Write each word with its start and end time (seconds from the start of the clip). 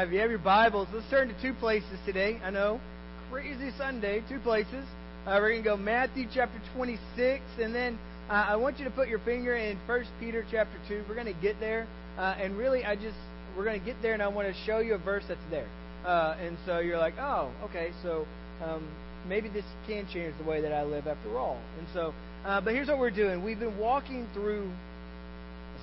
right, 0.00 0.08
if 0.08 0.14
you 0.14 0.20
have 0.20 0.30
your 0.30 0.38
Bibles, 0.38 0.88
let's 0.94 1.08
turn 1.10 1.28
to 1.28 1.42
two 1.42 1.52
places 1.52 1.98
today. 2.06 2.40
I 2.42 2.48
know, 2.48 2.80
crazy 3.30 3.70
Sunday, 3.76 4.22
two 4.30 4.38
places. 4.38 4.86
Uh, 5.26 5.36
we're 5.38 5.50
going 5.50 5.62
to 5.62 5.68
go 5.68 5.76
Matthew 5.76 6.26
chapter 6.32 6.58
26, 6.74 7.42
and 7.60 7.74
then 7.74 7.98
uh, 8.30 8.46
I 8.48 8.56
want 8.56 8.78
you 8.78 8.86
to 8.86 8.90
put 8.90 9.08
your 9.08 9.18
finger 9.18 9.54
in 9.56 9.76
1 9.84 10.04
Peter 10.18 10.42
chapter 10.50 10.78
2. 10.88 11.04
We're 11.06 11.14
going 11.14 11.26
to 11.26 11.38
get 11.42 11.60
there, 11.60 11.86
uh, 12.16 12.34
and 12.40 12.56
really, 12.56 12.82
I 12.82 12.94
just 12.94 13.18
we're 13.54 13.64
going 13.64 13.78
to 13.78 13.84
get 13.84 14.00
there, 14.00 14.14
and 14.14 14.22
I 14.22 14.28
want 14.28 14.48
to 14.48 14.54
show 14.64 14.78
you 14.78 14.94
a 14.94 14.98
verse 14.98 15.24
that's 15.28 15.40
there. 15.50 15.68
Uh, 16.06 16.34
and 16.40 16.56
so 16.64 16.78
you're 16.78 16.96
like, 16.96 17.18
oh, 17.18 17.52
okay, 17.64 17.90
so 18.02 18.26
um, 18.64 18.88
maybe 19.28 19.50
this 19.50 19.66
can 19.86 20.06
change 20.10 20.34
the 20.38 20.48
way 20.48 20.62
that 20.62 20.72
I 20.72 20.82
live 20.82 21.08
after 21.08 21.36
all. 21.36 21.60
And 21.78 21.86
so, 21.92 22.14
uh, 22.46 22.62
but 22.62 22.72
here's 22.72 22.88
what 22.88 22.98
we're 22.98 23.10
doing. 23.10 23.44
We've 23.44 23.60
been 23.60 23.76
walking 23.76 24.26
through 24.32 24.72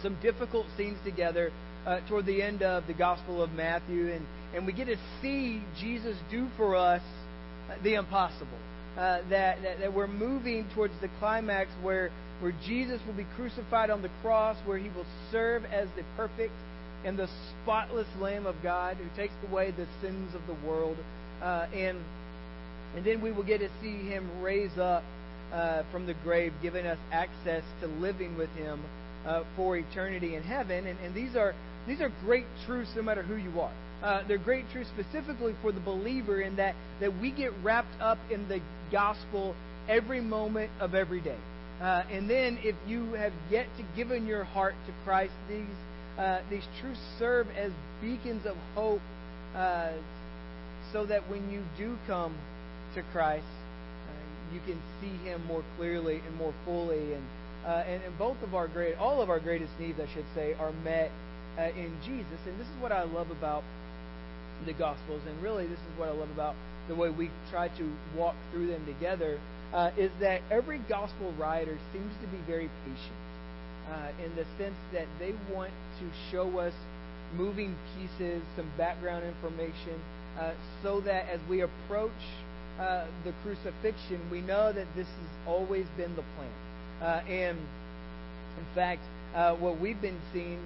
some 0.02 0.18
difficult 0.24 0.66
scenes 0.76 0.98
together 1.06 1.52
uh, 1.88 2.02
toward 2.10 2.26
the 2.26 2.42
end 2.42 2.62
of 2.62 2.86
the 2.86 2.94
Gospel 2.94 3.42
of 3.42 3.52
Matthew, 3.54 4.12
and, 4.12 4.26
and 4.54 4.66
we 4.66 4.74
get 4.74 4.86
to 4.88 4.98
see 5.22 5.64
Jesus 5.80 6.18
do 6.30 6.48
for 6.58 6.76
us 6.76 7.02
the 7.82 7.96
impossible. 7.96 8.60
Uh, 8.98 9.22
that, 9.30 9.62
that, 9.62 9.80
that 9.80 9.94
we're 9.94 10.08
moving 10.08 10.66
towards 10.74 10.94
the 11.02 11.10
climax 11.20 11.70
where, 11.82 12.10
where 12.42 12.54
Jesus 12.66 13.00
will 13.08 13.14
be 13.14 13.28
crucified 13.36 13.90
on 13.90 14.02
the 14.02 14.10
cross, 14.22 14.58
where 14.66 14.78
he 14.78 14.90
will 14.90 15.06
serve 15.32 15.64
as 15.66 15.88
the 15.96 16.04
perfect 16.18 16.52
and 17.06 17.18
the 17.18 17.30
spotless 17.64 18.08
Lamb 18.20 18.46
of 18.46 18.56
God 18.64 18.98
who 18.98 19.06
takes 19.16 19.36
away 19.50 19.72
the 19.72 19.88
sins 20.02 20.34
of 20.36 20.42
the 20.48 20.68
world. 20.68 20.98
Uh, 21.42 21.68
and, 21.74 21.98
and 22.96 23.06
then 23.06 23.22
we 23.22 23.32
will 23.32 23.44
get 23.44 23.60
to 23.60 23.70
see 23.82 24.00
him 24.10 24.42
raise 24.42 24.78
up 24.78 25.04
uh, 25.54 25.84
from 25.92 26.08
the 26.08 26.16
grave, 26.24 26.52
giving 26.62 26.86
us 26.86 26.98
access 27.12 27.64
to 27.80 27.88
living 27.88 28.36
with 28.36 28.50
him 28.52 28.82
uh, 29.26 29.44
for 29.56 29.78
eternity 29.78 30.36
in 30.36 30.44
heaven. 30.44 30.88
And, 30.88 30.98
and 31.00 31.14
these 31.14 31.36
are 31.36 31.54
these 31.88 32.02
are 32.02 32.12
great 32.26 32.46
truths 32.66 32.92
no 32.96 33.02
matter 33.02 33.24
who 33.24 33.36
you 33.36 33.60
are. 33.60 33.72
Uh, 34.04 34.24
they're 34.28 34.38
great 34.38 34.66
truths 34.72 34.90
specifically 34.90 35.56
for 35.62 35.72
the 35.72 35.80
believer 35.80 36.42
in 36.42 36.58
that, 36.58 36.76
that 37.00 37.20
we 37.20 37.32
get 37.32 37.52
wrapped 37.64 38.00
up 38.00 38.20
in 38.30 38.48
the 38.48 38.60
gospel 38.92 39.56
every 39.90 40.22
moment 40.22 40.70
of 40.80 40.94
every 40.94 41.22
day. 41.22 41.38
Uh, 41.82 42.04
and 42.12 42.30
then 42.30 42.60
if 42.62 42.76
you 42.88 43.14
have 43.14 43.34
yet 43.50 43.68
to 43.78 43.84
given 43.96 44.28
your 44.28 44.44
heart 44.44 44.76
to 44.86 44.94
Christ, 45.04 45.34
these, 45.48 45.66
uh, 46.18 46.42
these 46.50 46.66
truths 46.82 47.00
serve 47.18 47.48
as 47.56 47.72
beacons 48.02 48.46
of 48.46 48.56
hope 48.76 49.02
uh, 49.56 49.92
so 50.92 51.06
that 51.06 51.30
when 51.30 51.50
you 51.50 51.64
do 51.78 51.98
come 52.06 52.36
to 52.96 53.04
Christ, 53.14 53.46
uh, 53.46 54.54
you 54.54 54.60
can 54.66 54.80
see 55.02 55.16
Him 55.28 55.46
more 55.46 55.64
clearly 55.78 56.22
and 56.26 56.36
more 56.36 56.54
fully. 56.66 57.14
And, 57.14 57.24
uh, 57.66 57.84
and, 57.88 58.04
and 58.04 58.18
both 58.18 58.42
of 58.44 58.56
our 58.56 58.68
great, 58.68 58.96
all 58.96 59.22
of 59.22 59.30
our 59.30 59.40
greatest 59.40 59.72
needs, 59.80 60.00
I 60.00 60.12
should 60.14 60.26
say, 60.36 60.54
are 60.54 60.72
met 60.84 61.12
uh, 61.58 61.70
in 61.76 61.92
Jesus. 62.06 62.40
And 62.46 62.60
this 62.60 62.68
is 62.68 62.82
what 62.82 62.92
I 62.92 63.04
love 63.04 63.32
about 63.32 63.64
the 64.66 64.74
Gospels, 64.74 65.22
and 65.28 65.42
really 65.44 65.68
this 65.68 65.80
is 65.80 66.00
what 66.00 66.10
I 66.10 66.12
love 66.12 66.32
about 66.32 66.56
the 66.88 66.96
way 66.96 67.10
we 67.10 67.30
try 67.52 67.68
to 67.68 67.92
walk 68.16 68.36
through 68.52 68.68
them 68.68 68.86
together, 68.86 69.40
uh, 69.74 69.92
is 69.98 70.12
that 70.20 70.42
every 70.50 70.80
Gospel 70.90 71.34
writer 71.38 71.78
seems 71.94 72.14
to 72.22 72.28
be 72.28 72.38
very 72.48 72.70
patient 72.86 73.20
uh, 73.92 74.12
in 74.24 74.36
the 74.36 74.46
sense 74.58 74.76
that 74.94 75.06
they 75.20 75.34
want 75.54 75.72
to 76.00 76.06
show 76.32 76.60
us 76.60 76.74
moving 77.36 77.76
pieces, 77.96 78.42
some 78.56 78.72
background 78.78 79.26
information, 79.26 80.00
uh, 80.40 80.54
so 80.82 81.02
that 81.02 81.28
as 81.30 81.40
we 81.50 81.62
approach 81.62 82.12
uh, 82.80 83.06
the 83.26 83.34
crucifixion, 83.44 84.20
we 84.32 84.42
know 84.42 84.72
that 84.72 84.88
this 84.96 85.08
has 85.08 85.48
always 85.48 85.86
been 85.98 86.16
the 86.16 86.24
plan. 86.36 86.52
Uh, 87.02 87.24
and 87.28 87.58
in 87.58 88.66
fact, 88.74 89.02
uh, 89.36 89.54
what 89.56 89.80
we've 89.80 90.02
been 90.02 90.20
seeing 90.34 90.60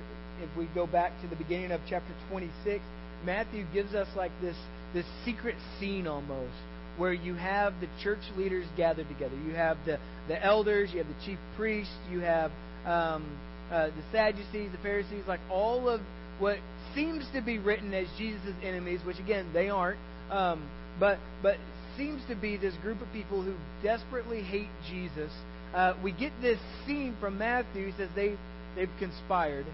if 0.44 0.56
we 0.58 0.68
go 0.74 0.88
back 0.88 1.12
to 1.22 1.28
the 1.28 1.36
beginning 1.36 1.72
of 1.72 1.82
chapter 1.90 2.14
26, 2.30 2.84
Matthew 3.26 3.66
gives 3.74 3.94
us 3.94 4.08
like 4.16 4.32
this, 4.42 4.58
this 4.94 5.06
secret 5.26 5.56
scene 5.80 6.08
almost 6.08 6.54
where 6.98 7.14
you 7.14 7.34
have 7.36 7.74
the 7.80 7.88
church 8.04 8.20
leaders 8.38 8.66
gathered 8.76 9.08
together. 9.08 9.36
You 9.48 9.54
have 9.54 9.78
the, 9.86 10.00
the 10.28 10.44
elders, 10.44 10.92
you 10.92 11.00
have 11.00 11.08
the 11.08 11.26
chief 11.26 11.40
priests, 11.58 11.94
you 12.12 12.20
have 12.20 12.52
um, 12.86 13.40
uh, 13.72 13.88
the 13.88 14.04
Sadducees, 14.12 14.72
the 14.72 14.78
Pharisees, 14.84 15.24
like 15.28 15.40
all 15.50 15.88
of 15.88 16.02
what 16.40 16.58
seems 16.94 17.26
to 17.34 17.42
be 17.42 17.58
written 17.58 17.94
as 17.94 18.08
Jesus' 18.18 18.54
enemies, 18.64 19.00
which 19.06 19.20
again, 19.20 19.50
they 19.54 19.70
aren't, 19.70 20.00
um, 20.30 20.70
but, 21.00 21.18
but 21.42 21.58
seems 21.98 22.22
to 22.28 22.36
be 22.36 22.58
this 22.58 22.74
group 22.82 23.02
of 23.02 23.12
people 23.14 23.42
who 23.42 23.54
desperately 23.84 24.42
hate 24.42 24.70
Jesus. 24.90 25.32
Uh, 25.74 25.94
we 26.04 26.12
get 26.12 26.32
this 26.42 26.60
scene 26.86 27.16
from 27.20 27.38
Matthew. 27.38 27.88
He 27.88 27.94
says 27.98 28.10
they, 28.16 28.36
they've 28.76 28.90
conspired 29.00 29.66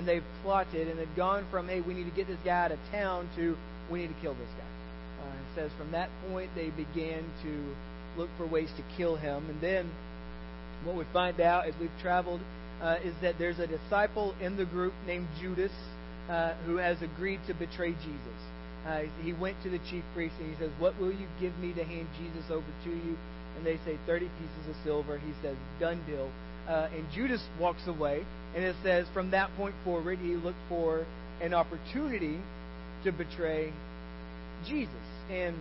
and 0.00 0.08
they've 0.08 0.24
plotted 0.42 0.88
and 0.88 0.98
they've 0.98 1.14
gone 1.14 1.46
from, 1.50 1.68
hey, 1.68 1.82
we 1.82 1.92
need 1.92 2.08
to 2.08 2.16
get 2.16 2.26
this 2.26 2.38
guy 2.42 2.64
out 2.64 2.72
of 2.72 2.78
town 2.90 3.28
to, 3.36 3.54
we 3.92 4.00
need 4.00 4.08
to 4.08 4.20
kill 4.22 4.32
this 4.32 4.48
guy. 4.56 5.22
Uh, 5.22 5.34
it 5.34 5.54
says 5.54 5.70
from 5.76 5.92
that 5.92 6.08
point 6.30 6.50
they 6.56 6.70
began 6.70 7.22
to 7.42 7.74
look 8.16 8.30
for 8.38 8.46
ways 8.46 8.70
to 8.78 8.96
kill 8.96 9.16
him. 9.16 9.44
And 9.50 9.60
then 9.60 9.90
what 10.84 10.96
we 10.96 11.04
find 11.12 11.38
out 11.38 11.66
as 11.66 11.74
we've 11.78 11.90
traveled 12.00 12.40
uh, 12.80 12.96
is 13.04 13.12
that 13.20 13.38
there's 13.38 13.58
a 13.58 13.66
disciple 13.66 14.34
in 14.40 14.56
the 14.56 14.64
group 14.64 14.94
named 15.06 15.28
Judas 15.38 15.72
uh, 16.30 16.54
who 16.64 16.76
has 16.76 16.96
agreed 17.02 17.40
to 17.46 17.52
betray 17.52 17.92
Jesus. 17.92 18.40
Uh, 18.86 19.02
he 19.22 19.34
went 19.34 19.62
to 19.62 19.68
the 19.68 19.80
chief 19.90 20.02
priest 20.14 20.34
and 20.40 20.50
he 20.50 20.58
says, 20.58 20.70
What 20.78 20.98
will 20.98 21.12
you 21.12 21.26
give 21.38 21.56
me 21.58 21.74
to 21.74 21.84
hand 21.84 22.08
Jesus 22.16 22.50
over 22.50 22.64
to 22.84 22.90
you? 22.90 23.18
And 23.58 23.66
they 23.66 23.76
say, 23.84 23.98
30 24.06 24.30
pieces 24.40 24.70
of 24.70 24.76
silver. 24.82 25.18
He 25.18 25.32
says, 25.42 25.56
Done 25.78 26.00
deal. 26.06 26.30
Uh, 26.68 26.88
and 26.94 27.06
Judas 27.14 27.42
walks 27.58 27.86
away. 27.86 28.24
And 28.54 28.64
it 28.64 28.76
says, 28.82 29.06
from 29.14 29.30
that 29.30 29.50
point 29.56 29.74
forward, 29.84 30.18
he 30.18 30.34
looked 30.34 30.58
for 30.68 31.06
an 31.40 31.54
opportunity 31.54 32.38
to 33.04 33.12
betray 33.12 33.72
Jesus. 34.66 34.90
And 35.30 35.56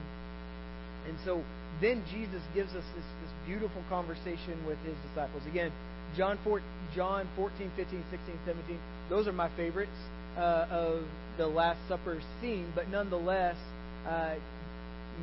and 1.08 1.18
so 1.26 1.44
then 1.82 2.04
Jesus 2.12 2.42
gives 2.54 2.70
us 2.72 2.84
this, 2.96 3.06
this 3.24 3.32
beautiful 3.46 3.82
conversation 3.90 4.66
with 4.68 4.78
his 4.80 4.96
disciples. 5.08 5.44
Again, 5.50 5.72
John 6.18 6.38
4, 6.44 6.62
John 6.96 7.28
14, 7.36 7.72
15, 7.76 8.04
16, 8.12 8.36
17. 8.46 8.80
Those 9.10 9.28
are 9.28 9.34
my 9.34 9.50
favorites 9.56 9.92
uh, 10.38 10.68
of 10.70 11.04
the 11.38 11.48
Last 11.48 11.80
Supper 11.88 12.20
scene. 12.42 12.72
But 12.76 12.90
nonetheless, 12.90 13.56
uh, 14.08 14.36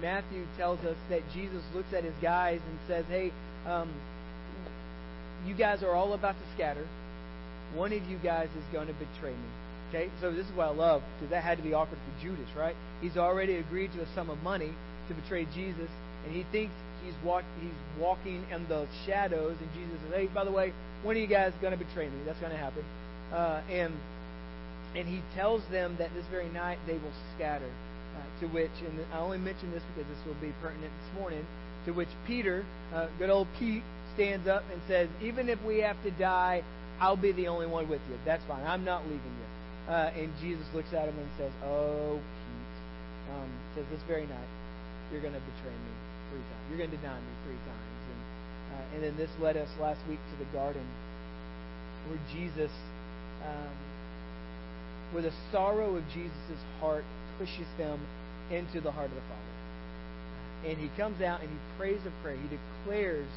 Matthew 0.00 0.44
tells 0.56 0.80
us 0.80 0.96
that 1.10 1.20
Jesus 1.34 1.62
looks 1.74 1.92
at 1.92 2.04
his 2.04 2.14
guys 2.22 2.60
and 2.68 2.78
says, 2.88 3.04
hey, 3.08 3.32
um, 3.66 3.92
you 5.46 5.54
guys 5.54 5.82
are 5.82 5.92
all 5.92 6.12
about 6.12 6.34
to 6.34 6.54
scatter 6.54 6.86
one 7.74 7.92
of 7.92 8.02
you 8.08 8.18
guys 8.18 8.48
is 8.56 8.64
going 8.72 8.86
to 8.86 8.94
betray 8.94 9.32
me. 9.32 9.48
Okay, 9.88 10.10
so 10.20 10.32
this 10.32 10.46
is 10.46 10.52
what 10.56 10.68
I 10.68 10.70
love 10.70 11.02
because 11.16 11.30
that 11.30 11.44
had 11.44 11.58
to 11.58 11.64
be 11.64 11.74
offered 11.74 11.98
for 11.98 12.22
Judas, 12.22 12.48
right? 12.56 12.74
He's 13.00 13.16
already 13.16 13.56
agreed 13.56 13.92
to 13.92 14.02
a 14.02 14.14
sum 14.14 14.30
of 14.30 14.42
money 14.42 14.72
to 15.08 15.14
betray 15.14 15.46
Jesus, 15.54 15.88
and 16.24 16.34
he 16.34 16.44
thinks 16.50 16.72
he's 17.04 17.14
walk, 17.24 17.44
he's 17.60 17.70
walking 18.00 18.44
in 18.50 18.66
the 18.68 18.86
shadows. 19.06 19.56
And 19.60 19.68
Jesus 19.74 20.00
says, 20.02 20.12
"Hey, 20.14 20.26
by 20.26 20.44
the 20.44 20.50
way, 20.50 20.72
one 21.02 21.16
of 21.16 21.22
you 21.22 21.28
guys 21.28 21.52
is 21.52 21.60
going 21.60 21.76
to 21.76 21.84
betray 21.84 22.08
me. 22.08 22.18
That's 22.24 22.40
going 22.40 22.52
to 22.52 22.58
happen." 22.58 22.84
Uh, 23.32 23.62
and 23.70 23.94
and 24.96 25.06
he 25.06 25.20
tells 25.34 25.62
them 25.70 25.96
that 25.98 26.12
this 26.14 26.24
very 26.30 26.48
night 26.48 26.78
they 26.86 26.94
will 26.94 27.14
scatter. 27.36 27.70
Uh, 28.16 28.40
to 28.40 28.46
which, 28.48 28.72
and 28.80 28.98
I 29.12 29.18
only 29.18 29.36
mention 29.36 29.70
this 29.70 29.82
because 29.92 30.08
this 30.08 30.26
will 30.26 30.40
be 30.40 30.50
pertinent 30.62 30.90
this 30.90 31.20
morning. 31.20 31.44
To 31.84 31.92
which 31.92 32.08
Peter, 32.26 32.64
uh, 32.94 33.08
good 33.18 33.28
old 33.28 33.46
Pete, 33.58 33.82
stands 34.16 34.48
up 34.48 34.64
and 34.72 34.80
says, 34.88 35.08
"Even 35.22 35.48
if 35.48 35.62
we 35.62 35.78
have 35.78 36.02
to 36.02 36.10
die 36.10 36.64
I'll 37.00 37.16
be 37.16 37.32
the 37.32 37.48
only 37.48 37.66
one 37.66 37.88
with 37.88 38.00
you. 38.08 38.16
That's 38.24 38.42
fine. 38.48 38.64
I'm 38.64 38.84
not 38.84 39.04
leaving 39.04 39.20
you. 39.20 39.92
Uh, 39.92 40.10
and 40.16 40.32
Jesus 40.40 40.64
looks 40.74 40.92
at 40.92 41.08
him 41.08 41.16
and 41.18 41.28
says, 41.36 41.52
Oh, 41.62 42.18
Pete. 42.18 43.36
Um, 43.36 43.50
says, 43.74 43.84
This 43.90 44.00
very 44.08 44.26
night, 44.26 44.50
you're 45.12 45.20
going 45.20 45.36
to 45.36 45.44
betray 45.44 45.76
me 45.76 45.92
three 46.32 46.40
times. 46.40 46.64
You're 46.68 46.78
going 46.78 46.90
to 46.90 46.96
deny 46.96 47.20
me 47.20 47.32
three 47.44 47.60
times. 47.68 48.00
And, 48.08 48.20
uh, 48.72 48.94
and 48.96 49.00
then 49.04 49.16
this 49.16 49.30
led 49.40 49.56
us 49.56 49.68
last 49.80 50.00
week 50.08 50.18
to 50.32 50.36
the 50.40 50.48
garden 50.56 50.84
where 52.08 52.18
Jesus, 52.32 52.72
um, 53.44 53.76
where 55.12 55.22
the 55.22 55.34
sorrow 55.52 55.96
of 55.96 56.04
Jesus' 56.14 56.64
heart 56.80 57.04
pushes 57.38 57.68
him 57.76 58.00
into 58.50 58.80
the 58.80 58.90
heart 58.90 59.10
of 59.10 59.14
the 59.14 59.26
Father. 59.28 59.52
And 60.64 60.78
he 60.78 60.88
comes 60.96 61.20
out 61.20 61.42
and 61.42 61.50
he 61.50 61.58
prays 61.76 62.00
a 62.06 62.22
prayer. 62.22 62.36
He 62.36 62.48
declares 62.48 63.28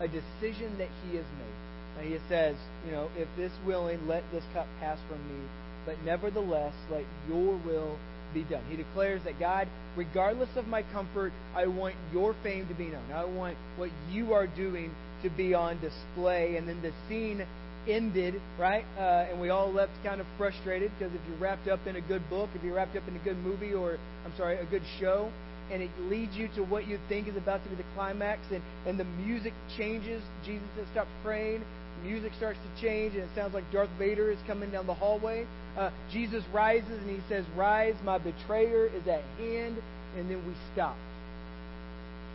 a 0.00 0.08
decision 0.08 0.78
that 0.78 0.88
he 1.04 1.16
has 1.16 1.26
made 1.38 1.98
And 1.98 2.12
he 2.12 2.18
says, 2.28 2.56
you 2.86 2.92
know, 2.92 3.08
if 3.16 3.28
this 3.36 3.52
willing, 3.66 4.06
let 4.06 4.22
this 4.32 4.44
cup 4.54 4.66
pass 4.80 4.98
from 5.08 5.18
me, 5.28 5.44
but 5.84 5.96
nevertheless, 6.04 6.74
let 6.90 7.04
your 7.28 7.58
will 7.66 7.98
be 8.34 8.44
done. 8.44 8.62
He 8.68 8.76
declares 8.76 9.22
that 9.24 9.40
God, 9.40 9.68
regardless 9.96 10.50
of 10.56 10.66
my 10.66 10.82
comfort, 10.92 11.32
I 11.56 11.66
want 11.66 11.94
your 12.12 12.34
fame 12.42 12.68
to 12.68 12.74
be 12.74 12.86
known. 12.86 13.10
I 13.12 13.24
want 13.24 13.56
what 13.76 13.90
you 14.10 14.34
are 14.34 14.46
doing 14.46 14.90
to 15.22 15.30
be 15.30 15.54
on 15.54 15.80
display. 15.80 16.56
And 16.56 16.68
then 16.68 16.80
the 16.82 16.92
scene 17.08 17.44
ended, 17.88 18.40
right? 18.58 18.84
Uh, 18.98 19.30
and 19.30 19.40
we 19.40 19.48
all 19.48 19.72
left 19.72 19.92
kind 20.04 20.20
of 20.20 20.26
frustrated 20.36 20.92
because 20.98 21.14
if 21.14 21.20
you're 21.28 21.38
wrapped 21.38 21.68
up 21.68 21.86
in 21.86 21.96
a 21.96 22.00
good 22.02 22.28
book, 22.28 22.50
if 22.54 22.62
you're 22.62 22.74
wrapped 22.74 22.96
up 22.96 23.08
in 23.08 23.16
a 23.16 23.20
good 23.20 23.38
movie, 23.38 23.72
or, 23.72 23.98
I'm 24.26 24.36
sorry, 24.36 24.58
a 24.58 24.66
good 24.66 24.82
show, 25.00 25.32
and 25.70 25.82
it 25.82 25.90
leads 26.00 26.34
you 26.34 26.48
to 26.56 26.62
what 26.62 26.86
you 26.86 26.98
think 27.08 27.28
is 27.28 27.36
about 27.36 27.62
to 27.64 27.70
be 27.70 27.76
the 27.76 27.88
climax, 27.94 28.40
and, 28.52 28.62
and 28.86 28.98
the 28.98 29.04
music 29.04 29.52
changes, 29.76 30.22
Jesus 30.44 30.68
has 30.76 30.86
stopped 30.92 31.10
praying, 31.22 31.62
music 32.02 32.32
starts 32.36 32.58
to 32.58 32.82
change, 32.82 33.14
and 33.14 33.24
it 33.24 33.30
sounds 33.34 33.54
like 33.54 33.64
Darth 33.72 33.90
Vader 33.98 34.30
is 34.30 34.38
coming 34.46 34.70
down 34.70 34.86
the 34.86 34.94
hallway. 34.94 35.46
Uh, 35.76 35.90
Jesus 36.10 36.42
rises 36.52 36.90
and 36.90 37.10
he 37.10 37.20
says, 37.28 37.44
Rise, 37.56 37.94
my 38.04 38.18
betrayer 38.18 38.86
is 38.86 39.06
at 39.06 39.22
hand. 39.38 39.76
And 40.16 40.30
then 40.30 40.44
we 40.46 40.54
stop. 40.72 40.96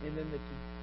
And 0.04 0.16
then 0.16 0.30
the 0.30 0.38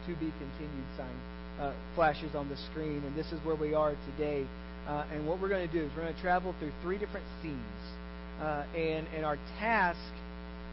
to 0.07 0.19
be 0.19 0.33
continued 0.39 0.85
sign 0.97 1.15
uh, 1.59 1.73
flashes 1.95 2.35
on 2.35 2.49
the 2.49 2.57
screen. 2.71 3.03
And 3.05 3.15
this 3.15 3.27
is 3.31 3.39
where 3.45 3.55
we 3.55 3.73
are 3.73 3.95
today. 4.11 4.45
Uh, 4.87 5.05
and 5.11 5.27
what 5.27 5.39
we're 5.39 5.49
going 5.49 5.67
to 5.67 5.73
do 5.73 5.85
is 5.85 5.91
we're 5.95 6.03
going 6.03 6.15
to 6.15 6.21
travel 6.21 6.55
through 6.59 6.71
three 6.81 6.97
different 6.97 7.25
scenes. 7.41 7.57
Uh, 8.41 8.65
and, 8.75 9.07
and 9.15 9.23
our 9.23 9.37
task 9.59 9.99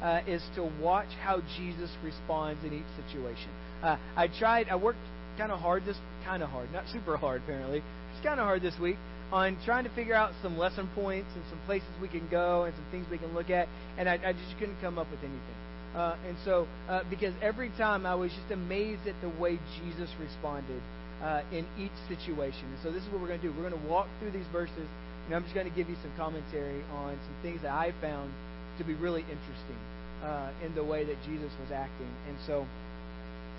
uh, 0.02 0.20
is 0.26 0.42
to 0.54 0.70
watch 0.80 1.08
how 1.22 1.40
Jesus 1.56 1.90
responds 2.04 2.64
in 2.64 2.72
each 2.72 3.06
situation. 3.06 3.50
Uh, 3.82 3.96
I 4.16 4.28
tried, 4.28 4.68
I 4.68 4.76
worked 4.76 4.98
kind 5.36 5.52
of 5.52 5.60
hard 5.60 5.84
this, 5.84 5.96
kind 6.24 6.42
of 6.42 6.50
hard, 6.50 6.72
not 6.72 6.84
super 6.92 7.16
hard 7.16 7.42
apparently, 7.42 7.82
just 8.12 8.24
kind 8.24 8.40
of 8.40 8.46
hard 8.46 8.62
this 8.62 8.78
week 8.80 8.96
on 9.30 9.58
trying 9.64 9.84
to 9.84 9.90
figure 9.90 10.14
out 10.14 10.32
some 10.42 10.56
lesson 10.56 10.88
points 10.94 11.28
and 11.34 11.44
some 11.50 11.58
places 11.66 11.88
we 12.00 12.08
can 12.08 12.26
go 12.30 12.64
and 12.64 12.74
some 12.74 12.84
things 12.90 13.06
we 13.10 13.18
can 13.18 13.34
look 13.34 13.50
at, 13.50 13.68
and 13.98 14.08
I, 14.08 14.14
I 14.14 14.32
just 14.32 14.58
couldn't 14.58 14.80
come 14.80 14.98
up 14.98 15.10
with 15.10 15.20
anything. 15.20 15.58
Uh, 15.94 16.16
and 16.26 16.36
so, 16.44 16.66
uh, 16.88 17.02
because 17.10 17.34
every 17.42 17.70
time 17.70 18.06
I 18.06 18.14
was 18.14 18.30
just 18.30 18.50
amazed 18.52 19.06
at 19.06 19.14
the 19.20 19.28
way 19.40 19.58
Jesus 19.80 20.08
responded 20.20 20.80
uh, 21.22 21.42
in 21.50 21.66
each 21.78 21.96
situation. 22.08 22.64
And 22.70 22.78
so, 22.82 22.92
this 22.92 23.02
is 23.02 23.08
what 23.10 23.20
we're 23.20 23.28
going 23.28 23.40
to 23.40 23.46
do. 23.48 23.52
We're 23.52 23.68
going 23.68 23.82
to 23.82 23.88
walk 23.88 24.06
through 24.20 24.30
these 24.30 24.46
verses, 24.52 24.86
and 25.26 25.34
I'm 25.34 25.42
just 25.42 25.54
going 25.54 25.68
to 25.68 25.74
give 25.74 25.88
you 25.88 25.96
some 26.02 26.12
commentary 26.16 26.82
on 26.94 27.16
some 27.16 27.36
things 27.42 27.62
that 27.62 27.72
I 27.72 27.92
found 28.00 28.32
to 28.78 28.84
be 28.84 28.94
really 28.94 29.22
interesting 29.22 29.80
uh, 30.22 30.50
in 30.64 30.74
the 30.74 30.84
way 30.84 31.04
that 31.04 31.16
Jesus 31.26 31.52
was 31.60 31.70
acting. 31.72 32.10
And 32.28 32.36
so, 32.46 32.66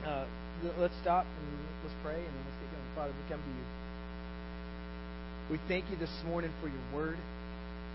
uh, 0.06 0.26
let's 0.80 0.96
stop 1.02 1.26
and 1.26 1.48
let's 1.84 1.96
pray, 2.04 2.16
and 2.16 2.32
then 2.34 2.44
let's 2.48 2.60
get 2.64 2.72
going. 2.72 2.96
Father, 2.96 3.14
we 3.14 3.30
come 3.30 3.42
to 3.44 3.50
you. 3.52 3.66
We 5.52 5.60
thank 5.68 5.90
you 5.90 5.98
this 5.98 6.12
morning 6.26 6.52
for 6.62 6.68
your 6.68 6.86
word. 6.94 7.18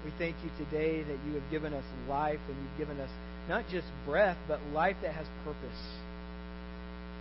We 0.04 0.12
thank 0.18 0.36
you 0.44 0.50
today 0.64 1.02
that 1.02 1.18
you 1.26 1.34
have 1.34 1.50
given 1.50 1.72
us 1.72 1.84
life 2.08 2.40
and 2.48 2.56
you've 2.60 2.78
given 2.78 3.00
us 3.00 3.10
not 3.48 3.64
just 3.70 3.86
breath, 4.04 4.36
but 4.46 4.60
life 4.72 4.96
that 5.02 5.14
has 5.14 5.26
purpose. 5.44 5.80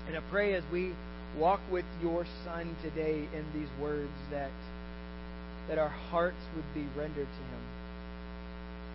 And 0.08 0.18
I 0.18 0.22
pray 0.32 0.54
as 0.56 0.64
we 0.72 0.94
walk 1.38 1.62
with 1.72 1.86
your 2.02 2.26
Son 2.44 2.76
today 2.84 3.28
in 3.34 3.46
these 3.54 3.70
words 3.80 4.12
that 4.32 4.52
that 5.70 5.78
our 5.78 5.90
hearts 5.90 6.44
would 6.56 6.74
be 6.74 6.86
rendered 6.98 7.28
to 7.28 7.44
him. 7.56 7.63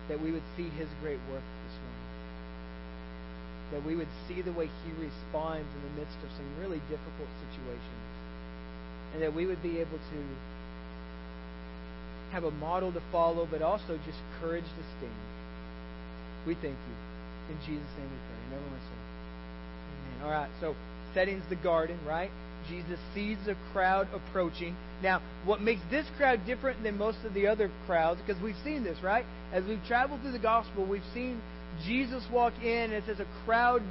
That 0.09 0.19
we 0.21 0.31
would 0.31 0.43
see 0.57 0.69
his 0.73 0.89
great 1.01 1.21
work 1.31 1.45
this 1.45 1.77
morning. 1.79 2.09
That 3.71 3.85
we 3.85 3.95
would 3.95 4.09
see 4.27 4.41
the 4.41 4.51
way 4.51 4.67
he 4.83 4.89
responds 4.97 5.69
in 5.69 5.81
the 5.85 6.01
midst 6.01 6.17
of 6.25 6.29
some 6.33 6.49
really 6.59 6.81
difficult 6.89 7.29
situations. 7.47 8.05
And 9.13 9.21
that 9.21 9.33
we 9.33 9.45
would 9.45 9.61
be 9.61 9.77
able 9.77 9.97
to 9.97 10.19
have 12.31 12.43
a 12.43 12.51
model 12.51 12.91
to 12.91 13.01
follow, 13.11 13.47
but 13.49 13.61
also 13.61 13.97
just 14.05 14.19
courage 14.41 14.65
to 14.65 14.83
stand. 14.97 15.21
We 16.45 16.53
thank 16.55 16.77
you. 16.77 16.95
In 17.49 17.57
Jesus' 17.65 17.89
name 17.97 18.09
we 18.09 18.19
pray. 18.29 18.57
Never 18.57 18.69
mind 18.69 18.81
Amen. 18.81 20.25
All 20.25 20.31
right, 20.31 20.49
so 20.59 20.75
settings 21.13 21.43
the 21.49 21.55
garden, 21.55 21.97
right? 22.07 22.29
Jesus 22.69 22.99
sees 23.13 23.37
a 23.47 23.55
crowd 23.73 24.07
approaching. 24.13 24.75
Now, 25.01 25.21
what 25.45 25.61
makes 25.61 25.81
this 25.89 26.05
crowd 26.17 26.45
different 26.45 26.83
than 26.83 26.97
most 26.97 27.17
of 27.25 27.33
the 27.33 27.47
other 27.47 27.71
crowds, 27.85 28.21
because 28.25 28.41
we've 28.41 28.55
seen 28.63 28.83
this, 28.83 29.01
right? 29.03 29.25
As 29.51 29.63
we've 29.65 29.83
traveled 29.87 30.21
through 30.21 30.33
the 30.33 30.39
gospel, 30.39 30.85
we've 30.85 31.01
seen 31.13 31.41
Jesus 31.85 32.23
walk 32.31 32.53
in, 32.61 32.91
and 32.91 32.93
it 32.93 33.03
says 33.05 33.19
a 33.19 33.45
crowd 33.45 33.81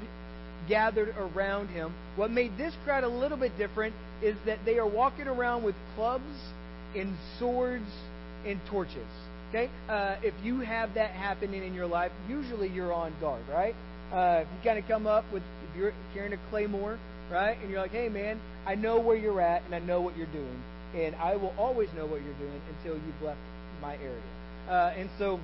gathered 0.69 1.15
around 1.17 1.69
him. 1.69 1.95
What 2.17 2.31
made 2.31 2.57
this 2.59 2.75
crowd 2.85 3.05
a 3.05 3.09
little 3.09 3.39
bit 3.39 3.57
different 3.57 3.95
is 4.23 4.37
that 4.47 4.59
they 4.65 4.79
are 4.79 4.87
walking 4.87 5.27
around 5.27 5.63
with 5.65 5.75
clubs 5.95 6.25
and 6.95 7.17
swords 7.39 7.91
and 8.47 8.61
torches. 8.69 9.09
Okay? 9.49 9.71
Uh, 9.89 10.17
if 10.23 10.35
you 10.45 10.61
have 10.61 10.95
that 10.95 11.13
happening 11.13 11.65
in 11.65 11.73
your 11.73 11.87
life, 11.87 12.13
usually 12.29 12.69
you're 12.69 12.93
on 12.93 13.15
guard, 13.21 13.43
right? 13.51 13.75
Uh, 14.13 14.43
if 14.43 14.49
you 14.49 14.71
kind 14.71 14.79
of 14.79 14.87
come 14.87 15.07
up 15.07 15.25
with, 15.33 15.43
if 15.69 15.77
you're 15.79 15.93
carrying 16.13 16.35
a 16.35 16.39
claymore, 16.51 16.99
right? 17.31 17.57
And 17.61 17.71
you're 17.71 17.81
like, 17.81 17.91
hey, 17.91 18.09
man, 18.09 18.41
I 18.67 18.75
know 18.75 18.99
where 18.99 19.17
you're 19.17 19.41
at 19.41 19.65
and 19.65 19.75
I 19.75 19.79
know 19.79 20.01
what 20.01 20.17
you're 20.17 20.33
doing. 20.33 20.63
And 20.95 21.15
I 21.17 21.37
will 21.37 21.55
always 21.59 21.89
know 21.95 22.07
what 22.07 22.23
you're 22.23 22.39
doing 22.39 22.61
until 22.77 22.95
you've 22.95 23.23
left 23.23 23.39
my 23.81 23.97
area. 23.97 24.23
Uh, 24.69 24.95
and 24.97 25.09
so 25.19 25.39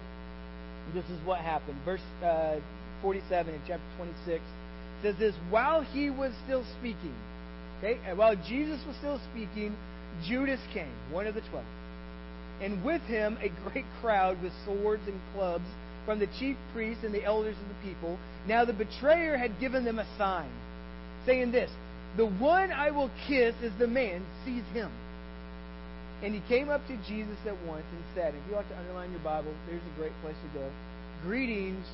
this 0.94 1.04
is 1.06 1.24
what 1.26 1.40
happened. 1.40 1.76
Verse 1.84 2.00
uh, 2.22 2.56
47 3.02 3.54
in 3.54 3.60
chapter 3.66 3.84
26 3.96 4.42
says 5.02 5.14
this 5.18 5.34
While 5.50 5.82
he 5.82 6.10
was 6.10 6.32
still 6.44 6.64
speaking, 6.78 7.14
okay, 7.78 7.98
and 8.06 8.16
while 8.18 8.36
Jesus 8.36 8.80
was 8.86 8.96
still 8.96 9.20
speaking, 9.30 9.76
Judas 10.26 10.60
came, 10.72 10.92
one 11.10 11.26
of 11.26 11.34
the 11.34 11.42
twelve 11.50 11.66
and 12.60 12.84
with 12.84 13.02
him 13.02 13.36
a 13.40 13.48
great 13.68 13.84
crowd 14.00 14.40
with 14.42 14.52
swords 14.64 15.02
and 15.06 15.20
clubs 15.34 15.64
from 16.04 16.18
the 16.18 16.28
chief 16.38 16.56
priests 16.72 17.04
and 17.04 17.14
the 17.14 17.24
elders 17.24 17.56
of 17.60 17.68
the 17.68 17.88
people. 17.88 18.18
Now 18.46 18.64
the 18.64 18.72
betrayer 18.72 19.36
had 19.36 19.58
given 19.58 19.84
them 19.84 19.98
a 19.98 20.06
sign, 20.18 20.50
saying 21.26 21.52
this 21.52 21.70
The 22.16 22.26
one 22.26 22.70
I 22.72 22.90
will 22.90 23.10
kiss 23.26 23.54
is 23.62 23.72
the 23.78 23.86
man, 23.86 24.24
seize 24.44 24.66
him. 24.72 24.90
And 26.22 26.32
he 26.32 26.40
came 26.48 26.70
up 26.70 26.86
to 26.88 26.96
Jesus 27.08 27.36
at 27.46 27.60
once 27.66 27.84
and 27.92 28.04
said, 28.14 28.34
If 28.34 28.40
you 28.48 28.56
like 28.56 28.68
to 28.68 28.78
underline 28.78 29.10
your 29.10 29.20
Bible, 29.20 29.52
there's 29.68 29.82
a 29.82 30.00
great 30.00 30.12
place 30.22 30.36
to 30.36 30.58
go. 30.58 30.70
Greetings, 31.22 31.86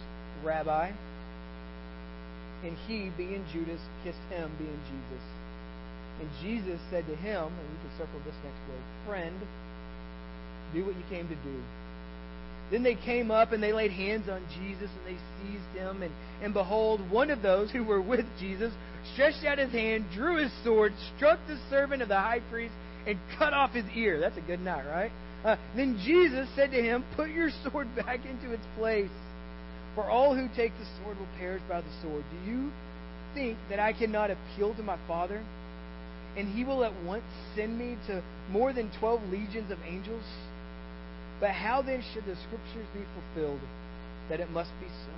Rabbi. 0.45 0.93
And 2.63 2.77
he, 2.87 3.11
being 3.17 3.45
Judas, 3.53 3.81
kissed 4.05 4.21
him, 4.31 4.51
being 4.59 4.79
Jesus. 4.87 5.25
And 6.21 6.29
Jesus 6.43 6.79
said 6.91 7.07
to 7.07 7.17
him, 7.17 7.49
and 7.49 7.67
you 7.73 7.79
can 7.81 7.97
circle 7.97 8.21
this 8.27 8.37
next 8.45 8.61
word, 8.69 8.85
friend, 9.07 9.37
do 10.75 10.85
what 10.85 10.95
you 10.95 11.03
came 11.09 11.27
to 11.27 11.35
do. 11.35 11.57
Then 12.71 12.83
they 12.83 12.95
came 12.95 13.31
up 13.31 13.53
and 13.53 13.63
they 13.63 13.73
laid 13.73 13.91
hands 13.91 14.29
on 14.29 14.43
Jesus 14.55 14.91
and 14.91 15.07
they 15.07 15.19
seized 15.43 15.77
him. 15.77 16.03
And, 16.03 16.13
and 16.43 16.55
behold, 16.55 17.01
one 17.11 17.31
of 17.31 17.43
those 17.43 17.71
who 17.71 17.85
were 17.85 18.01
with 18.01 18.27
Jesus 18.39 18.73
stretched 19.15 19.45
out 19.45 19.59
his 19.59 19.73
hand, 19.73 20.07
drew 20.15 20.37
his 20.43 20.53
sword, 20.63 20.93
struck 21.17 21.39
the 21.47 21.59
servant 21.69 22.03
of 22.03 22.09
the 22.09 22.21
high 22.21 22.41
priest, 22.51 22.75
and 23.07 23.19
cut 23.39 23.53
off 23.53 23.73
his 23.73 23.85
ear. 23.95 24.21
That's 24.21 24.37
a 24.37 24.43
good 24.43 24.61
night, 24.61 24.87
right? 24.87 25.11
Uh, 25.45 25.57
then 25.75 25.99
Jesus 26.05 26.49
said 26.55 26.71
to 26.71 26.83
him, 26.83 27.05
Put 27.17 27.31
your 27.31 27.51
sword 27.65 27.89
back 27.97 28.21
into 28.25 28.53
its 28.53 28.65
place. 28.77 29.11
For 29.95 30.05
all 30.05 30.37
who 30.37 30.49
take 30.55 30.73
the 30.79 30.87
sword 31.03 31.19
will 31.19 31.29
perish 31.39 31.63
by 31.69 31.81
the 31.81 32.03
sword. 32.03 32.25
Do 32.31 32.51
you 32.51 32.71
think 33.35 33.59
that 33.69 33.81
I 33.81 33.93
cannot 33.93 34.31
appeal 34.31 34.75
to 34.75 34.83
my 34.83 34.99
Father? 35.09 35.43
And 36.37 36.49
he 36.55 36.63
will 36.63 36.85
at 36.85 36.93
once 37.03 37.25
send 37.57 37.77
me 37.77 37.97
to 38.07 38.23
more 38.51 38.73
than 38.73 38.91
twelve 39.01 39.21
legions 39.31 39.73
of 39.73 39.79
angels? 39.85 40.23
But 41.41 41.53
how 41.53 41.81
then 41.81 42.05
should 42.13 42.27
the 42.27 42.37
scriptures 42.37 42.87
be 42.93 43.01
fulfilled 43.17 43.61
that 44.29 44.41
it 44.41 44.51
must 44.51 44.71
be 44.79 44.87
so? 44.87 45.17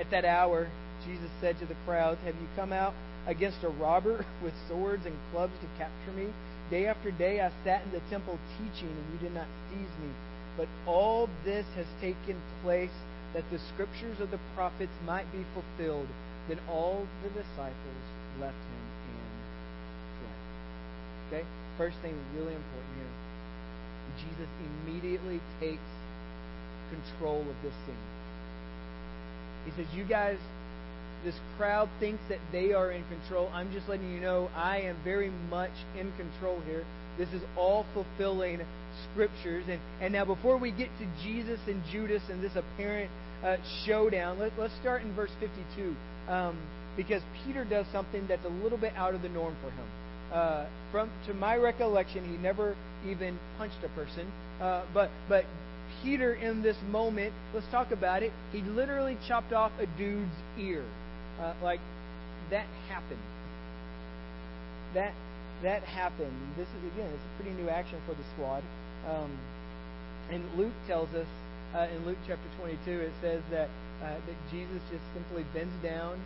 At 0.00 0.10
that 0.10 0.24
hour, 0.24 0.68
Jesus 1.04 1.30
said 1.42 1.58
to 1.60 1.66
the 1.66 1.76
crowds, 1.84 2.18
Have 2.24 2.34
you 2.36 2.48
come 2.56 2.72
out 2.72 2.94
against 3.26 3.62
a 3.62 3.68
robber 3.68 4.24
with 4.42 4.54
swords 4.66 5.04
and 5.04 5.14
clubs 5.30 5.52
to 5.60 5.66
capture 5.76 6.12
me? 6.16 6.32
Day 6.70 6.86
after 6.86 7.10
day 7.10 7.40
I 7.40 7.52
sat 7.64 7.84
in 7.84 7.92
the 7.92 8.00
temple 8.08 8.38
teaching, 8.56 8.88
and 8.88 9.12
you 9.12 9.18
did 9.28 9.34
not 9.34 9.46
seize 9.68 9.94
me. 10.00 10.08
But 10.56 10.68
all 10.86 11.28
this 11.44 11.66
has 11.76 11.86
taken 12.00 12.40
place 12.62 12.96
that 13.34 13.44
the 13.50 13.58
scriptures 13.74 14.20
of 14.20 14.30
the 14.30 14.40
prophets 14.56 14.92
might 15.06 15.30
be 15.32 15.44
fulfilled. 15.52 16.08
Then 16.48 16.58
all 16.68 17.06
the 17.22 17.28
disciples 17.28 18.06
left 18.40 18.56
him 18.56 18.84
and 19.04 19.28
fled. 20.16 20.38
Okay? 21.28 21.48
First 21.76 21.98
thing 22.02 22.16
really 22.34 22.54
important 22.54 22.96
here 22.96 23.29
Jesus 24.16 24.48
immediately 24.84 25.40
takes 25.60 25.82
control 26.90 27.40
of 27.40 27.56
this 27.62 27.74
scene. 27.86 27.96
He 29.64 29.70
says, 29.72 29.86
You 29.94 30.04
guys, 30.04 30.38
this 31.24 31.34
crowd 31.56 31.88
thinks 31.98 32.22
that 32.28 32.38
they 32.52 32.72
are 32.72 32.90
in 32.90 33.04
control. 33.08 33.50
I'm 33.52 33.72
just 33.72 33.88
letting 33.88 34.10
you 34.12 34.20
know 34.20 34.48
I 34.54 34.80
am 34.80 34.96
very 35.04 35.30
much 35.50 35.72
in 35.98 36.10
control 36.12 36.60
here. 36.66 36.84
This 37.18 37.28
is 37.30 37.42
all 37.56 37.84
fulfilling 37.92 38.60
scriptures. 39.12 39.64
And, 39.68 39.80
and 40.00 40.12
now, 40.12 40.24
before 40.24 40.56
we 40.56 40.70
get 40.70 40.88
to 40.98 41.06
Jesus 41.22 41.60
and 41.66 41.82
Judas 41.92 42.22
and 42.30 42.42
this 42.42 42.52
apparent 42.56 43.10
uh, 43.44 43.56
showdown, 43.84 44.38
let, 44.38 44.58
us 44.58 44.72
start 44.80 45.02
in 45.02 45.14
verse 45.14 45.30
52. 45.40 45.94
Um, 46.28 46.58
because 46.96 47.22
Peter 47.44 47.64
does 47.64 47.86
something 47.92 48.26
that's 48.26 48.44
a 48.44 48.62
little 48.62 48.78
bit 48.78 48.92
out 48.96 49.14
of 49.14 49.22
the 49.22 49.28
norm 49.28 49.56
for 49.62 49.70
him. 49.70 49.86
Uh, 50.32 50.66
from 50.92 51.10
to 51.26 51.34
my 51.34 51.56
recollection, 51.56 52.24
he 52.30 52.36
never 52.36 52.76
even 53.06 53.38
punched 53.58 53.82
a 53.84 53.88
person. 53.88 54.30
Uh, 54.60 54.84
but 54.92 55.10
but 55.28 55.44
Peter, 56.02 56.34
in 56.34 56.62
this 56.62 56.76
moment, 56.90 57.32
let's 57.52 57.66
talk 57.70 57.90
about 57.90 58.22
it. 58.22 58.32
He 58.52 58.62
literally 58.62 59.18
chopped 59.26 59.52
off 59.52 59.72
a 59.78 59.86
dude's 59.98 60.34
ear, 60.58 60.84
uh, 61.40 61.54
like 61.62 61.80
that 62.50 62.66
happened. 62.88 63.20
That 64.94 65.12
that 65.62 65.82
happened. 65.82 66.54
This 66.56 66.68
is 66.68 66.92
again, 66.94 67.10
it's 67.12 67.22
a 67.22 67.42
pretty 67.42 67.56
new 67.60 67.68
action 67.68 68.00
for 68.06 68.14
the 68.14 68.24
squad. 68.34 68.62
Um, 69.08 69.38
and 70.30 70.42
Luke 70.56 70.72
tells 70.86 71.08
us 71.14 71.26
uh, 71.74 71.86
in 71.94 72.06
Luke 72.06 72.18
chapter 72.26 72.48
22, 72.58 72.90
it 72.90 73.12
says 73.20 73.42
that 73.50 73.68
uh, 74.02 74.14
that 74.14 74.38
Jesus 74.50 74.80
just 74.90 75.04
simply 75.12 75.44
bends 75.52 75.74
down, 75.82 76.18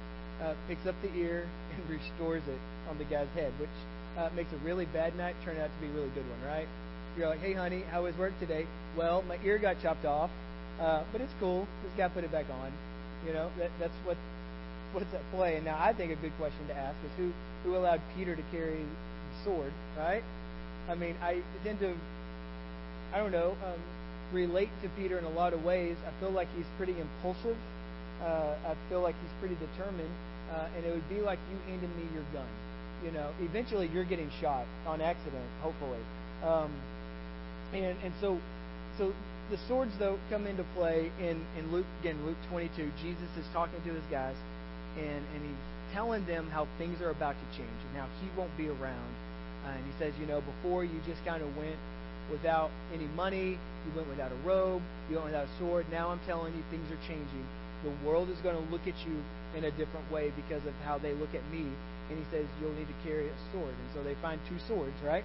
uh, 0.43 0.55
picks 0.69 0.87
up 0.87 0.95
the 1.03 1.13
ear, 1.15 1.49
and 1.75 1.91
restores 2.01 2.43
it 2.49 2.61
on 2.89 2.99
the 2.99 3.05
guy's 3.05 3.29
head, 3.35 3.53
which 3.59 3.75
uh, 4.19 4.31
makes 4.35 4.53
a 4.53 4.57
really 4.65 4.87
bad 4.87 5.17
night 5.17 5.35
turn 5.45 5.57
out 5.59 5.71
to 5.75 5.87
be 5.87 5.91
a 5.93 5.95
really 5.95 6.11
good 6.11 6.25
one, 6.29 6.51
right? 6.51 6.69
You're 7.17 7.29
like, 7.29 7.41
hey, 7.41 7.53
honey, 7.53 7.83
how 7.91 8.03
was 8.05 8.17
work 8.17 8.39
today? 8.41 8.67
Well, 8.97 9.23
my 9.23 9.39
ear 9.45 9.59
got 9.59 9.81
chopped 9.81 10.05
off, 10.05 10.31
uh, 10.81 11.03
but 11.13 11.21
it's 11.21 11.33
cool. 11.39 11.67
Just 11.85 11.97
got 11.97 12.13
put 12.15 12.25
it 12.25 12.33
back 12.33 12.47
on. 12.51 12.73
You 13.27 13.33
know, 13.33 13.51
that, 13.59 13.71
that's 13.79 13.95
what 14.05 14.17
what's 14.93 15.13
at 15.15 15.23
play. 15.33 15.57
And 15.57 15.65
now 15.65 15.79
I 15.81 15.93
think 15.93 16.13
a 16.13 16.17
good 16.17 16.37
question 16.39 16.67
to 16.69 16.75
ask 16.75 16.97
is 17.05 17.11
who 17.17 17.33
who 17.65 17.77
allowed 17.77 18.01
Peter 18.17 18.37
to 18.37 18.43
carry 18.51 18.79
the 18.83 19.45
sword, 19.45 19.73
right? 19.99 20.23
I 20.89 20.95
mean, 20.95 21.17
I 21.23 21.41
tend 21.65 21.81
to, 21.81 21.95
I 23.13 23.19
don't 23.19 23.33
know, 23.33 23.57
um, 23.65 23.81
relate 24.33 24.69
to 24.83 24.89
Peter 24.91 25.19
in 25.19 25.25
a 25.25 25.31
lot 25.31 25.55
of 25.55 25.65
ways. 25.65 25.97
I 26.07 26.21
feel 26.21 26.31
like 26.31 26.49
he's 26.57 26.67
pretty 26.77 26.95
impulsive. 26.99 27.57
Uh, 28.23 28.55
I 28.67 28.75
feel 28.89 29.01
like 29.01 29.15
he's 29.23 29.33
pretty 29.41 29.57
determined, 29.57 30.11
uh, 30.53 30.67
and 30.77 30.85
it 30.85 30.93
would 30.93 31.09
be 31.09 31.21
like 31.21 31.39
you 31.51 31.57
handing 31.71 31.91
me 31.97 32.05
your 32.15 32.25
gun. 32.33 32.47
You 33.05 33.11
know, 33.13 33.31
eventually 33.41 33.89
you're 33.93 34.05
getting 34.05 34.31
shot 34.41 34.67
on 34.87 35.01
accident, 35.01 35.45
hopefully. 35.61 36.01
Um, 36.43 36.71
and 37.73 37.97
and 38.05 38.13
so, 38.21 38.39
so 38.99 39.13
the 39.51 39.59
swords 39.69 39.93
though 39.99 40.19
come 40.31 40.47
into 40.47 40.65
play 40.75 41.11
in 41.21 41.45
in 41.59 41.73
Luke 41.73 41.87
again 42.01 42.25
Luke 42.25 42.39
22. 42.51 42.91
Jesus 43.03 43.31
is 43.39 43.47
talking 43.53 43.81
to 43.83 43.93
his 43.93 44.05
guys, 44.11 44.37
and 44.97 45.23
and 45.35 45.43
he's 45.43 45.63
telling 45.93 46.27
them 46.27 46.51
how 46.51 46.67
things 46.79 47.01
are 47.01 47.11
about 47.11 47.35
to 47.35 47.59
change, 47.59 47.79
and 47.87 47.95
now 47.95 48.07
he 48.21 48.29
won't 48.39 48.55
be 48.57 48.69
around. 48.69 49.13
Uh, 49.65 49.71
and 49.71 49.85
he 49.87 49.93
says, 49.99 50.13
you 50.21 50.27
know, 50.27 50.43
before 50.43 50.85
you 50.85 51.01
just 51.07 51.25
kind 51.25 51.43
of 51.43 51.57
went 51.57 51.77
without 52.31 52.71
any 52.93 53.07
money, 53.17 53.57
you 53.87 53.91
went 53.97 54.09
without 54.09 54.33
a 54.33 54.47
robe, 54.47 54.83
you 55.09 55.17
went 55.17 55.27
without 55.27 55.47
a 55.47 55.59
sword. 55.59 55.87
Now 55.91 56.11
I'm 56.11 56.21
telling 56.27 56.55
you, 56.55 56.63
things 56.71 56.91
are 56.91 57.01
changing. 57.09 57.47
The 57.85 57.93
world 58.07 58.29
is 58.31 58.39
going 58.39 58.57
to 58.57 58.73
look 58.73 58.87
at 58.87 58.97
you 59.07 59.17
in 59.57 59.65
a 59.65 59.71
different 59.73 60.11
way 60.11 60.33
because 60.37 60.65
of 60.67 60.75
how 60.85 60.99
they 60.99 61.13
look 61.13 61.35
at 61.35 61.45
me. 61.53 61.67
And 62.11 62.19
he 62.19 62.25
says, 62.31 62.47
you'll 62.61 62.75
need 62.75 62.89
to 62.89 62.99
carry 63.03 63.29
a 63.29 63.37
sword. 63.53 63.73
And 63.73 63.89
so 63.95 64.03
they 64.03 64.15
find 64.21 64.41
two 64.49 64.59
swords, 64.69 64.95
right? 65.05 65.25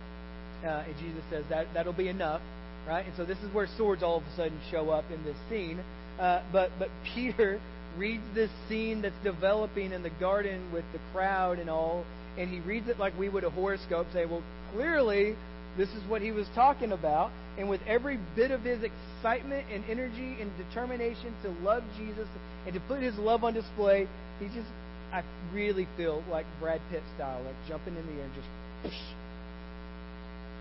Uh, 0.63 0.83
and 0.87 0.95
Jesus 0.97 1.23
says 1.29 1.45
that 1.49 1.67
that'll 1.73 1.93
be 1.93 2.07
enough, 2.07 2.41
right? 2.87 3.05
And 3.05 3.15
so 3.15 3.25
this 3.25 3.37
is 3.39 3.53
where 3.53 3.67
swords 3.77 4.03
all 4.03 4.17
of 4.17 4.23
a 4.23 4.35
sudden 4.35 4.59
show 4.71 4.89
up 4.89 5.05
in 5.11 5.23
this 5.23 5.37
scene. 5.49 5.79
Uh, 6.19 6.43
but 6.51 6.71
but 6.77 6.89
Peter 7.15 7.59
reads 7.97 8.23
this 8.33 8.51
scene 8.67 9.01
that's 9.01 9.23
developing 9.23 9.91
in 9.91 10.03
the 10.03 10.11
garden 10.19 10.71
with 10.71 10.85
the 10.93 10.99
crowd 11.13 11.59
and 11.59 11.69
all, 11.69 12.05
and 12.37 12.49
he 12.49 12.59
reads 12.59 12.87
it 12.87 12.99
like 12.99 13.17
we 13.17 13.29
would 13.29 13.43
a 13.43 13.49
horoscope. 13.49 14.07
Say, 14.13 14.25
well, 14.25 14.43
clearly 14.73 15.35
this 15.77 15.89
is 15.89 16.03
what 16.09 16.21
he 16.21 16.31
was 16.31 16.47
talking 16.55 16.91
about. 16.91 17.31
And 17.57 17.69
with 17.69 17.81
every 17.87 18.19
bit 18.35 18.51
of 18.51 18.61
his 18.61 18.79
excitement 18.83 19.67
and 19.71 19.83
energy 19.89 20.37
and 20.39 20.51
determination 20.57 21.33
to 21.43 21.49
love 21.63 21.83
Jesus 21.97 22.27
and 22.65 22.73
to 22.73 22.79
put 22.81 23.01
his 23.01 23.15
love 23.15 23.43
on 23.43 23.53
display, 23.53 24.07
he 24.39 24.47
just, 24.47 24.67
I 25.11 25.23
really 25.53 25.87
feel 25.97 26.23
like 26.29 26.45
Brad 26.59 26.81
Pitt 26.91 27.03
style, 27.15 27.41
like 27.43 27.55
jumping 27.67 27.95
in 27.95 28.05
the 28.05 28.13
air 28.13 28.25
and 28.25 28.33
just, 28.35 28.47
whoosh. 28.83 29.03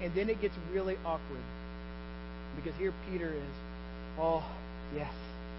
and 0.03 0.15
then 0.15 0.31
it 0.31 0.41
gets 0.41 0.55
really 0.73 0.97
awkward 1.05 1.45
because 2.57 2.73
here 2.81 2.95
Peter 3.11 3.29
is, 3.29 3.55
oh, 4.19 4.43
yes, 4.97 5.13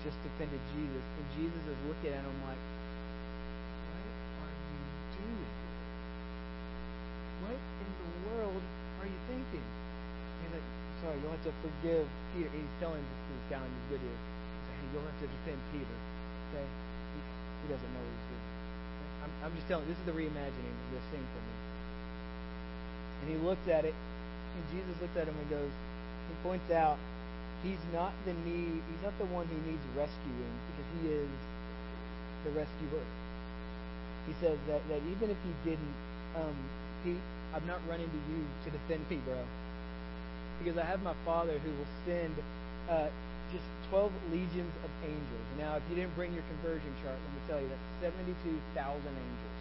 just 0.04 0.18
defended 0.26 0.60
Jesus. 0.74 1.06
And 1.06 1.26
Jesus 1.38 1.64
is 1.70 1.80
looking 1.88 2.12
at 2.12 2.24
him 2.26 2.38
like, 2.44 2.60
what 4.36 4.50
are 4.50 4.58
you 4.58 4.84
doing? 5.22 5.54
What 7.46 7.60
in 7.62 7.92
the 7.94 8.10
world 8.28 8.64
are 9.00 9.08
you 9.08 9.20
thinking? 9.30 9.66
And 10.44 10.50
like, 10.58 10.68
sorry, 11.06 11.16
you'll 11.22 11.32
have 11.32 11.46
to 11.46 11.54
forgive 11.62 12.04
Peter. 12.34 12.50
He's 12.52 12.76
telling 12.82 13.00
this, 13.06 13.46
guy 13.54 13.62
in 13.62 13.70
this 13.70 14.02
video. 14.02 14.12
He's 14.12 14.66
like, 14.66 14.78
hey, 14.82 14.88
you'll 14.92 15.08
have 15.08 15.20
to 15.24 15.28
defend 15.30 15.60
Peter. 15.72 15.98
Okay? 16.52 16.68
He, 16.68 17.20
he 17.64 17.66
doesn't 17.70 17.92
know 17.96 18.04
what 18.04 18.12
he's 18.12 18.28
doing. 18.28 18.39
I'm, 19.30 19.50
I'm 19.50 19.54
just 19.56 19.68
telling 19.70 19.86
you, 19.86 19.94
this 19.94 20.02
is 20.02 20.08
the 20.10 20.18
reimagining 20.18 20.74
of 20.74 20.90
this 20.90 21.06
thing 21.14 21.22
for 21.22 21.42
me. 21.46 21.56
And 23.22 23.26
he 23.30 23.38
looks 23.46 23.66
at 23.70 23.86
it, 23.86 23.94
and 23.94 24.62
Jesus 24.74 24.96
looks 25.02 25.16
at 25.18 25.28
him 25.30 25.38
and 25.38 25.50
goes, 25.50 25.72
he 26.30 26.36
points 26.42 26.72
out, 26.74 26.98
he's 27.64 27.82
not 27.94 28.14
the 28.26 28.34
need, 28.48 28.82
he's 28.82 29.04
not 29.04 29.14
the 29.20 29.30
one 29.30 29.46
who 29.46 29.58
needs 29.70 29.84
rescuing 29.94 30.56
because 30.74 30.88
he 30.98 31.02
is 31.14 31.32
the 32.46 32.52
rescuer. 32.52 33.06
He 34.28 34.34
says 34.40 34.58
that, 34.68 34.82
that 34.90 35.02
even 35.10 35.30
if 35.30 35.38
he 35.44 35.54
didn't, 35.68 35.96
um, 36.38 36.56
Pete, 37.04 37.22
I'm 37.54 37.66
not 37.66 37.82
running 37.90 38.08
to 38.08 38.22
you 38.30 38.46
to 38.66 38.70
defend 38.70 39.10
me, 39.10 39.18
bro. 39.26 39.42
Because 40.62 40.78
I 40.78 40.86
have 40.86 41.02
my 41.02 41.16
Father 41.26 41.58
who 41.58 41.72
will 41.72 41.94
send 42.06 42.36
uh, 42.90 43.08
just 43.52 43.66
12 43.90 44.12
legions 44.32 44.74
of 44.84 44.90
angels. 45.04 45.46
Now, 45.58 45.76
if 45.76 45.84
you 45.90 45.96
didn't 45.96 46.16
bring 46.16 46.34
your 46.34 46.44
conversion 46.58 46.92
chart, 47.04 47.18
let 47.18 47.32
me 47.34 47.42
tell 47.48 47.60
you, 47.62 47.70
that's 47.70 48.16
72,000 48.16 49.02
angels. 49.06 49.60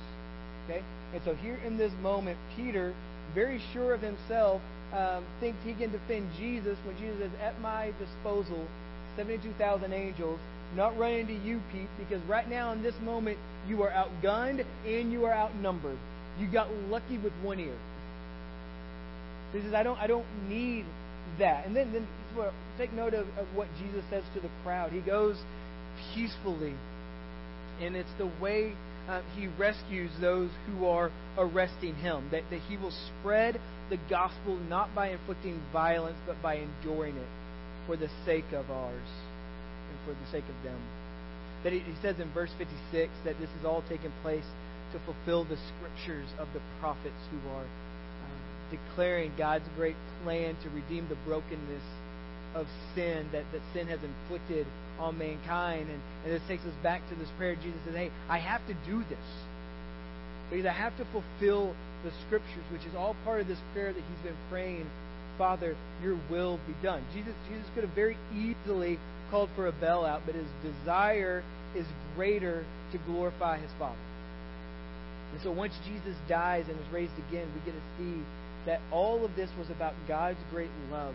Okay? 0.65 0.83
And 1.15 1.23
so 1.25 1.35
here 1.35 1.59
in 1.65 1.77
this 1.77 1.93
moment, 2.03 2.39
Peter, 2.57 2.95
very 3.35 3.61
sure 3.73 3.95
of 3.95 4.01
himself, 4.01 4.61
um, 4.93 5.25
thinks 5.41 5.59
he 5.65 5.75
can 5.75 5.93
defend 5.93 6.29
Jesus 6.39 6.79
when 6.85 6.97
Jesus 6.99 7.33
is 7.33 7.41
at 7.41 7.61
my 7.61 7.93
disposal, 7.99 8.67
72,000 9.17 9.93
angels, 9.93 10.39
not 10.77 10.97
running 10.99 11.27
to 11.27 11.35
you, 11.35 11.61
Pete, 11.73 11.89
because 11.99 12.23
right 12.25 12.49
now 12.49 12.73
in 12.73 12.83
this 12.83 12.95
moment, 13.03 13.39
you 13.67 13.83
are 13.83 13.91
outgunned 13.91 14.65
and 14.87 15.13
you 15.13 15.25
are 15.25 15.33
outnumbered. 15.33 15.99
You 16.39 16.47
got 16.47 16.73
lucky 16.91 17.19
with 17.19 17.33
one 17.43 17.59
ear. 17.59 17.77
He 19.53 19.61
says, 19.61 19.75
I 19.75 19.83
don't, 19.83 19.99
I 19.99 20.07
don't 20.07 20.27
need 20.49 20.85
that. 21.39 21.67
And 21.67 21.75
then, 21.75 21.93
then 21.93 22.07
take 22.79 22.93
note 22.93 23.15
of, 23.15 23.27
of 23.39 23.47
what 23.55 23.69
Jesus 23.79 24.05
says 24.11 24.25
to 24.35 24.41
the 24.41 24.51
crowd. 24.65 24.93
He 24.93 25.01
goes 25.01 25.37
peacefully, 26.15 26.75
and 27.81 27.97
it's 27.97 28.09
the 28.19 28.31
way 28.41 28.75
uh, 29.09 29.23
he 29.37 29.47
rescues 29.59 30.11
those 30.21 30.51
who 30.67 30.87
are 30.87 31.11
arresting 31.37 31.95
him. 31.97 32.29
That, 32.31 32.43
that 32.51 32.61
he 32.69 32.77
will 32.77 32.93
spread 33.21 33.61
the 33.91 33.99
gospel 34.11 34.57
not 34.69 34.95
by 34.95 35.11
inflicting 35.11 35.61
violence, 35.73 36.19
but 36.27 36.41
by 36.43 36.57
enduring 36.57 37.17
it 37.17 37.29
for 37.87 37.97
the 37.97 38.09
sake 38.25 38.53
of 38.53 38.71
ours 38.71 39.09
and 39.91 39.99
for 40.05 40.13
the 40.13 40.31
sake 40.31 40.45
of 40.45 40.63
them. 40.63 40.79
That 41.65 41.73
he, 41.73 41.81
he 41.81 41.95
says 42.03 42.21
in 42.21 42.31
verse 42.33 42.51
56 42.59 43.11
that 43.25 43.39
this 43.41 43.51
is 43.59 43.65
all 43.65 43.83
taking 43.89 44.13
place 44.23 44.45
to 44.93 45.01
fulfill 45.01 45.45
the 45.45 45.59
scriptures 45.77 46.29
of 46.39 46.49
the 46.55 46.61
prophets 46.81 47.21
who 47.31 47.49
are 47.51 47.65
um, 47.65 48.39
declaring 48.71 49.33
God's 49.37 49.65
great 49.77 49.97
plan 50.23 50.57
to 50.63 50.71
redeem 50.71 51.09
the 51.09 51.17
brokenness 51.27 51.83
of 52.55 52.67
sin 52.95 53.29
that, 53.33 53.45
that 53.53 53.61
sin 53.73 53.87
has 53.89 54.01
inflicted 54.03 54.67
on 54.99 55.19
mankind. 55.19 55.89
And, 55.91 56.01
and 56.25 56.33
this 56.33 56.43
takes 56.49 56.65
us 56.65 56.75
back 56.83 57.03
to 57.11 57.15
this 57.17 57.29
prayer. 57.37 57.55
Jesus 57.57 57.81
says, 57.85 57.95
Hey, 57.95 58.11
I 58.29 58.39
have 58.39 58.67
to 58.67 58.75
do 58.87 59.05
this. 59.09 59.29
Because 60.51 60.67
I 60.67 60.73
have 60.73 60.97
to 60.97 61.05
fulfill 61.13 61.75
the 62.05 62.11
scriptures, 62.27 62.65
which 62.73 62.83
is 62.83 62.95
all 62.97 63.15
part 63.25 63.41
of 63.41 63.49
this 63.49 63.59
prayer 63.73 63.93
that 63.93 64.01
he's 64.01 64.25
been 64.25 64.39
praying. 64.51 64.87
Father, 65.37 65.77
your 66.03 66.19
will 66.31 66.59
be 66.67 66.75
done. 66.83 67.05
Jesus, 67.15 67.35
Jesus 67.49 67.67
could 67.75 67.85
have 67.85 67.95
very 67.95 68.17
easily 68.35 68.99
called 69.31 69.51
for 69.55 69.69
a 69.69 69.73
bailout, 69.73 70.23
but 70.27 70.35
his 70.35 70.49
desire 70.63 71.45
is 71.77 71.87
greater 72.17 72.65
to 72.93 72.99
glorify 72.99 73.59
his 73.59 73.71
Father. 73.79 73.99
And 75.33 75.43
so 75.43 75.53
once 75.53 75.75
Jesus 75.87 76.17
dies 76.29 76.65
and 76.69 76.79
is 76.79 76.93
raised 76.93 77.13
again, 77.29 77.47
we 77.55 77.61
get 77.71 77.79
to 77.79 77.87
see 77.99 78.23
that 78.67 78.81
all 78.91 79.25
of 79.25 79.37
this 79.37 79.51
was 79.59 79.71
about 79.71 79.95
God's 80.09 80.39
great 80.51 80.71
love 80.91 81.15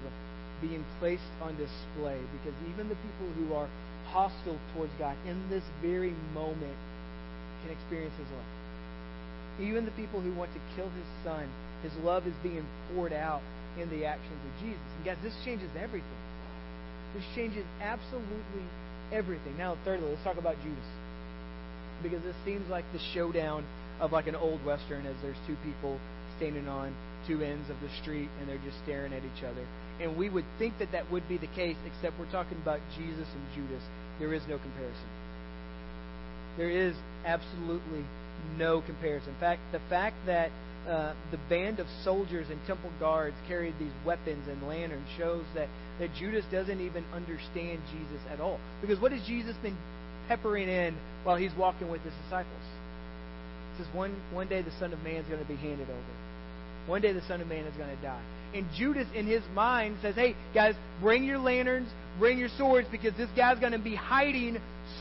being 0.64 0.84
placed 1.00 1.28
on 1.44 1.52
display. 1.60 2.18
Because 2.40 2.56
even 2.72 2.88
the 2.88 2.96
people 2.96 3.28
who 3.36 3.54
are 3.54 3.68
hostile 4.08 4.58
towards 4.74 4.94
God 4.98 5.18
in 5.28 5.38
this 5.50 5.64
very 5.84 6.16
moment 6.34 6.78
can 7.64 7.76
experience 7.76 8.16
His 8.18 8.30
love. 8.32 8.50
Even 9.60 9.86
the 9.86 9.96
people 10.00 10.22
who 10.24 10.34
want 10.34 10.50
to 10.56 10.62
kill 10.76 10.90
His 10.90 11.10
Son, 11.24 11.46
His 11.84 11.94
love 12.04 12.26
is 12.26 12.34
being 12.42 12.66
poured 12.94 13.14
out 13.14 13.42
in 13.80 13.90
the 13.90 14.06
actions 14.06 14.40
of 14.40 14.52
Jesus. 14.64 14.88
And 14.98 15.06
guys, 15.06 15.18
this 15.22 15.36
changes 15.44 15.70
everything. 15.76 16.22
This 17.14 17.24
changes 17.36 17.66
absolutely 17.82 18.66
everything. 19.12 19.58
Now, 19.58 19.78
thirdly, 19.86 20.10
let's 20.10 20.24
talk 20.24 20.38
about 20.38 20.56
Judas. 20.64 20.90
Because 22.02 22.24
this 22.24 22.36
seems 22.46 22.68
like 22.70 22.86
the 22.94 23.00
showdown 23.14 23.64
of 24.00 24.12
like 24.12 24.28
an 24.28 24.36
old 24.36 24.66
western 24.66 25.06
as 25.06 25.16
there's 25.22 25.38
two 25.46 25.56
people 25.64 26.00
standing 26.38 26.68
on 26.68 26.94
two 27.28 27.42
ends 27.42 27.70
of 27.70 27.78
the 27.82 27.90
street 28.02 28.30
and 28.40 28.50
they're 28.50 28.62
just 28.66 28.78
staring 28.84 29.14
at 29.14 29.22
each 29.24 29.44
other. 29.44 29.66
And 30.02 30.18
we 30.18 30.30
would 30.30 30.46
think 30.58 30.80
that 30.80 30.92
that 30.92 31.12
would 31.12 31.28
be 31.30 31.38
the 31.38 31.48
case, 31.48 31.78
except 31.86 32.20
we're 32.20 32.32
talking 32.32 32.58
about 32.62 32.80
Jesus 32.98 33.28
and 33.28 33.44
Judas. 33.56 33.84
There 34.20 34.34
is 34.34 34.42
no 34.48 34.58
comparison. 34.58 35.10
There 36.58 36.70
is 36.70 36.96
absolutely 37.26 38.04
no 38.58 38.82
comparison. 38.82 39.34
In 39.34 39.40
fact, 39.40 39.62
the 39.72 39.82
fact 39.90 40.16
that 40.26 40.52
uh, 40.88 41.14
the 41.32 41.40
band 41.50 41.80
of 41.80 41.88
soldiers 42.04 42.48
and 42.50 42.60
temple 42.68 42.92
guards 43.00 43.36
carried 43.48 43.74
these 43.80 43.94
weapons 44.06 44.48
and 44.50 44.68
lanterns 44.68 45.08
shows 45.18 45.46
that, 45.56 45.70
that 46.00 46.14
Judas 46.16 46.44
doesn't 46.52 46.82
even 46.82 47.06
understand 47.14 47.80
Jesus 47.92 48.22
at 48.30 48.42
all. 48.42 48.60
Because 48.82 49.00
what 49.00 49.12
has 49.12 49.26
Jesus 49.26 49.56
been 49.64 49.78
peppering 50.28 50.68
in 50.68 50.96
while 51.24 51.38
he's 51.38 51.54
walking 51.58 51.90
with 51.90 52.02
his 52.02 52.14
disciples? 52.24 52.64
He 53.72 53.84
says, 53.84 53.94
one, 53.96 54.14
one 54.34 54.48
day 54.48 54.62
the 54.62 54.72
Son 54.78 54.92
of 54.92 55.02
Man 55.04 55.16
is 55.16 55.28
going 55.28 55.42
to 55.42 55.48
be 55.48 55.56
handed 55.56 55.90
over. 55.90 56.33
One 56.88 57.02
day 57.02 57.14
the 57.14 57.22
Son 57.28 57.42
of 57.42 57.48
Man 57.48 57.66
is 57.66 57.76
going 57.78 57.96
to 57.96 58.02
die. 58.02 58.22
And 58.54 58.68
Judas, 58.76 59.08
in 59.16 59.26
his 59.26 59.42
mind, 59.54 59.98
says, 60.02 60.16
Hey, 60.16 60.36
guys, 60.54 60.76
bring 61.02 61.24
your 61.24 61.40
lanterns, 61.40 61.90
bring 62.20 62.38
your 62.38 62.50
swords, 62.58 62.88
because 62.92 63.16
this 63.18 63.30
guy's 63.36 63.60
going 63.60 63.72
to 63.72 63.80
be 63.80 63.96
hiding 63.96 64.60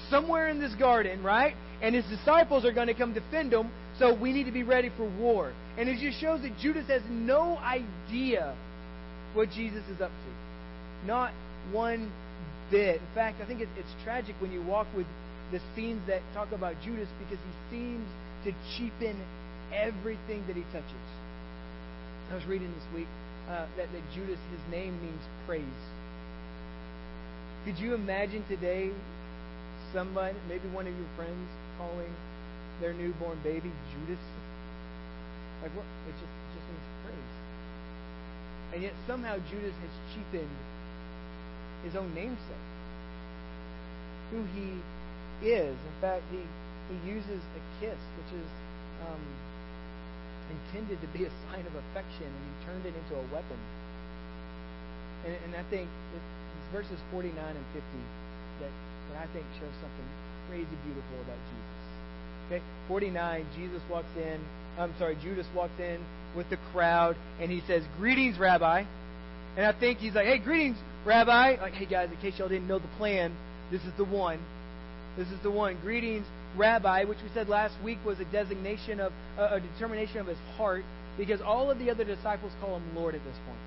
somewhere 0.08 0.48
in 0.48 0.60
this 0.60 0.74
garden, 0.76 1.22
right? 1.22 1.54
And 1.82 1.94
his 1.94 2.04
disciples 2.06 2.64
are 2.64 2.72
going 2.72 2.86
to 2.86 2.94
come 2.94 3.12
defend 3.12 3.52
him. 3.52 3.70
so 3.98 4.14
we 4.14 4.32
need 4.32 4.44
to 4.44 4.52
be 4.52 4.62
ready 4.62 4.90
for 4.96 5.08
war. 5.18 5.52
And 5.76 5.88
it 5.88 5.98
just 5.98 6.20
shows 6.20 6.40
that 6.42 6.56
Judas 6.58 6.86
has 6.88 7.02
no 7.10 7.58
idea 7.58 8.56
what 9.34 9.50
Jesus 9.50 9.82
is 9.88 10.00
up 10.00 10.10
to. 10.10 11.06
Not 11.06 11.32
one 11.72 12.10
bit. 12.70 13.00
In 13.00 13.14
fact, 13.14 13.40
I 13.42 13.46
think 13.46 13.60
it's 13.60 14.04
tragic 14.04 14.34
when 14.40 14.52
you 14.52 14.62
walk 14.62 14.86
with 14.96 15.06
the 15.50 15.60
scenes 15.74 16.00
that 16.06 16.22
talk 16.32 16.52
about 16.52 16.74
Judas 16.84 17.08
because 17.18 17.38
he 17.44 17.76
seems 17.76 18.06
to 18.44 18.52
cheapen 18.76 19.20
everything 19.74 20.44
that 20.46 20.56
he 20.56 20.62
touches. 20.72 21.06
I 22.32 22.34
was 22.34 22.46
reading 22.46 22.72
this 22.72 22.88
week 22.96 23.08
uh, 23.50 23.66
that, 23.76 23.92
that 23.92 24.04
Judas, 24.14 24.40
his 24.48 24.64
name 24.72 24.96
means 25.04 25.20
praise. 25.46 25.82
Could 27.66 27.76
you 27.76 27.92
imagine 27.92 28.42
today 28.48 28.88
somebody, 29.92 30.34
maybe 30.48 30.64
one 30.72 30.86
of 30.86 30.96
your 30.96 31.12
friends, 31.14 31.44
calling 31.76 32.08
their 32.80 32.94
newborn 32.94 33.36
baby 33.44 33.68
Judas? 33.92 34.24
Like 35.60 35.76
what? 35.76 35.84
It 36.08 36.16
just 36.16 36.32
it 36.32 36.50
just 36.56 36.66
means 36.72 36.88
praise. 37.04 37.32
And 38.72 38.82
yet 38.82 38.94
somehow 39.06 39.36
Judas 39.52 39.76
has 39.76 39.92
cheapened 40.16 40.56
his 41.84 41.94
own 42.00 42.14
namesake, 42.14 42.66
who 44.32 44.40
he 44.56 44.80
is. 45.44 45.76
In 45.76 45.96
fact, 46.00 46.24
he 46.32 46.40
he 46.88 46.96
uses 47.12 47.44
a 47.44 47.60
kiss, 47.76 48.00
which 48.16 48.40
is 48.40 48.48
um, 49.04 49.20
intended 50.50 51.00
to 51.00 51.08
be 51.14 51.24
a 51.24 51.32
sign 51.48 51.64
of 51.66 51.74
affection, 51.74 52.26
and 52.26 52.42
he 52.42 52.52
turned 52.66 52.84
it 52.86 52.94
into 52.96 53.14
a 53.14 53.24
weapon. 53.30 53.58
And, 55.26 55.36
and 55.46 55.52
I 55.54 55.64
think 55.70 55.88
verses 56.72 56.98
49 57.12 57.36
and 57.36 57.66
50 57.74 57.84
that, 58.60 58.72
that 59.12 59.16
I 59.22 59.26
think 59.32 59.44
show 59.60 59.68
something 59.80 60.08
crazy 60.48 60.76
beautiful 60.84 61.20
about 61.22 61.38
Jesus. 61.52 61.82
Okay, 62.48 62.62
49, 62.88 63.46
Jesus 63.56 63.82
walks 63.90 64.10
in. 64.16 64.40
I'm 64.78 64.92
sorry, 64.98 65.16
Judas 65.22 65.46
walks 65.54 65.78
in 65.78 66.00
with 66.36 66.48
the 66.50 66.58
crowd, 66.72 67.16
and 67.40 67.50
he 67.50 67.62
says, 67.66 67.82
"Greetings, 67.98 68.38
Rabbi." 68.38 68.84
And 69.56 69.66
I 69.66 69.72
think 69.78 69.98
he's 69.98 70.14
like, 70.14 70.26
"Hey, 70.26 70.38
greetings, 70.38 70.78
Rabbi." 71.04 71.56
Like, 71.60 71.74
hey 71.74 71.86
guys, 71.86 72.10
in 72.10 72.16
case 72.18 72.38
y'all 72.38 72.48
didn't 72.48 72.68
know 72.68 72.78
the 72.78 72.88
plan, 72.98 73.32
this 73.70 73.82
is 73.82 73.92
the 73.96 74.04
one. 74.04 74.38
This 75.16 75.28
is 75.28 75.38
the 75.42 75.50
one. 75.50 75.76
Greetings, 75.82 76.26
Rabbi, 76.56 77.04
which 77.04 77.18
we 77.22 77.30
said 77.34 77.48
last 77.48 77.74
week 77.82 77.98
was 78.04 78.20
a 78.20 78.24
designation 78.26 79.00
of 79.00 79.12
a 79.38 79.60
determination 79.60 80.18
of 80.18 80.26
his 80.26 80.38
heart, 80.56 80.84
because 81.16 81.40
all 81.40 81.70
of 81.70 81.78
the 81.78 81.90
other 81.90 82.04
disciples 82.04 82.52
call 82.60 82.76
him 82.76 82.82
Lord 82.94 83.14
at 83.14 83.24
this 83.24 83.36
point. 83.46 83.58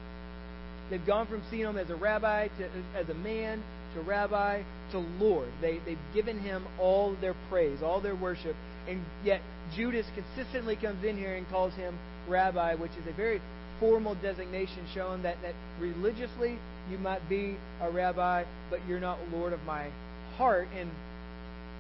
They've 0.89 1.05
gone 1.05 1.27
from 1.27 1.41
seeing 1.49 1.65
him 1.65 1.77
as 1.77 1.89
a 1.89 1.95
rabbi 1.95 2.47
to 2.47 2.69
as 2.95 3.09
a 3.09 3.13
man 3.15 3.63
to 3.95 4.01
rabbi 4.01 4.61
to 4.91 4.99
Lord. 4.99 5.49
They, 5.61 5.79
they've 5.85 5.97
given 6.13 6.39
him 6.39 6.63
all 6.79 7.15
their 7.21 7.35
praise, 7.49 7.81
all 7.81 8.01
their 8.01 8.15
worship. 8.15 8.55
And 8.87 9.03
yet 9.23 9.41
Judas 9.75 10.05
consistently 10.13 10.75
comes 10.75 11.03
in 11.03 11.17
here 11.17 11.35
and 11.35 11.49
calls 11.49 11.73
him 11.73 11.97
rabbi, 12.27 12.75
which 12.75 12.91
is 12.91 13.07
a 13.07 13.13
very 13.13 13.41
formal 13.79 14.15
designation 14.15 14.85
showing 14.93 15.23
that, 15.23 15.37
that 15.41 15.53
religiously 15.79 16.59
you 16.91 16.97
might 16.99 17.27
be 17.27 17.57
a 17.81 17.89
rabbi, 17.89 18.43
but 18.69 18.79
you're 18.87 18.99
not 18.99 19.17
Lord 19.33 19.53
of 19.53 19.63
my 19.63 19.89
heart. 20.37 20.67
And 20.77 20.91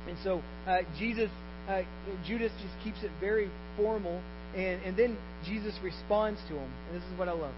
and 0.07 0.17
so 0.23 0.41
uh, 0.67 0.81
Jesus, 0.97 1.29
uh, 1.67 1.81
Judas 2.25 2.51
just 2.61 2.73
keeps 2.83 3.03
it 3.03 3.11
very 3.19 3.49
formal, 3.77 4.21
and, 4.55 4.81
and 4.83 4.97
then 4.97 5.17
Jesus 5.45 5.73
responds 5.83 6.39
to 6.47 6.53
him. 6.53 6.69
And 6.87 7.01
this 7.01 7.07
is 7.11 7.17
what 7.17 7.27
I 7.27 7.33
love. 7.33 7.53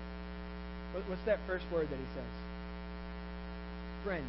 What's 1.08 1.26
that 1.26 1.40
first 1.46 1.66
word 1.72 1.88
that 1.90 2.00
he 2.00 2.10
says? 2.16 2.34
Friend. 4.04 4.26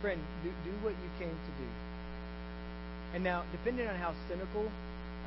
Friend, 0.00 0.20
do, 0.42 0.50
do 0.64 0.72
what 0.82 0.94
you 0.96 1.10
came 1.18 1.30
to 1.30 1.52
do. 1.58 1.68
And 3.14 3.24
now, 3.24 3.44
depending 3.52 3.86
on 3.86 3.96
how 3.96 4.14
cynical 4.28 4.68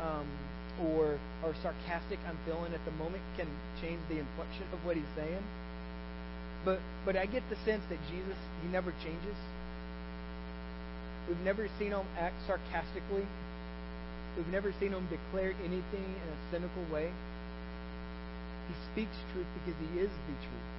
um, 0.01 0.28
or 0.82 1.20
or 1.44 1.54
sarcastic 1.62 2.20
I'm 2.28 2.38
feeling 2.46 2.74
at 2.74 2.84
the 2.86 2.92
moment, 2.92 3.22
can 3.38 3.48
change 3.82 4.00
the 4.10 4.20
inflection 4.20 4.63
of 4.74 4.86
what 4.86 4.96
he's 4.96 5.12
saying. 5.16 5.44
But 6.66 6.80
but 7.06 7.16
I 7.16 7.25
get 7.25 7.44
the 7.50 7.58
sense 7.66 7.84
that 7.90 8.00
Jesus 8.10 8.38
he 8.62 8.70
never 8.70 8.94
changes. 9.04 9.38
We've 11.31 11.47
never 11.47 11.71
seen 11.79 11.95
him 11.95 12.03
act 12.19 12.35
sarcastically. 12.43 13.24
We've 14.35 14.51
never 14.51 14.75
seen 14.83 14.91
him 14.91 15.07
declare 15.07 15.55
anything 15.63 16.03
in 16.03 16.27
a 16.27 16.37
cynical 16.51 16.83
way. 16.91 17.07
He 18.67 18.75
speaks 18.91 19.15
truth 19.31 19.48
because 19.63 19.79
he 19.79 20.03
is 20.03 20.11
the 20.11 20.35
truth. 20.44 20.70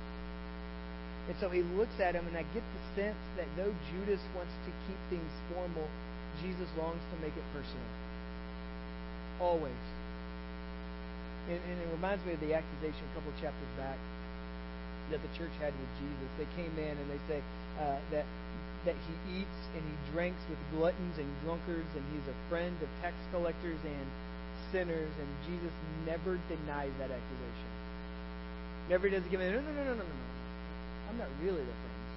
And 1.32 1.36
so 1.40 1.48
he 1.48 1.64
looks 1.80 1.96
at 2.04 2.12
him, 2.12 2.28
and 2.28 2.36
I 2.36 2.44
get 2.52 2.60
the 2.60 2.82
sense 3.00 3.16
that 3.40 3.48
though 3.56 3.72
Judas 3.96 4.20
wants 4.36 4.52
to 4.68 4.70
keep 4.84 5.00
things 5.08 5.32
formal, 5.48 5.88
Jesus 6.44 6.68
longs 6.76 7.00
to 7.00 7.16
make 7.24 7.32
it 7.32 7.46
personal. 7.56 7.88
Always. 9.40 9.84
And, 11.48 11.64
and 11.64 11.76
it 11.80 11.88
reminds 11.96 12.28
me 12.28 12.36
of 12.36 12.40
the 12.44 12.52
accusation 12.52 13.00
a 13.00 13.12
couple 13.16 13.32
chapters 13.40 13.72
back 13.80 13.96
that 15.12 15.20
the 15.20 15.32
church 15.36 15.52
had 15.60 15.76
with 15.76 15.92
Jesus. 16.00 16.28
They 16.40 16.48
came 16.56 16.72
in 16.80 16.96
and 16.96 17.06
they 17.12 17.20
say 17.28 17.38
uh, 17.78 18.00
that 18.10 18.26
that 18.84 18.98
he 19.06 19.38
eats 19.38 19.60
and 19.78 19.82
he 19.86 19.94
drinks 20.10 20.42
with 20.50 20.58
gluttons 20.74 21.14
and 21.14 21.28
drunkards, 21.44 21.86
and 21.94 22.02
he's 22.10 22.26
a 22.26 22.36
friend 22.50 22.74
of 22.82 22.88
tax 23.00 23.14
collectors 23.30 23.78
and 23.86 24.06
sinners, 24.72 25.12
and 25.22 25.28
Jesus 25.46 25.70
never 26.04 26.34
denies 26.50 26.90
that 26.98 27.14
accusation. 27.14 27.70
Never 28.90 29.08
does 29.08 29.22
he 29.22 29.30
give 29.30 29.38
him, 29.38 29.54
no, 29.54 29.60
no, 29.60 29.70
no, 29.70 29.84
no, 29.84 29.94
no, 29.94 30.02
no. 30.02 30.26
I'm 31.10 31.18
not 31.18 31.28
really 31.44 31.62
the 31.62 31.76
friends. 31.78 32.12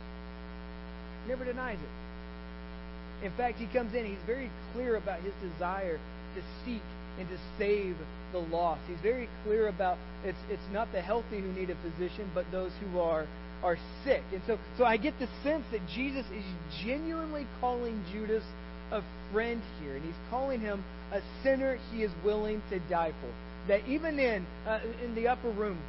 Never 1.27 1.45
denies 1.45 1.77
it. 1.77 3.25
In 3.25 3.31
fact, 3.33 3.59
he 3.59 3.67
comes 3.67 3.93
in, 3.93 4.05
he's 4.05 4.25
very 4.25 4.49
clear 4.73 4.95
about 4.95 5.19
his 5.19 5.33
desire 5.41 5.99
to 6.35 6.41
seek 6.65 6.81
and 7.19 7.27
to 7.29 7.37
save 7.57 7.95
the 8.31 8.39
lost. 8.39 8.81
He's 8.87 8.99
very 9.01 9.29
clear 9.43 9.67
about 9.67 9.97
it's 10.23 10.37
it's 10.49 10.67
not 10.71 10.91
the 10.91 11.01
healthy 11.01 11.39
who 11.41 11.51
need 11.53 11.69
a 11.69 11.75
physician, 11.75 12.29
but 12.33 12.45
those 12.51 12.71
who 12.81 12.99
are 12.99 13.27
are 13.63 13.77
sick. 14.03 14.21
And 14.31 14.41
so, 14.45 14.59
so 14.77 14.85
I 14.85 14.97
get 14.97 15.17
the 15.19 15.27
sense 15.43 15.63
that 15.71 15.81
Jesus 15.93 16.25
is 16.27 16.45
genuinely 16.83 17.47
calling 17.59 18.03
Judas 18.11 18.43
a 18.91 19.01
friend 19.33 19.61
here, 19.81 19.95
and 19.95 20.05
he's 20.05 20.13
calling 20.29 20.61
him 20.61 20.83
a 21.11 21.21
sinner 21.41 21.79
he 21.91 22.03
is 22.03 22.11
willing 22.23 22.61
to 22.69 22.79
die 22.89 23.13
for. 23.21 23.33
That 23.67 23.87
even 23.87 24.19
in 24.19 24.45
uh, 24.67 24.79
in 25.03 25.15
the 25.15 25.27
upper 25.27 25.49
room, 25.49 25.79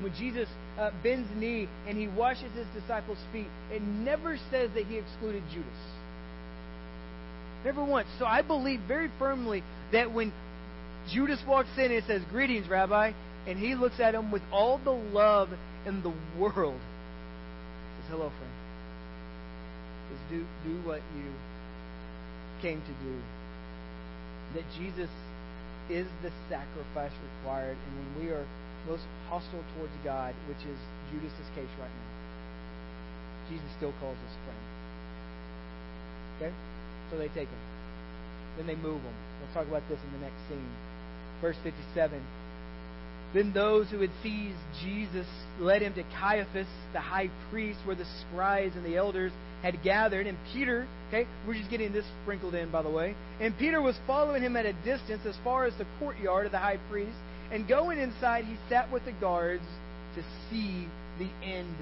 when 0.00 0.12
Jesus 0.14 0.48
uh, 0.78 0.90
bends 1.02 1.28
knee 1.36 1.68
and 1.86 1.96
he 1.96 2.08
washes 2.08 2.50
his 2.54 2.66
disciples' 2.74 3.18
feet, 3.32 3.46
it 3.70 3.82
never 3.82 4.36
says 4.50 4.70
that 4.74 4.86
he 4.86 4.96
excluded 4.96 5.42
Judas. 5.52 5.68
Never 7.64 7.84
once. 7.84 8.08
So 8.18 8.24
I 8.24 8.42
believe 8.42 8.80
very 8.88 9.10
firmly 9.18 9.62
that 9.92 10.12
when 10.12 10.32
Judas 11.12 11.40
walks 11.46 11.68
in, 11.76 11.92
and 11.92 12.04
says, 12.04 12.22
"Greetings, 12.30 12.68
Rabbi," 12.68 13.12
and 13.46 13.58
he 13.58 13.74
looks 13.74 14.00
at 14.00 14.14
him 14.14 14.30
with 14.30 14.42
all 14.52 14.78
the 14.78 14.90
love 14.90 15.48
in 15.86 16.02
the 16.02 16.12
world 16.38 16.80
says, 18.00 18.10
Hello, 18.10 18.30
friend. 18.30 18.54
Says, 20.08 20.22
do, 20.30 20.38
do 20.64 20.88
what 20.88 21.00
you 21.16 21.28
came 22.62 22.80
to 22.80 22.94
do. 23.04 23.14
That 24.54 24.64
Jesus 24.76 25.10
is 25.88 26.06
the 26.22 26.30
sacrifice 26.48 27.12
required, 27.38 27.76
and 27.76 27.92
when 27.98 28.24
we 28.24 28.32
are 28.32 28.46
most 28.88 29.04
hostile 29.28 29.64
towards 29.76 29.92
God, 30.04 30.34
which 30.48 30.62
is 30.66 30.78
Judas's 31.12 31.50
case 31.54 31.70
right 31.78 31.90
now, 31.90 32.10
Jesus 33.50 33.70
still 33.76 33.92
calls 34.00 34.16
us 34.16 34.34
friend. 34.46 34.64
Okay? 36.36 36.52
So 37.10 37.18
they 37.18 37.28
take 37.28 37.48
him. 37.48 37.62
Then 38.56 38.66
they 38.66 38.76
move 38.76 39.02
him. 39.02 39.14
We'll 39.40 39.52
talk 39.54 39.66
about 39.66 39.82
this 39.88 39.98
in 40.04 40.12
the 40.12 40.24
next 40.24 40.38
scene. 40.48 40.70
Verse 41.40 41.56
57. 41.62 42.20
Then 43.32 43.52
those 43.52 43.88
who 43.90 44.00
had 44.00 44.10
seized 44.22 44.58
Jesus 44.82 45.26
led 45.60 45.82
him 45.82 45.94
to 45.94 46.02
Caiaphas, 46.18 46.66
the 46.92 47.00
high 47.00 47.30
priest, 47.50 47.78
where 47.84 47.94
the 47.94 48.06
scribes 48.20 48.74
and 48.74 48.84
the 48.84 48.96
elders 48.96 49.32
had 49.62 49.82
gathered. 49.84 50.26
And 50.26 50.36
Peter, 50.52 50.86
okay, 51.08 51.28
we're 51.46 51.54
just 51.54 51.70
getting 51.70 51.92
this 51.92 52.04
sprinkled 52.22 52.54
in, 52.54 52.72
by 52.72 52.82
the 52.82 52.90
way. 52.90 53.14
And 53.40 53.56
Peter 53.56 53.80
was 53.80 53.96
following 54.06 54.42
him 54.42 54.56
at 54.56 54.66
a 54.66 54.72
distance 54.84 55.22
as 55.26 55.36
far 55.44 55.64
as 55.64 55.74
the 55.78 55.86
courtyard 55.98 56.46
of 56.46 56.52
the 56.52 56.58
high 56.58 56.78
priest. 56.90 57.16
And 57.52 57.68
going 57.68 57.98
inside, 57.98 58.44
he 58.44 58.56
sat 58.68 58.90
with 58.92 59.04
the 59.04 59.12
guards 59.12 59.64
to 60.16 60.22
see 60.50 60.88
the 61.18 61.28
end. 61.44 61.76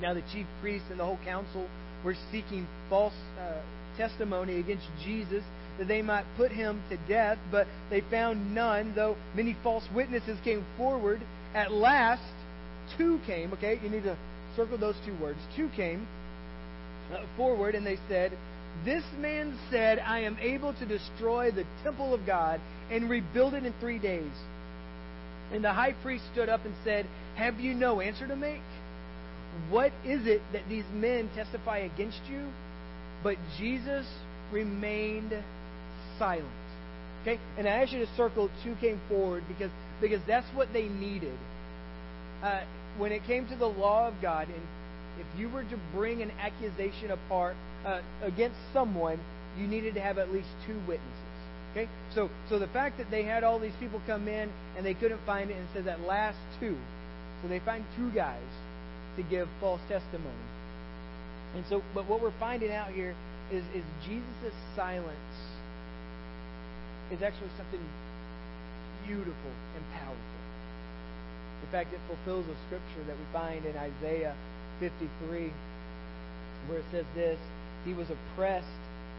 Now 0.00 0.14
the 0.14 0.22
chief 0.32 0.46
priests 0.62 0.88
and 0.90 1.00
the 1.00 1.04
whole 1.04 1.18
council 1.24 1.68
were 2.04 2.14
seeking 2.30 2.66
false 2.88 3.14
uh, 3.38 3.60
testimony 3.96 4.58
against 4.60 4.86
Jesus 5.04 5.42
that 5.78 5.88
they 5.88 6.02
might 6.02 6.24
put 6.36 6.50
him 6.50 6.82
to 6.88 6.96
death, 7.08 7.38
but 7.50 7.66
they 7.90 8.00
found 8.00 8.54
none, 8.54 8.94
though 8.94 9.16
many 9.34 9.56
false 9.62 9.84
witnesses 9.94 10.38
came 10.42 10.64
forward. 10.76 11.20
At 11.54 11.72
last, 11.72 12.22
two 12.96 13.20
came, 13.26 13.52
okay? 13.54 13.78
You 13.82 13.90
need 13.90 14.04
to 14.04 14.16
circle 14.54 14.78
those 14.78 14.96
two 15.04 15.14
words. 15.20 15.38
Two 15.54 15.68
came 15.76 16.06
uh, 17.12 17.24
forward, 17.36 17.74
and 17.74 17.86
they 17.86 17.98
said, 18.08 18.32
This 18.84 19.04
man 19.18 19.58
said, 19.70 19.98
I 19.98 20.20
am 20.20 20.38
able 20.40 20.72
to 20.74 20.86
destroy 20.86 21.50
the 21.50 21.64
temple 21.82 22.14
of 22.14 22.24
God 22.26 22.60
and 22.90 23.10
rebuild 23.10 23.54
it 23.54 23.64
in 23.64 23.74
three 23.80 23.98
days. 23.98 24.32
And 25.52 25.62
the 25.62 25.72
high 25.72 25.92
priest 26.02 26.24
stood 26.32 26.48
up 26.48 26.64
and 26.64 26.74
said, 26.84 27.06
Have 27.36 27.60
you 27.60 27.74
no 27.74 28.00
answer 28.00 28.26
to 28.26 28.36
make? 28.36 28.62
What 29.70 29.92
is 30.04 30.26
it 30.26 30.42
that 30.52 30.68
these 30.68 30.84
men 30.92 31.30
testify 31.34 31.78
against 31.78 32.20
you? 32.28 32.48
But 33.26 33.38
Jesus 33.58 34.06
remained 34.52 35.34
silent. 36.16 36.46
Okay? 37.22 37.40
And 37.58 37.66
I 37.66 37.82
ask 37.82 37.92
you 37.92 37.98
to 37.98 38.16
circle 38.16 38.48
two 38.62 38.76
came 38.76 39.00
forward 39.08 39.42
because, 39.48 39.72
because 40.00 40.20
that's 40.28 40.46
what 40.54 40.72
they 40.72 40.86
needed. 40.86 41.36
Uh, 42.40 42.60
when 42.98 43.10
it 43.10 43.24
came 43.24 43.48
to 43.48 43.56
the 43.56 43.66
law 43.66 44.06
of 44.06 44.14
God, 44.22 44.46
and 44.46 44.62
if 45.18 45.26
you 45.36 45.48
were 45.48 45.64
to 45.64 45.76
bring 45.92 46.22
an 46.22 46.30
accusation 46.38 47.10
apart 47.10 47.56
uh, 47.84 48.00
against 48.22 48.58
someone, 48.72 49.18
you 49.58 49.66
needed 49.66 49.94
to 49.94 50.00
have 50.00 50.18
at 50.18 50.32
least 50.32 50.50
two 50.64 50.78
witnesses. 50.86 51.10
Okay? 51.72 51.88
So, 52.14 52.30
so 52.48 52.60
the 52.60 52.68
fact 52.68 52.96
that 52.98 53.10
they 53.10 53.24
had 53.24 53.42
all 53.42 53.58
these 53.58 53.74
people 53.80 54.00
come 54.06 54.28
in 54.28 54.52
and 54.76 54.86
they 54.86 54.94
couldn't 54.94 55.20
find 55.26 55.50
it, 55.50 55.54
and 55.54 55.66
said 55.74 55.86
that 55.86 56.02
last 56.02 56.38
two. 56.60 56.76
So 57.42 57.48
they 57.48 57.58
find 57.58 57.84
two 57.96 58.12
guys 58.12 58.46
to 59.16 59.24
give 59.24 59.48
false 59.60 59.80
testimony. 59.88 60.30
And 61.56 61.64
so, 61.70 61.82
but 61.94 62.06
what 62.06 62.20
we're 62.20 62.38
finding 62.38 62.70
out 62.70 62.92
here 62.92 63.14
is, 63.50 63.64
is 63.74 63.82
Jesus' 64.04 64.52
silence 64.76 65.32
is 67.10 67.22
actually 67.22 67.48
something 67.56 67.80
beautiful 69.06 69.52
and 69.74 69.84
powerful. 69.94 70.36
In 71.64 71.68
fact, 71.72 71.94
it 71.94 72.00
fulfills 72.08 72.44
a 72.44 72.56
scripture 72.66 73.02
that 73.06 73.16
we 73.16 73.24
find 73.32 73.64
in 73.64 73.74
Isaiah 73.74 74.34
53, 74.80 75.50
where 76.68 76.78
it 76.80 76.84
says 76.92 77.06
this 77.14 77.38
He 77.86 77.94
was 77.94 78.08
oppressed 78.10 78.66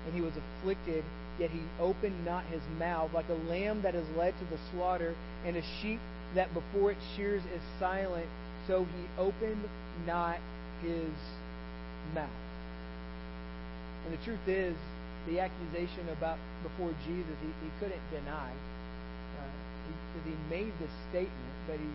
and 0.06 0.14
he 0.14 0.22
was 0.22 0.34
afflicted, 0.38 1.04
yet 1.40 1.50
he 1.50 1.62
opened 1.80 2.24
not 2.24 2.46
his 2.46 2.62
mouth, 2.78 3.10
like 3.16 3.28
a 3.30 3.50
lamb 3.50 3.82
that 3.82 3.96
is 3.96 4.06
led 4.16 4.38
to 4.38 4.46
the 4.46 4.60
slaughter, 4.72 5.16
and 5.44 5.58
a 5.58 5.64
sheep 5.82 6.00
that 6.36 6.54
before 6.54 6.92
it 6.92 6.98
shears 7.16 7.42
is 7.52 7.62
silent, 7.80 8.28
so 8.68 8.86
he 8.86 9.22
opened 9.22 9.64
not 10.06 10.38
his 10.84 11.10
mouth. 11.10 11.47
And 14.06 14.14
the 14.14 14.24
truth 14.24 14.48
is, 14.48 14.76
the 15.28 15.40
accusation 15.42 16.08
about 16.16 16.40
before 16.64 16.94
Jesus, 17.04 17.36
he, 17.44 17.52
he 17.66 17.72
couldn't 17.80 18.00
deny. 18.12 18.52
Uh, 19.36 19.52
he, 20.24 20.32
he 20.32 20.36
made 20.50 20.72
this 20.80 20.94
statement, 21.12 21.56
but 21.68 21.76
he 21.76 21.92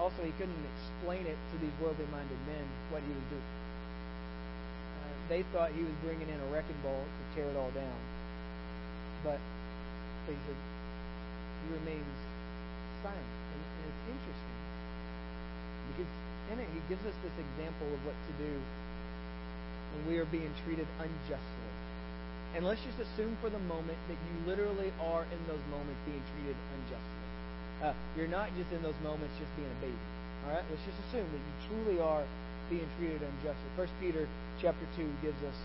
also 0.00 0.20
he 0.24 0.32
couldn't 0.36 0.64
explain 0.76 1.24
it 1.26 1.38
to 1.52 1.56
these 1.62 1.72
worldly-minded 1.80 2.40
men 2.50 2.66
what 2.90 3.00
he 3.06 3.12
was 3.14 3.26
doing. 3.30 3.50
Uh, 5.00 5.12
they 5.28 5.42
thought 5.54 5.70
he 5.72 5.82
was 5.86 5.94
bringing 6.02 6.28
in 6.28 6.38
a 6.40 6.48
wrecking 6.50 6.76
ball 6.82 6.98
to 6.98 7.22
tear 7.34 7.46
it 7.48 7.56
all 7.56 7.70
down. 7.70 7.98
But 9.22 9.38
he 10.26 10.34
said, 10.34 10.58
he 11.62 11.66
remains 11.78 12.16
silent. 13.06 13.22
And, 13.22 13.62
and 13.62 13.84
it's 13.86 14.04
interesting 14.10 14.56
because 15.94 16.12
in 16.52 16.60
it 16.60 16.68
he 16.76 16.80
gives 16.92 17.00
us 17.08 17.16
this 17.24 17.36
example 17.40 17.88
of 17.88 18.00
what 18.04 18.16
to 18.28 18.32
do 18.36 18.52
when 19.96 20.02
we 20.12 20.20
are 20.20 20.28
being 20.28 20.52
treated 20.64 20.84
unjustly. 21.00 21.70
And 22.52 22.68
let's 22.68 22.84
just 22.84 23.00
assume 23.00 23.32
for 23.40 23.48
the 23.48 23.60
moment 23.64 23.96
that 24.12 24.20
you 24.20 24.34
literally 24.44 24.92
are 25.00 25.24
in 25.24 25.40
those 25.48 25.64
moments 25.72 25.96
being 26.04 26.20
treated 26.36 26.56
unjustly. 26.76 27.24
Uh, 27.80 27.96
you're 28.14 28.28
not 28.28 28.52
just 28.60 28.68
in 28.76 28.84
those 28.84 28.96
moments 29.00 29.32
just 29.40 29.48
being 29.56 29.72
a 29.72 29.80
baby. 29.80 30.04
All 30.44 30.52
right? 30.52 30.64
Let's 30.68 30.84
just 30.84 31.00
assume 31.08 31.24
that 31.24 31.40
you 31.40 31.54
truly 31.72 31.98
are 32.04 32.24
being 32.68 32.86
treated 33.00 33.24
unjustly. 33.24 33.68
First 33.72 33.96
Peter 34.00 34.28
chapter 34.60 34.84
2 35.00 35.08
gives 35.24 35.40
us 35.48 35.58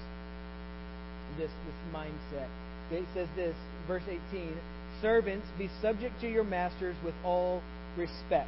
this, 1.35 1.51
this 1.51 1.79
mindset. 1.91 2.47
It 2.87 3.03
says 3.13 3.27
this, 3.35 3.55
verse 3.85 4.07
18, 4.07 4.55
Servants, 5.03 5.45
be 5.59 5.69
subject 5.83 6.19
to 6.21 6.31
your 6.31 6.47
masters 6.47 6.95
with 7.03 7.13
all 7.23 7.61
respect 7.97 8.47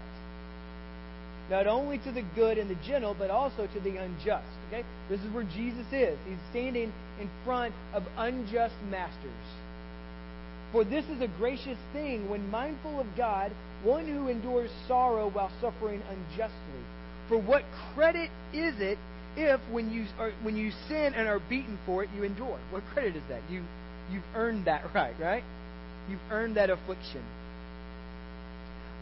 not 1.49 1.67
only 1.67 1.97
to 1.99 2.11
the 2.11 2.23
good 2.35 2.57
and 2.57 2.69
the 2.69 2.77
gentle, 2.87 3.15
but 3.17 3.29
also 3.29 3.67
to 3.67 3.79
the 3.79 3.97
unjust. 3.97 4.47
Okay? 4.67 4.83
This 5.09 5.19
is 5.21 5.33
where 5.33 5.43
Jesus 5.43 5.85
is. 5.91 6.17
He's 6.27 6.37
standing 6.51 6.93
in 7.19 7.29
front 7.43 7.73
of 7.93 8.03
unjust 8.17 8.75
masters. 8.89 9.31
For 10.71 10.83
this 10.83 11.05
is 11.05 11.21
a 11.21 11.27
gracious 11.39 11.77
thing 11.93 12.29
when 12.29 12.49
mindful 12.51 12.99
of 12.99 13.07
God, 13.17 13.51
one 13.83 14.05
who 14.05 14.27
endures 14.27 14.69
sorrow 14.87 15.29
while 15.29 15.51
suffering 15.59 16.01
unjustly. 16.09 16.83
For 17.27 17.41
what 17.41 17.63
credit 17.93 18.29
is 18.53 18.75
it 18.79 18.97
if, 19.35 19.59
when 19.71 19.91
you 19.91 20.05
are, 20.19 20.31
when 20.43 20.57
you 20.57 20.71
sin 20.87 21.13
and 21.15 21.27
are 21.27 21.39
beaten 21.49 21.77
for 21.85 22.03
it, 22.03 22.09
you 22.15 22.23
endure? 22.23 22.59
What 22.71 22.83
credit 22.93 23.15
is 23.15 23.23
that? 23.29 23.41
You 23.49 23.63
you've 24.11 24.23
earned 24.35 24.65
that 24.65 24.83
right, 24.93 25.13
right? 25.19 25.43
You've 26.09 26.19
earned 26.31 26.57
that 26.57 26.69
affliction. 26.69 27.21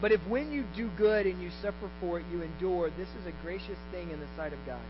But 0.00 0.12
if 0.12 0.20
when 0.28 0.52
you 0.52 0.64
do 0.76 0.90
good 0.96 1.26
and 1.26 1.42
you 1.42 1.50
suffer 1.60 1.90
for 2.00 2.20
it, 2.20 2.26
you 2.32 2.42
endure, 2.42 2.90
this 2.90 3.08
is 3.20 3.26
a 3.26 3.42
gracious 3.42 3.78
thing 3.90 4.10
in 4.10 4.20
the 4.20 4.28
sight 4.36 4.52
of 4.52 4.58
God. 4.64 4.82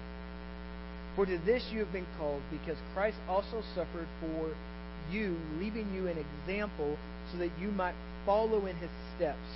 For 1.17 1.25
to 1.25 1.39
this 1.39 1.65
you 1.73 1.81
have 1.81 1.93
been 1.93 2.07
called, 2.19 2.43
because 2.51 2.77
Christ 2.95 3.17
also 3.29 3.63
suffered 3.75 4.07
for 4.21 4.55
you, 5.11 5.37
leaving 5.59 5.93
you 5.95 6.07
an 6.07 6.19
example 6.19 6.97
so 7.33 7.39
that 7.39 7.51
you 7.59 7.69
might 7.69 7.95
follow 8.27 8.67
in 8.67 8.77
his 8.77 8.91
steps. 9.17 9.49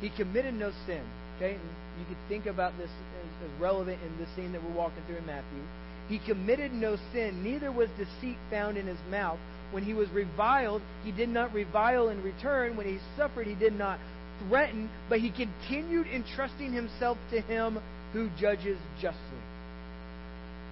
He 0.00 0.10
committed 0.10 0.54
no 0.54 0.70
sin. 0.86 1.02
Okay? 1.36 1.52
You 1.98 2.04
could 2.06 2.16
think 2.28 2.46
about 2.46 2.76
this 2.78 2.90
as, 2.90 3.50
as 3.50 3.60
relevant 3.60 4.00
in 4.02 4.24
the 4.24 4.30
scene 4.34 4.52
that 4.52 4.62
we're 4.62 4.76
walking 4.76 5.02
through 5.06 5.16
in 5.16 5.26
Matthew. 5.26 5.62
He 6.08 6.18
committed 6.18 6.72
no 6.72 6.96
sin, 7.12 7.42
neither 7.44 7.70
was 7.70 7.90
deceit 7.98 8.38
found 8.50 8.78
in 8.78 8.86
his 8.86 8.98
mouth. 9.10 9.38
When 9.70 9.84
he 9.84 9.92
was 9.92 10.08
reviled, 10.10 10.80
he 11.04 11.12
did 11.12 11.28
not 11.28 11.52
revile 11.52 12.08
in 12.08 12.22
return. 12.22 12.76
When 12.76 12.86
he 12.86 12.98
suffered, 13.16 13.46
he 13.46 13.54
did 13.54 13.74
not 13.74 13.98
threatened, 14.46 14.88
but 15.08 15.20
he 15.20 15.30
continued 15.30 16.06
entrusting 16.06 16.72
himself 16.72 17.18
to 17.30 17.40
him 17.40 17.78
who 18.12 18.28
judges 18.40 18.78
justly, 19.00 19.42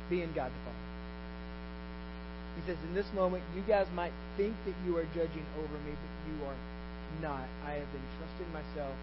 being 0.09 0.33
God 0.35 0.51
the 0.51 0.61
Father. 0.65 0.87
He 2.57 2.63
says, 2.67 2.79
In 2.89 2.95
this 2.95 3.07
moment, 3.15 3.45
you 3.55 3.63
guys 3.69 3.87
might 3.95 4.13
think 4.37 4.55
that 4.65 4.75
you 4.87 4.97
are 4.97 5.05
judging 5.15 5.45
over 5.59 5.75
me, 5.85 5.93
but 5.93 6.13
you 6.33 6.45
are 6.47 6.57
not. 7.23 7.47
I 7.67 7.73
have 7.73 7.89
entrusted 7.89 8.49
myself 8.53 8.95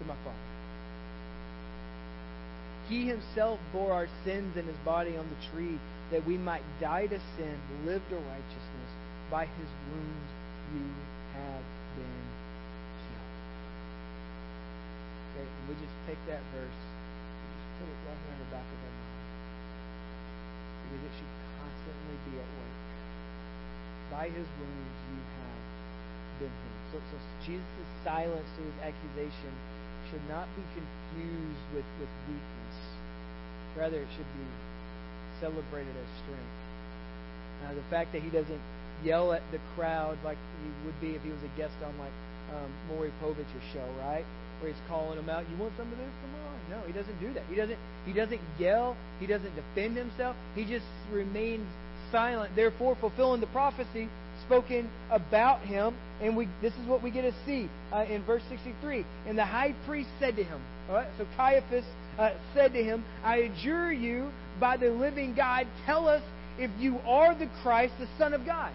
to 0.00 0.04
my 0.06 0.16
Father. 0.24 0.56
He 2.88 3.06
himself 3.06 3.58
bore 3.72 3.92
our 3.92 4.08
sins 4.24 4.56
in 4.56 4.66
his 4.66 4.76
body 4.84 5.16
on 5.16 5.26
the 5.26 5.50
tree 5.50 5.78
that 6.12 6.24
we 6.24 6.36
might 6.36 6.62
die 6.80 7.06
to 7.06 7.18
sin, 7.36 7.58
live 7.84 8.02
to 8.10 8.16
righteousness. 8.16 8.90
By 9.30 9.46
his 9.46 9.70
wounds 9.90 10.30
you 10.72 10.86
have 11.34 11.64
been 11.96 12.36
Okay, 15.36 15.44
and 15.44 15.55
we 15.66 15.74
just 15.82 15.96
take 16.06 16.18
that 16.30 16.42
verse 16.54 16.80
and 16.80 17.48
just 17.58 17.70
put 17.82 17.88
it 17.90 17.98
right 18.06 18.18
here 18.22 18.34
in 18.34 18.40
the 18.46 18.50
back 18.54 18.66
of 18.66 18.78
our 18.78 18.94
mind. 18.94 19.22
Because 20.86 21.02
it 21.02 21.12
should 21.18 21.34
constantly 21.58 22.18
be 22.30 22.34
at 22.38 22.48
work. 22.54 22.76
By 24.14 24.24
his 24.30 24.46
wounds 24.62 24.98
you 25.10 25.18
have 25.18 25.62
been 26.38 26.54
healed. 26.54 26.86
So, 26.94 26.96
so 27.10 27.16
Jesus' 27.42 27.90
silence 28.06 28.46
to 28.58 28.62
his 28.62 28.78
accusation 28.78 29.52
should 30.06 30.22
not 30.30 30.46
be 30.54 30.62
confused 30.78 31.66
with, 31.74 31.88
with 31.98 32.12
weakness. 32.30 32.76
Rather, 33.74 33.98
it 34.06 34.10
should 34.14 34.30
be 34.38 34.46
celebrated 35.42 35.92
as 35.98 36.10
strength. 36.22 36.56
Now, 37.66 37.74
the 37.74 37.82
fact 37.90 38.14
that 38.14 38.22
he 38.22 38.30
doesn't 38.30 38.62
yell 39.02 39.34
at 39.34 39.42
the 39.50 39.58
crowd 39.74 40.16
like 40.24 40.38
he 40.62 40.70
would 40.86 40.98
be 41.00 41.18
if 41.18 41.22
he 41.22 41.30
was 41.30 41.42
a 41.42 41.52
guest 41.58 41.74
on 41.84 41.92
like 41.98 42.14
um, 42.54 42.70
Maury 42.88 43.12
Povich's 43.20 43.66
show, 43.74 43.84
right? 44.06 44.24
Where 44.60 44.72
he's 44.72 44.82
calling 44.88 45.16
them 45.16 45.28
out. 45.28 45.44
You 45.50 45.56
want 45.56 45.72
some 45.76 45.90
of 45.90 45.98
this? 45.98 46.10
Come 46.22 46.34
on. 46.34 46.46
No, 46.70 46.86
he 46.86 46.92
doesn't 46.92 47.18
do 47.20 47.32
that. 47.34 47.44
He 47.48 47.56
doesn't. 47.56 47.78
He 48.04 48.12
doesn't 48.12 48.40
yell. 48.58 48.96
He 49.20 49.26
doesn't 49.26 49.52
defend 49.54 49.96
himself. 49.96 50.36
He 50.54 50.64
just 50.64 50.86
remains 51.12 51.66
silent. 52.10 52.56
Therefore, 52.56 52.96
fulfilling 53.00 53.40
the 53.40 53.46
prophecy 53.48 54.08
spoken 54.44 54.90
about 55.10 55.60
him. 55.60 55.94
And 56.20 56.36
we. 56.36 56.48
This 56.62 56.72
is 56.74 56.86
what 56.88 57.02
we 57.02 57.10
get 57.10 57.22
to 57.22 57.34
see 57.44 57.68
uh, 57.92 58.04
in 58.08 58.24
verse 58.24 58.42
63. 58.48 59.04
And 59.26 59.38
the 59.38 59.44
high 59.44 59.74
priest 59.86 60.10
said 60.18 60.36
to 60.36 60.44
him. 60.44 60.60
All 60.88 60.96
right. 60.96 61.08
So 61.18 61.26
Caiaphas 61.36 61.84
uh, 62.18 62.30
said 62.54 62.72
to 62.72 62.82
him, 62.82 63.04
"I 63.22 63.36
adjure 63.38 63.92
you 63.92 64.30
by 64.58 64.76
the 64.76 64.90
living 64.90 65.34
God, 65.34 65.66
tell 65.84 66.08
us 66.08 66.22
if 66.58 66.70
you 66.80 66.98
are 67.06 67.34
the 67.34 67.48
Christ, 67.62 67.94
the 67.98 68.08
Son 68.18 68.32
of 68.32 68.44
God." 68.46 68.72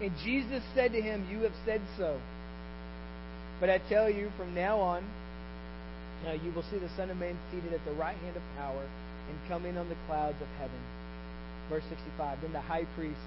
And 0.00 0.10
Jesus 0.24 0.62
said 0.74 0.92
to 0.92 1.00
him, 1.00 1.26
"You 1.30 1.40
have 1.40 1.54
said 1.64 1.80
so." 1.96 2.18
But 3.60 3.70
I 3.70 3.78
tell 3.88 4.10
you, 4.10 4.30
from 4.36 4.54
now 4.54 4.80
on, 4.80 5.04
now 6.24 6.32
you 6.32 6.52
will 6.52 6.62
see 6.64 6.78
the 6.78 6.88
Son 6.96 7.10
of 7.10 7.16
Man 7.18 7.36
seated 7.50 7.72
at 7.72 7.84
the 7.84 7.92
right 7.92 8.16
hand 8.16 8.36
of 8.36 8.42
power 8.56 8.82
and 9.28 9.48
coming 9.48 9.76
on 9.76 9.88
the 9.88 9.96
clouds 10.06 10.40
of 10.40 10.48
heaven. 10.58 10.78
Verse 11.68 11.84
65 11.88 12.38
Then 12.42 12.52
the 12.52 12.60
high 12.60 12.84
priest 12.96 13.20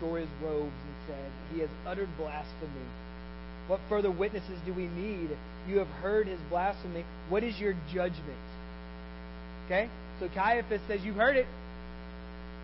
tore 0.00 0.18
his 0.18 0.28
robes 0.42 0.72
and 0.72 0.94
said, 1.06 1.30
He 1.52 1.60
has 1.60 1.70
uttered 1.86 2.08
blasphemy. 2.16 2.86
What 3.68 3.80
further 3.88 4.10
witnesses 4.10 4.58
do 4.66 4.72
we 4.72 4.88
need? 4.88 5.30
You 5.68 5.78
have 5.78 5.88
heard 6.02 6.26
his 6.26 6.40
blasphemy. 6.48 7.04
What 7.28 7.44
is 7.44 7.58
your 7.60 7.74
judgment? 7.92 8.38
Okay? 9.66 9.88
So 10.18 10.28
Caiaphas 10.28 10.80
says, 10.88 11.04
You've 11.04 11.16
heard 11.16 11.36
it. 11.36 11.46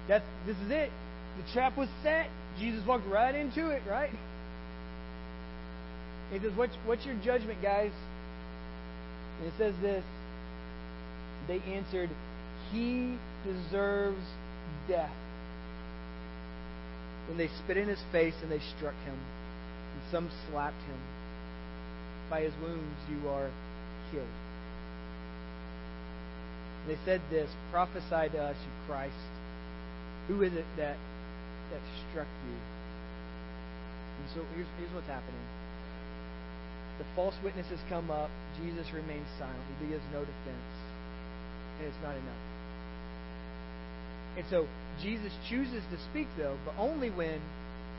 That's 0.09 0.24
this 0.46 0.57
is 0.59 0.70
it. 0.70 0.90
The 1.37 1.52
trap 1.52 1.76
was 1.76 1.88
set. 2.02 2.29
Jesus 2.59 2.85
walked 2.87 3.07
right 3.07 3.35
into 3.35 3.70
it, 3.70 3.83
right? 3.88 4.11
He 6.32 6.38
says, 6.40 6.52
what's, 6.56 6.74
what's 6.84 7.04
your 7.06 7.16
judgment, 7.24 7.62
guys? 7.62 7.92
And 9.38 9.48
it 9.48 9.54
says 9.58 9.74
this. 9.80 10.04
They 11.46 11.60
answered, 11.60 12.10
He 12.72 13.16
deserves 13.44 14.24
death. 14.88 15.12
Then 17.28 17.38
they 17.38 17.48
spit 17.64 17.76
in 17.76 17.88
his 17.88 18.02
face 18.12 18.34
and 18.42 18.50
they 18.50 18.60
struck 18.76 18.94
him, 19.04 19.14
and 19.14 20.02
some 20.10 20.30
slapped 20.50 20.80
him. 20.82 20.98
By 22.30 22.42
his 22.42 22.54
wounds 22.62 22.98
you 23.08 23.28
are 23.28 23.50
healed. 24.10 24.26
They 26.88 26.98
said 27.04 27.20
this, 27.30 27.50
prophesy 27.72 28.30
to 28.30 28.38
us, 28.42 28.56
you 28.56 28.72
Christ. 28.88 29.14
Who 30.28 30.42
is 30.42 30.52
it 30.52 30.66
that 30.76 30.96
that 31.70 31.80
struck 32.10 32.28
you? 32.46 32.54
And 34.22 34.30
so 34.34 34.40
here's, 34.54 34.66
here's 34.78 34.92
what's 34.92 35.08
happening. 35.08 35.56
The 36.98 37.04
false 37.14 37.35
witnesses 37.44 37.78
come 37.88 38.11
up. 38.11 38.30
Jesus 38.56 38.87
remains 38.92 39.26
silent. 39.38 39.61
He 39.80 39.88
gives 39.88 40.04
no 40.12 40.20
defense. 40.20 40.72
And 41.78 41.88
it's 41.88 42.02
not 42.02 42.16
enough. 42.16 42.42
And 44.37 44.44
so 44.50 44.66
Jesus 45.02 45.32
chooses 45.48 45.82
to 45.90 45.98
speak, 46.11 46.28
though, 46.38 46.56
but 46.64 46.74
only 46.78 47.11
when 47.11 47.40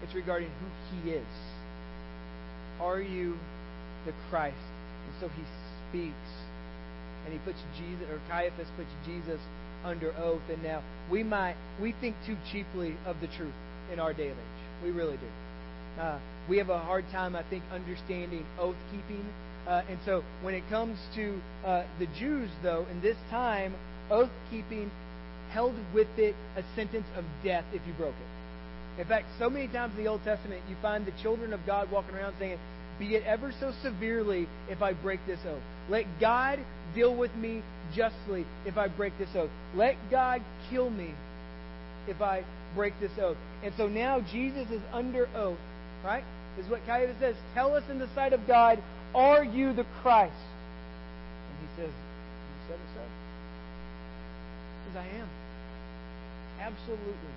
it's 0.03 0.13
regarding 0.13 0.49
who 0.49 0.67
he 1.01 1.11
is. 1.11 1.33
Are 2.79 3.01
you 3.01 3.35
the 4.05 4.13
Christ? 4.29 4.55
And 4.57 5.13
so 5.19 5.27
he 5.29 5.43
speaks. 5.89 6.29
And 7.25 7.33
he 7.33 7.39
puts 7.39 7.59
Jesus, 7.77 8.07
or 8.09 8.21
Caiaphas 8.29 8.67
puts 8.77 8.89
Jesus 9.05 9.39
under 9.83 10.15
oath. 10.17 10.41
And 10.49 10.63
now 10.63 10.81
we 11.11 11.23
might, 11.23 11.55
we 11.81 11.93
think 11.99 12.15
too 12.25 12.37
cheaply 12.51 12.95
of 13.05 13.19
the 13.21 13.27
truth 13.27 13.53
in 13.91 13.99
our 13.99 14.13
day 14.13 14.29
and 14.29 14.37
age. 14.37 14.83
We 14.83 14.91
really 14.91 15.17
do. 15.17 15.27
Uh, 15.99 16.19
we 16.49 16.57
have 16.57 16.69
a 16.69 16.79
hard 16.79 17.05
time, 17.11 17.35
I 17.35 17.43
think, 17.49 17.63
understanding 17.71 18.45
oath 18.59 18.75
keeping. 18.91 19.25
Uh, 19.67 19.83
and 19.89 19.99
so 20.05 20.23
when 20.41 20.53
it 20.53 20.63
comes 20.69 20.97
to 21.15 21.39
uh, 21.65 21.83
the 21.99 22.07
Jews, 22.17 22.49
though, 22.63 22.85
in 22.89 23.01
this 23.01 23.17
time, 23.29 23.73
oath 24.09 24.29
keeping 24.49 24.89
held 25.51 25.75
with 25.93 26.07
it 26.17 26.35
a 26.55 26.63
sentence 26.75 27.07
of 27.15 27.25
death 27.43 27.65
if 27.73 27.81
you 27.87 27.93
broke 27.93 28.15
it. 28.15 29.01
In 29.01 29.07
fact, 29.07 29.27
so 29.37 29.49
many 29.49 29.67
times 29.67 29.93
in 29.97 30.03
the 30.03 30.09
Old 30.09 30.23
Testament, 30.23 30.61
you 30.69 30.75
find 30.81 31.05
the 31.05 31.13
children 31.21 31.53
of 31.53 31.59
God 31.65 31.91
walking 31.91 32.15
around 32.15 32.35
saying, 32.39 32.57
Be 32.97 33.15
it 33.15 33.23
ever 33.23 33.53
so 33.59 33.71
severely 33.83 34.47
if 34.69 34.81
I 34.81 34.93
break 34.93 35.19
this 35.27 35.39
oath. 35.47 35.61
Let 35.89 36.05
God 36.19 36.59
deal 36.95 37.15
with 37.15 37.33
me 37.35 37.61
justly 37.95 38.45
if 38.65 38.77
I 38.77 38.87
break 38.87 39.17
this 39.17 39.29
oath. 39.35 39.51
Let 39.75 39.95
God 40.09 40.41
kill 40.69 40.89
me 40.89 41.13
if 42.07 42.21
I 42.21 42.43
break 42.75 42.93
this 42.99 43.11
oath. 43.19 43.37
And 43.63 43.73
so 43.77 43.87
now 43.87 44.19
Jesus 44.19 44.69
is 44.71 44.81
under 44.91 45.27
oath, 45.35 45.57
right? 46.03 46.23
Is 46.59 46.67
what 46.69 46.85
Caiaphas 46.85 47.15
says. 47.19 47.35
Tell 47.53 47.75
us 47.75 47.83
in 47.89 47.99
the 47.99 48.09
sight 48.15 48.33
of 48.33 48.47
God, 48.47 48.81
are 49.13 49.43
you 49.43 49.73
the 49.73 49.85
Christ? 50.01 50.33
And 50.33 51.55
he 51.61 51.69
says, 51.81 51.93
You 51.93 52.57
said 52.67 52.79
it 52.81 52.89
so. 52.97 53.03
Because 54.81 54.97
I 55.01 55.07
am. 55.21 55.29
Absolutely. 56.59 57.33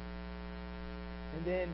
And 1.37 1.43
then 1.45 1.69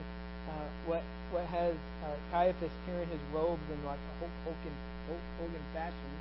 uh, 0.50 0.68
what 0.86 1.02
what 1.30 1.46
has 1.50 1.74
uh, 2.06 2.14
Caiaphas 2.30 2.70
tearing 2.86 3.08
his 3.10 3.22
robes 3.34 3.62
in 3.70 3.78
like 3.86 3.98
a 3.98 4.12
Hulk 4.22 4.34
Hogan, 4.46 4.76
Hulk 5.10 5.24
Hogan 5.42 5.64
fashion, 5.74 6.12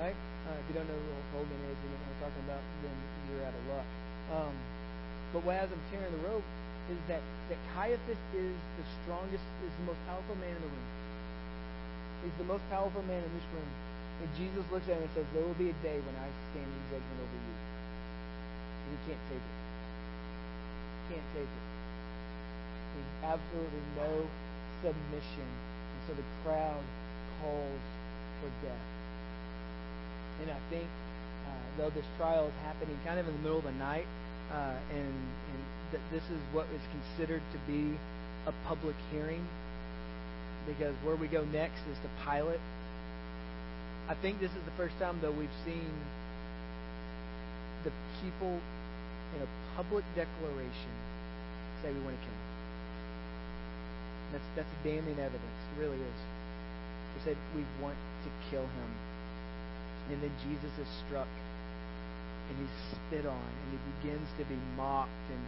right? 0.00 0.16
Uh, 0.48 0.60
if 0.60 0.64
you 0.68 0.74
don't 0.76 0.88
know 0.88 0.96
who 0.96 1.12
Hulk 1.32 1.48
Hogan 1.48 1.60
is, 1.68 1.76
know 1.80 1.96
what 1.96 2.04
I'm 2.04 2.18
talking 2.28 2.44
about, 2.44 2.62
then 2.84 2.96
you're 3.28 3.44
out 3.44 3.56
of 3.56 3.64
luck. 3.72 3.88
Um, 4.36 4.54
but 5.32 5.40
what 5.48 5.56
has 5.56 5.68
him 5.68 5.80
tearing 5.88 6.12
the 6.12 6.22
robe 6.28 6.44
is 6.90 7.00
that, 7.08 7.22
that 7.48 7.60
Caiaphas 7.72 8.20
is 8.36 8.56
the 8.76 8.84
strongest, 9.02 9.44
is 9.64 9.72
the 9.80 9.86
most 9.88 10.00
powerful 10.04 10.36
man 10.36 10.52
in 10.52 10.60
the 10.60 10.68
room. 10.68 10.88
He's 12.24 12.38
the 12.40 12.48
most 12.48 12.64
powerful 12.68 13.04
man 13.04 13.20
in 13.20 13.32
this 13.32 13.48
room. 13.52 13.70
And 14.20 14.28
Jesus 14.36 14.64
looks 14.72 14.88
at 14.88 14.96
him 14.96 15.04
and 15.04 15.12
says, 15.16 15.26
There 15.32 15.44
will 15.44 15.58
be 15.60 15.72
a 15.72 15.78
day 15.84 15.96
when 16.00 16.16
I 16.16 16.28
stand 16.52 16.68
in 16.68 16.82
judgment 16.92 17.18
over 17.20 17.38
you. 17.40 17.56
And 18.84 18.88
he 18.94 18.98
can't 19.08 19.24
take 19.28 19.44
it. 19.44 19.56
He 21.04 21.16
Can't 21.16 21.28
take 21.34 21.50
it. 21.50 21.64
There's 22.94 23.14
absolutely 23.26 23.84
no 23.98 24.10
submission. 24.84 25.48
And 25.48 26.00
so 26.06 26.12
the 26.14 26.26
crowd 26.44 26.84
calls 27.40 27.84
for 28.40 28.50
death. 28.60 28.86
And 30.44 30.50
I 30.52 30.60
think, 30.70 30.88
uh, 31.48 31.66
though 31.76 31.90
this 31.90 32.06
trial 32.16 32.46
is 32.46 32.56
happening 32.62 32.96
kind 33.04 33.18
of 33.18 33.26
in 33.26 33.34
the 33.34 33.42
middle 33.42 33.58
of 33.58 33.68
the 33.68 33.78
night, 33.80 34.06
uh, 34.52 34.76
and, 34.92 35.14
and 35.14 35.60
that 35.94 36.02
this 36.10 36.26
is 36.26 36.42
what 36.50 36.66
is 36.74 36.82
considered 36.90 37.42
to 37.54 37.58
be 37.70 37.94
a 38.50 38.52
public 38.66 38.98
hearing, 39.14 39.46
because 40.66 40.94
where 41.06 41.14
we 41.14 41.28
go 41.28 41.46
next 41.54 41.78
is 41.86 41.96
to 42.02 42.10
Pilate. 42.26 42.58
I 44.10 44.18
think 44.18 44.40
this 44.42 44.50
is 44.50 44.64
the 44.66 44.74
first 44.76 44.98
time, 44.98 45.22
though, 45.22 45.30
we've 45.30 45.58
seen 45.64 45.94
the 47.86 47.94
people 48.18 48.58
in 49.38 49.40
a 49.46 49.50
public 49.76 50.02
declaration 50.18 50.94
say 51.80 51.94
we 51.94 52.00
want 52.02 52.18
to 52.18 52.26
kill 52.26 52.34
him. 52.34 52.50
That's 54.32 54.48
that's 54.58 54.74
damning 54.82 55.18
evidence. 55.22 55.60
It 55.70 55.78
really 55.78 56.00
is. 56.00 56.20
They 57.14 57.30
said 57.30 57.36
we 57.54 57.62
want 57.78 57.94
to 58.26 58.30
kill 58.50 58.66
him. 58.66 58.90
And 60.10 60.18
then 60.20 60.34
Jesus 60.42 60.74
is 60.74 60.88
struck 61.06 61.30
and 62.50 62.54
he's 62.58 62.76
spit 62.92 63.24
on 63.24 63.40
and 63.40 63.66
he 63.72 63.78
begins 63.96 64.28
to 64.36 64.44
be 64.44 64.58
mocked 64.76 65.28
and 65.32 65.44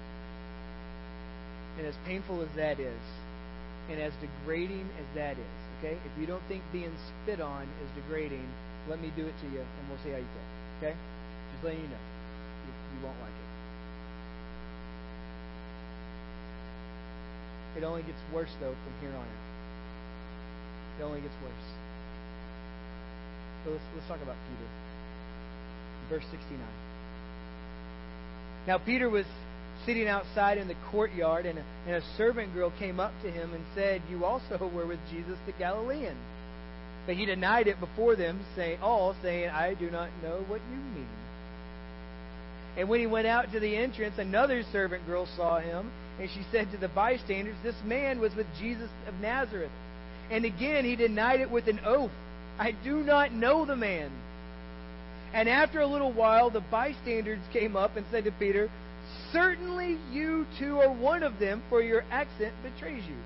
and 1.79 1.87
as 1.87 1.95
painful 2.07 2.41
as 2.41 2.49
that 2.57 2.81
is, 2.81 3.03
and 3.91 4.01
as 4.01 4.13
degrading 4.21 4.89
as 4.99 5.07
that 5.15 5.39
is, 5.39 5.57
okay? 5.79 5.97
If 6.05 6.13
you 6.19 6.27
don't 6.27 6.43
think 6.49 6.63
being 6.73 6.93
spit 7.23 7.41
on 7.41 7.63
is 7.63 7.91
degrading, 8.03 8.49
let 8.89 9.01
me 9.01 9.13
do 9.17 9.27
it 9.27 9.35
to 9.43 9.47
you 9.53 9.61
and 9.61 9.83
we'll 9.89 9.99
see 10.03 10.11
how 10.11 10.19
you 10.19 10.31
feel. 10.31 10.49
Okay? 10.79 10.95
Just 11.53 11.65
letting 11.65 11.81
you 11.81 11.89
know. 11.89 12.05
You, 12.67 12.73
you 12.99 13.07
won't 13.07 13.19
like 13.21 13.31
it. 13.31 13.47
It 17.77 17.85
only 17.85 18.03
gets 18.03 18.19
worse, 18.33 18.51
though, 18.59 18.73
from 18.73 18.95
here 19.01 19.11
on 19.11 19.21
out. 19.21 19.47
It 20.99 21.03
only 21.03 21.21
gets 21.21 21.35
worse. 21.45 21.67
So 23.65 23.71
let's, 23.73 23.85
let's 23.95 24.09
talk 24.09 24.23
about 24.23 24.37
Peter. 24.49 24.69
Verse 26.09 26.25
69. 26.31 26.59
Now, 28.67 28.79
Peter 28.79 29.11
was 29.11 29.27
sitting 29.85 30.09
outside 30.09 30.59
in 30.59 30.69
the 30.69 30.77
courtyard, 30.91 31.47
and 31.47 31.59
a, 31.59 31.65
and 31.87 31.97
a 31.97 32.17
servant 32.17 32.55
girl 32.55 32.73
came 32.79 32.99
up 32.99 33.13
to 33.23 33.31
him 33.31 33.53
and 33.53 33.65
said, 33.75 34.03
You 34.11 34.25
also 34.25 34.71
were 34.75 34.87
with 34.87 35.01
Jesus 35.11 35.39
the 35.47 35.53
Galilean. 35.53 36.17
But 37.07 37.17
he 37.17 37.25
denied 37.25 37.69
it 37.69 37.79
before 37.79 38.17
them, 38.17 38.41
saying, 38.57 38.81
all 38.83 39.15
saying, 39.23 39.51
I 39.51 39.75
do 39.75 39.91
not 39.91 40.11
know 40.23 40.45
what 40.49 40.61
you 40.71 40.77
mean. 40.77 41.09
And 42.77 42.89
when 42.89 43.01
he 43.01 43.07
went 43.07 43.29
out 43.29 43.53
to 43.53 43.61
the 43.61 43.77
entrance, 43.77 44.19
another 44.19 44.63
servant 44.73 45.07
girl 45.07 45.27
saw 45.37 45.61
him, 45.61 45.91
and 46.21 46.29
she 46.29 46.45
said 46.51 46.71
to 46.73 46.77
the 46.77 46.89
bystanders, 46.89 47.57
This 47.63 47.77
man 47.85 48.21
was 48.21 48.35
with 48.35 48.47
Jesus 48.59 48.91
of 49.07 49.15
Nazareth. 49.21 49.71
And 50.31 50.45
again 50.45 50.85
he 50.85 50.97
denied 50.97 51.41
it 51.41 51.51
with 51.51 51.69
an 51.69 51.81
oath, 51.85 52.11
I 52.59 52.73
do 52.73 52.97
not 53.03 53.33
know 53.33 53.65
the 53.65 53.77
man. 53.77 54.11
And 55.33 55.49
after 55.49 55.81
a 55.81 55.87
little 55.87 56.13
while, 56.13 56.51
the 56.51 56.61
bystanders 56.61 57.41
came 57.53 57.77
up 57.77 57.97
and 57.97 58.07
said 58.11 58.25
to 58.25 58.33
Peter, 58.33 58.71
Certainly 59.33 59.99
you 60.13 60.47
two 60.59 60.81
are 60.81 60.93
one 60.93 61.23
of 61.23 61.39
them, 61.39 61.63
for 61.69 61.83
your 61.83 62.05
accent 62.11 62.55
betrays 62.63 63.05
you. 63.07 63.17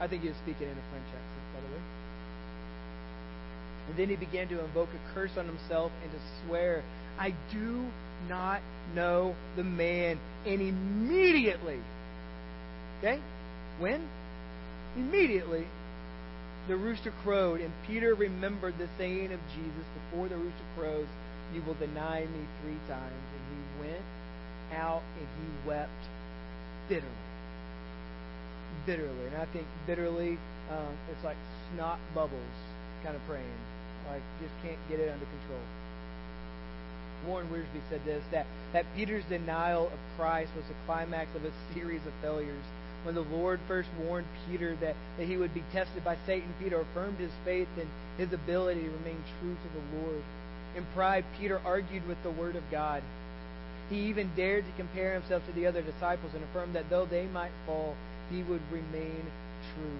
I 0.00 0.08
think 0.08 0.22
he 0.22 0.28
was 0.28 0.36
speaking 0.38 0.66
in 0.66 0.72
a 0.72 0.86
French 0.90 1.06
accent, 1.06 1.54
by 1.54 1.60
the 1.60 1.66
way. 1.66 1.82
And 3.88 3.98
then 3.98 4.08
he 4.08 4.16
began 4.16 4.48
to 4.48 4.64
invoke 4.64 4.88
a 4.90 5.14
curse 5.14 5.32
on 5.36 5.46
himself 5.46 5.92
and 6.02 6.12
to 6.12 6.18
swear, 6.46 6.82
I 7.18 7.34
do 7.52 7.84
not 8.28 8.60
know 8.94 9.34
the 9.56 9.64
man. 9.64 10.18
And 10.46 10.60
immediately, 10.60 11.78
okay? 12.98 13.20
When? 13.78 14.08
Immediately, 14.96 15.66
the 16.68 16.76
rooster 16.76 17.12
crowed, 17.22 17.60
and 17.60 17.72
Peter 17.86 18.14
remembered 18.14 18.78
the 18.78 18.88
saying 18.98 19.32
of 19.32 19.40
Jesus 19.54 19.84
before 20.10 20.28
the 20.28 20.36
rooster 20.36 20.64
crows, 20.76 21.06
You 21.52 21.62
will 21.62 21.74
deny 21.74 22.20
me 22.20 22.46
three 22.62 22.78
times. 22.88 23.12
And 23.12 23.42
he 23.50 23.88
went 23.88 24.02
out 24.74 25.02
and 25.18 25.26
he 25.26 25.68
wept 25.68 25.90
bitterly. 26.88 27.10
Bitterly. 28.86 29.26
And 29.26 29.36
I 29.36 29.46
think 29.52 29.66
bitterly, 29.86 30.38
um, 30.70 30.94
it's 31.10 31.24
like 31.24 31.36
snot 31.74 31.98
bubbles 32.14 32.56
kind 33.04 33.16
of 33.16 33.22
praying. 33.28 33.60
Like, 34.08 34.22
just 34.40 34.54
can't 34.62 34.78
get 34.88 35.00
it 35.00 35.12
under 35.12 35.24
control. 35.24 35.62
Warren 37.26 37.48
Wiersbe 37.48 37.80
said 37.88 38.00
this 38.04 38.22
that, 38.32 38.46
that 38.72 38.84
Peter's 38.96 39.24
denial 39.28 39.86
of 39.86 39.98
Christ 40.18 40.50
was 40.56 40.64
the 40.66 40.74
climax 40.86 41.34
of 41.36 41.44
a 41.44 41.52
series 41.74 42.04
of 42.06 42.12
failures. 42.20 42.64
When 43.04 43.14
the 43.14 43.22
Lord 43.22 43.58
first 43.66 43.88
warned 43.98 44.26
Peter 44.46 44.76
that, 44.76 44.94
that 45.18 45.26
he 45.26 45.36
would 45.36 45.54
be 45.54 45.64
tested 45.72 46.04
by 46.04 46.16
Satan, 46.26 46.54
Peter 46.60 46.80
affirmed 46.80 47.18
his 47.18 47.32
faith 47.44 47.68
and 47.78 47.88
his 48.16 48.32
ability 48.32 48.82
to 48.82 48.90
remain 48.90 49.22
true 49.40 49.54
to 49.54 49.68
the 49.74 49.98
Lord. 49.98 50.22
In 50.76 50.86
pride, 50.94 51.24
Peter 51.38 51.60
argued 51.64 52.06
with 52.06 52.22
the 52.22 52.30
Word 52.30 52.56
of 52.56 52.62
God. 52.70 53.02
He 53.92 54.08
even 54.08 54.30
dared 54.34 54.64
to 54.64 54.72
compare 54.78 55.12
himself 55.12 55.44
to 55.46 55.52
the 55.52 55.66
other 55.66 55.82
disciples 55.82 56.32
and 56.34 56.42
affirmed 56.44 56.74
that 56.74 56.88
though 56.88 57.04
they 57.04 57.26
might 57.26 57.50
fall, 57.66 57.94
he 58.30 58.42
would 58.42 58.62
remain 58.72 59.22
true. 59.74 59.98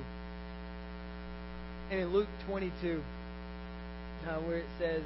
And 1.91 2.01
in 2.01 2.09
Luke 2.11 2.29
22, 2.49 3.03
uh, 4.27 4.41
where 4.41 4.57
it 4.57 4.67
says 4.79 5.03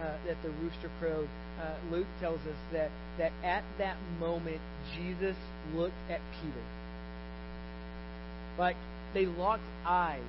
uh, 0.00 0.14
that 0.24 0.40
the 0.44 0.50
rooster 0.50 0.88
crowed, 1.00 1.28
uh, 1.60 1.74
Luke 1.90 2.06
tells 2.20 2.38
us 2.42 2.56
that, 2.72 2.92
that 3.18 3.32
at 3.42 3.64
that 3.78 3.96
moment, 4.20 4.60
Jesus 4.94 5.34
looked 5.74 5.98
at 6.08 6.20
Peter. 6.40 6.64
Like 8.56 8.76
they 9.14 9.26
locked 9.26 9.62
eyes. 9.84 10.22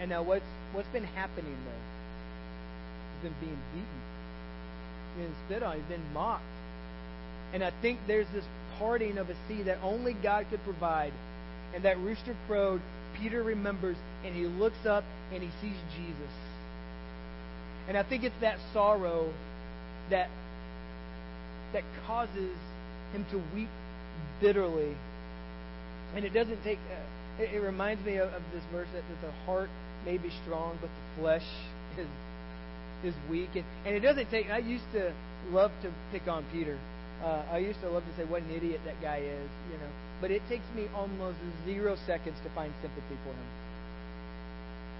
And 0.00 0.10
now 0.10 0.22
what's 0.22 0.44
what's 0.72 0.88
been 0.88 1.04
happening 1.04 1.56
though? 1.64 3.22
He's 3.22 3.30
been 3.30 3.40
being 3.40 3.58
beaten. 3.72 4.01
Been 5.16 5.34
spit 5.46 5.62
on. 5.62 5.76
He's 5.76 5.84
been 5.84 6.12
mocked. 6.12 6.44
And 7.52 7.62
I 7.62 7.70
think 7.82 7.98
there's 8.06 8.26
this 8.32 8.44
parting 8.78 9.18
of 9.18 9.28
a 9.28 9.34
sea 9.46 9.62
that 9.64 9.78
only 9.82 10.14
God 10.14 10.46
could 10.50 10.62
provide. 10.64 11.12
And 11.74 11.84
that 11.84 11.98
rooster 11.98 12.36
crowed. 12.46 12.80
Peter 13.20 13.42
remembers, 13.42 13.96
and 14.24 14.34
he 14.34 14.46
looks 14.46 14.86
up 14.86 15.04
and 15.32 15.42
he 15.42 15.50
sees 15.60 15.76
Jesus. 15.94 16.32
And 17.88 17.96
I 17.96 18.02
think 18.02 18.24
it's 18.24 18.34
that 18.40 18.58
sorrow 18.72 19.32
that 20.10 20.28
that 21.72 21.84
causes 22.06 22.56
him 23.12 23.24
to 23.30 23.42
weep 23.54 23.68
bitterly. 24.40 24.94
And 26.14 26.24
it 26.24 26.30
doesn't 26.30 26.62
take. 26.64 26.78
Uh, 26.90 27.42
it, 27.42 27.54
it, 27.54 27.60
reminds 27.60 28.04
me 28.04 28.16
of, 28.16 28.28
of 28.28 28.42
this 28.52 28.62
verse 28.70 28.88
that, 28.92 29.02
that 29.08 29.26
the 29.26 29.32
heart 29.46 29.70
may 30.04 30.18
be 30.18 30.30
strong, 30.44 30.76
but 30.80 30.88
the 30.88 31.22
flesh 31.22 31.46
is 31.98 32.06
is 33.04 33.14
weak. 33.30 33.50
And, 33.54 33.64
and 33.86 33.94
it 33.94 34.00
doesn't 34.00 34.30
take. 34.30 34.50
I 34.50 34.58
used 34.58 34.90
to 34.92 35.12
love 35.50 35.70
to 35.82 35.90
pick 36.12 36.28
on 36.28 36.44
Peter. 36.52 36.78
Uh, 37.22 37.42
I 37.52 37.58
used 37.58 37.80
to 37.82 37.88
love 37.88 38.02
to 38.04 38.16
say 38.16 38.24
what 38.24 38.42
an 38.42 38.50
idiot 38.50 38.80
that 38.84 39.00
guy 39.00 39.18
is, 39.18 39.48
you 39.70 39.78
know. 39.78 39.90
But 40.20 40.30
it 40.30 40.42
takes 40.48 40.64
me 40.74 40.88
almost 40.94 41.38
zero 41.64 41.96
seconds 42.06 42.36
to 42.42 42.50
find 42.50 42.72
sympathy 42.82 43.16
for 43.24 43.30
him. 43.30 43.48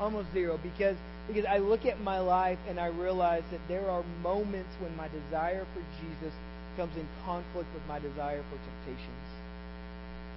Almost 0.00 0.32
zero, 0.32 0.58
because 0.62 0.96
because 1.28 1.44
I 1.46 1.58
look 1.58 1.86
at 1.86 2.00
my 2.00 2.18
life 2.18 2.58
and 2.68 2.80
I 2.80 2.86
realize 2.86 3.44
that 3.52 3.60
there 3.68 3.88
are 3.88 4.02
moments 4.22 4.70
when 4.80 4.96
my 4.96 5.08
desire 5.08 5.64
for 5.74 5.82
Jesus 6.00 6.34
comes 6.76 6.96
in 6.96 7.06
conflict 7.24 7.68
with 7.74 7.86
my 7.86 7.98
desire 7.98 8.42
for 8.50 8.58
temptations. 8.58 9.26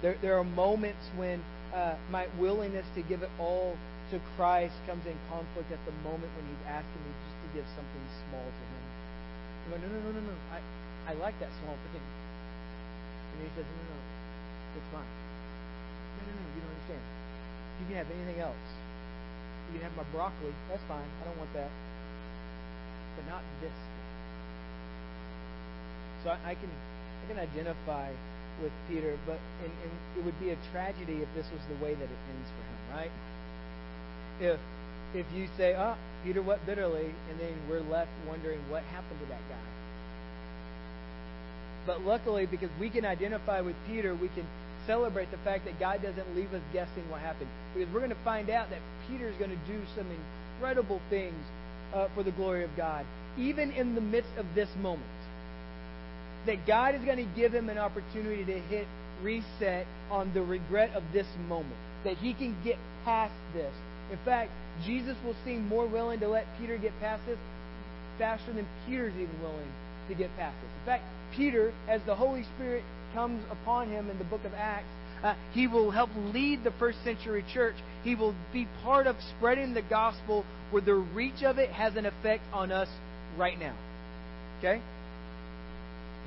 There, 0.02 0.16
there 0.22 0.38
are 0.38 0.44
moments 0.44 1.02
when 1.16 1.42
uh, 1.74 1.96
my 2.10 2.26
willingness 2.38 2.86
to 2.94 3.02
give 3.02 3.22
it 3.22 3.30
all 3.40 3.76
to 4.10 4.20
Christ 4.36 4.74
comes 4.86 5.04
in 5.06 5.16
conflict 5.28 5.72
at 5.72 5.82
the 5.86 5.92
moment 6.08 6.30
when 6.36 6.46
He's 6.46 6.66
asking 6.68 7.02
me 7.02 7.10
to 7.10 7.35
give 7.56 7.64
something 7.72 8.04
small 8.28 8.44
to 8.44 8.62
Him. 8.68 8.84
I 8.84 9.64
go, 9.72 9.76
no, 9.80 9.88
no, 9.88 9.98
no, 10.04 10.10
no, 10.12 10.22
no. 10.28 10.36
I, 10.52 10.60
I 11.08 11.12
like 11.16 11.34
that 11.40 11.50
small 11.64 11.74
thing. 11.88 12.04
And 12.04 13.38
He 13.40 13.48
says, 13.56 13.64
no, 13.64 13.80
no, 13.80 13.96
no. 13.96 14.00
It's 14.76 14.90
mine. 14.92 15.08
No, 15.08 16.20
no, 16.20 16.32
no. 16.36 16.44
You 16.52 16.60
don't 16.60 16.72
understand. 16.76 17.04
You 17.80 17.84
can 17.88 17.96
have 18.04 18.10
anything 18.12 18.38
else. 18.44 18.66
You 19.72 19.80
can 19.80 19.88
have 19.88 19.96
my 19.96 20.06
broccoli. 20.12 20.52
That's 20.68 20.84
fine. 20.84 21.08
I 21.08 21.22
don't 21.24 21.40
want 21.40 21.50
that. 21.56 21.72
But 23.16 23.24
not 23.32 23.40
this 23.64 23.72
so 26.26 26.34
I, 26.34 26.50
I 26.50 26.54
can 26.58 26.70
I 27.22 27.24
can 27.30 27.38
identify 27.38 28.10
with 28.58 28.74
Peter, 28.90 29.14
but 29.26 29.38
and, 29.62 29.70
and 29.70 29.92
it 30.18 30.24
would 30.26 30.38
be 30.42 30.50
a 30.50 30.58
tragedy 30.74 31.22
if 31.22 31.30
this 31.38 31.46
was 31.54 31.62
the 31.70 31.78
way 31.78 31.94
that 31.94 32.10
it 32.10 32.20
ends 32.34 32.50
for 32.50 32.62
him, 32.66 32.80
right? 32.90 33.14
If 34.42 34.58
if 35.14 35.26
you 35.34 35.48
say, 35.56 35.74
"Oh, 35.76 35.96
Peter 36.24 36.42
wept 36.42 36.66
bitterly," 36.66 37.14
and 37.30 37.40
then 37.40 37.54
we're 37.68 37.80
left 37.80 38.10
wondering 38.28 38.60
what 38.70 38.82
happened 38.84 39.20
to 39.20 39.26
that 39.26 39.40
guy. 39.48 39.66
But 41.86 42.02
luckily, 42.02 42.46
because 42.46 42.70
we 42.80 42.90
can 42.90 43.04
identify 43.04 43.60
with 43.60 43.76
Peter, 43.86 44.14
we 44.14 44.28
can 44.28 44.44
celebrate 44.86 45.30
the 45.30 45.38
fact 45.38 45.64
that 45.64 45.78
God 45.78 46.02
doesn't 46.02 46.36
leave 46.36 46.52
us 46.52 46.62
guessing 46.72 47.08
what 47.10 47.20
happened. 47.20 47.48
Because 47.74 47.92
we're 47.92 48.00
going 48.00 48.10
to 48.10 48.24
find 48.24 48.50
out 48.50 48.70
that 48.70 48.80
Peter 49.08 49.28
is 49.28 49.36
going 49.36 49.50
to 49.50 49.72
do 49.72 49.80
some 49.96 50.06
incredible 50.10 51.00
things 51.10 51.44
uh, 51.94 52.08
for 52.14 52.22
the 52.22 52.32
glory 52.32 52.64
of 52.64 52.70
God, 52.76 53.04
even 53.38 53.70
in 53.70 53.94
the 53.94 54.00
midst 54.00 54.30
of 54.36 54.46
this 54.54 54.68
moment 54.80 55.06
that 56.46 56.66
God 56.66 56.94
is 56.94 57.02
going 57.02 57.18
to 57.18 57.34
give 57.34 57.52
him 57.52 57.68
an 57.68 57.78
opportunity 57.78 58.44
to 58.44 58.58
hit 58.58 58.86
reset 59.22 59.86
on 60.10 60.32
the 60.32 60.42
regret 60.42 60.90
of 60.94 61.02
this 61.12 61.26
moment, 61.48 61.74
that 62.04 62.16
he 62.16 62.32
can 62.34 62.56
get 62.64 62.76
past 63.04 63.34
this. 63.52 63.72
In 64.10 64.18
fact, 64.24 64.50
Jesus 64.84 65.16
will 65.24 65.36
seem 65.44 65.66
more 65.68 65.86
willing 65.86 66.20
to 66.20 66.28
let 66.28 66.46
Peter 66.58 66.78
get 66.78 66.92
past 67.00 67.22
this 67.26 67.38
faster 68.18 68.52
than 68.52 68.66
Peter's 68.86 69.14
even 69.14 69.40
willing 69.42 69.68
to 70.08 70.14
get 70.14 70.34
past 70.36 70.56
this. 70.60 70.70
In 70.80 70.86
fact, 70.86 71.04
Peter, 71.34 71.72
as 71.88 72.00
the 72.06 72.14
Holy 72.14 72.44
Spirit 72.54 72.84
comes 73.14 73.42
upon 73.50 73.90
him 73.90 74.10
in 74.10 74.18
the 74.18 74.24
book 74.24 74.44
of 74.44 74.54
Acts, 74.54 74.86
uh, 75.22 75.34
he 75.52 75.66
will 75.66 75.90
help 75.90 76.10
lead 76.32 76.62
the 76.62 76.72
first 76.78 77.02
century 77.02 77.44
church. 77.52 77.74
He 78.04 78.14
will 78.14 78.34
be 78.52 78.68
part 78.82 79.06
of 79.06 79.16
spreading 79.36 79.74
the 79.74 79.82
gospel 79.82 80.44
where 80.70 80.82
the 80.82 80.94
reach 80.94 81.42
of 81.42 81.58
it 81.58 81.70
has 81.70 81.96
an 81.96 82.06
effect 82.06 82.42
on 82.52 82.70
us 82.70 82.88
right 83.36 83.58
now. 83.58 83.74
Okay? 84.58 84.80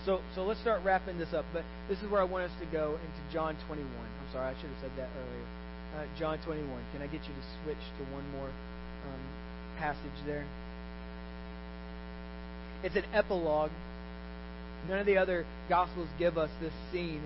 So, 0.06 0.22
so 0.34 0.44
let's 0.44 0.60
start 0.62 0.84
wrapping 0.84 1.20
this 1.20 1.34
up. 1.34 1.46
But 1.54 1.64
this 1.88 2.00
is 2.00 2.10
where 2.10 2.22
I 2.22 2.24
want 2.24 2.46
us 2.46 2.52
to 2.60 2.66
go 2.66 2.94
into 2.94 3.34
John 3.34 3.56
21. 3.68 3.86
I'm 3.92 4.34
sorry, 4.34 4.56
I 4.56 4.60
should 4.60 4.70
have 4.70 4.82
said 4.82 4.92
that 4.98 5.10
earlier. 5.16 5.59
Uh, 6.00 6.06
John 6.18 6.40
21. 6.46 6.66
Can 6.94 7.02
I 7.02 7.08
get 7.08 7.22
you 7.28 7.34
to 7.34 7.64
switch 7.64 7.84
to 7.98 8.14
one 8.14 8.24
more 8.32 8.48
um, 8.48 9.20
passage 9.80 10.26
there? 10.26 10.46
It's 12.84 12.96
an 12.96 13.04
epilogue. 13.14 13.72
None 14.88 15.00
of 15.00 15.06
the 15.06 15.18
other 15.18 15.46
Gospels 15.68 16.08
give 16.18 16.38
us 16.38 16.50
this 16.62 16.72
scene. 16.92 17.22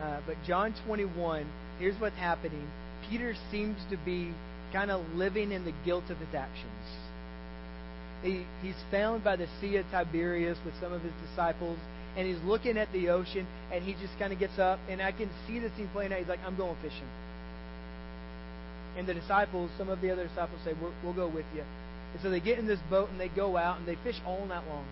Uh, 0.00 0.20
but 0.26 0.36
John 0.46 0.74
21, 0.86 1.44
here's 1.80 2.00
what's 2.00 2.16
happening. 2.16 2.68
Peter 3.10 3.34
seems 3.50 3.78
to 3.90 3.96
be 4.04 4.32
kind 4.72 4.92
of 4.92 5.04
living 5.14 5.50
in 5.50 5.64
the 5.64 5.74
guilt 5.84 6.04
of 6.08 6.18
his 6.18 6.34
actions. 6.36 6.86
He, 8.22 8.44
he's 8.62 8.80
found 8.92 9.24
by 9.24 9.34
the 9.34 9.48
Sea 9.60 9.76
of 9.76 9.86
Tiberias 9.90 10.58
with 10.64 10.74
some 10.80 10.92
of 10.92 11.02
his 11.02 11.12
disciples 11.28 11.78
and 12.16 12.28
he's 12.28 12.42
looking 12.44 12.78
at 12.78 12.92
the 12.92 13.08
ocean, 13.08 13.44
and 13.72 13.82
he 13.82 13.94
just 13.94 14.16
kind 14.20 14.32
of 14.32 14.38
gets 14.38 14.56
up, 14.56 14.78
and 14.88 15.02
I 15.02 15.10
can 15.10 15.28
see 15.48 15.58
the 15.58 15.68
scene 15.76 15.90
playing 15.92 16.12
out. 16.12 16.20
He's 16.20 16.28
like, 16.28 16.38
I'm 16.46 16.56
going 16.56 16.76
fishing. 16.80 17.08
And 18.96 19.06
the 19.06 19.14
disciples, 19.14 19.70
some 19.76 19.88
of 19.88 20.00
the 20.00 20.10
other 20.10 20.26
disciples 20.26 20.60
say, 20.64 20.72
we 20.74 20.88
will 21.04 21.14
go 21.14 21.26
with 21.26 21.46
you. 21.54 21.62
And 22.12 22.22
so 22.22 22.30
they 22.30 22.40
get 22.40 22.58
in 22.58 22.66
this 22.66 22.78
boat, 22.88 23.10
and 23.10 23.20
they 23.20 23.28
go 23.28 23.56
out, 23.56 23.78
and 23.78 23.86
they 23.86 23.96
fish 23.96 24.20
all 24.24 24.46
night 24.46 24.62
long. 24.68 24.84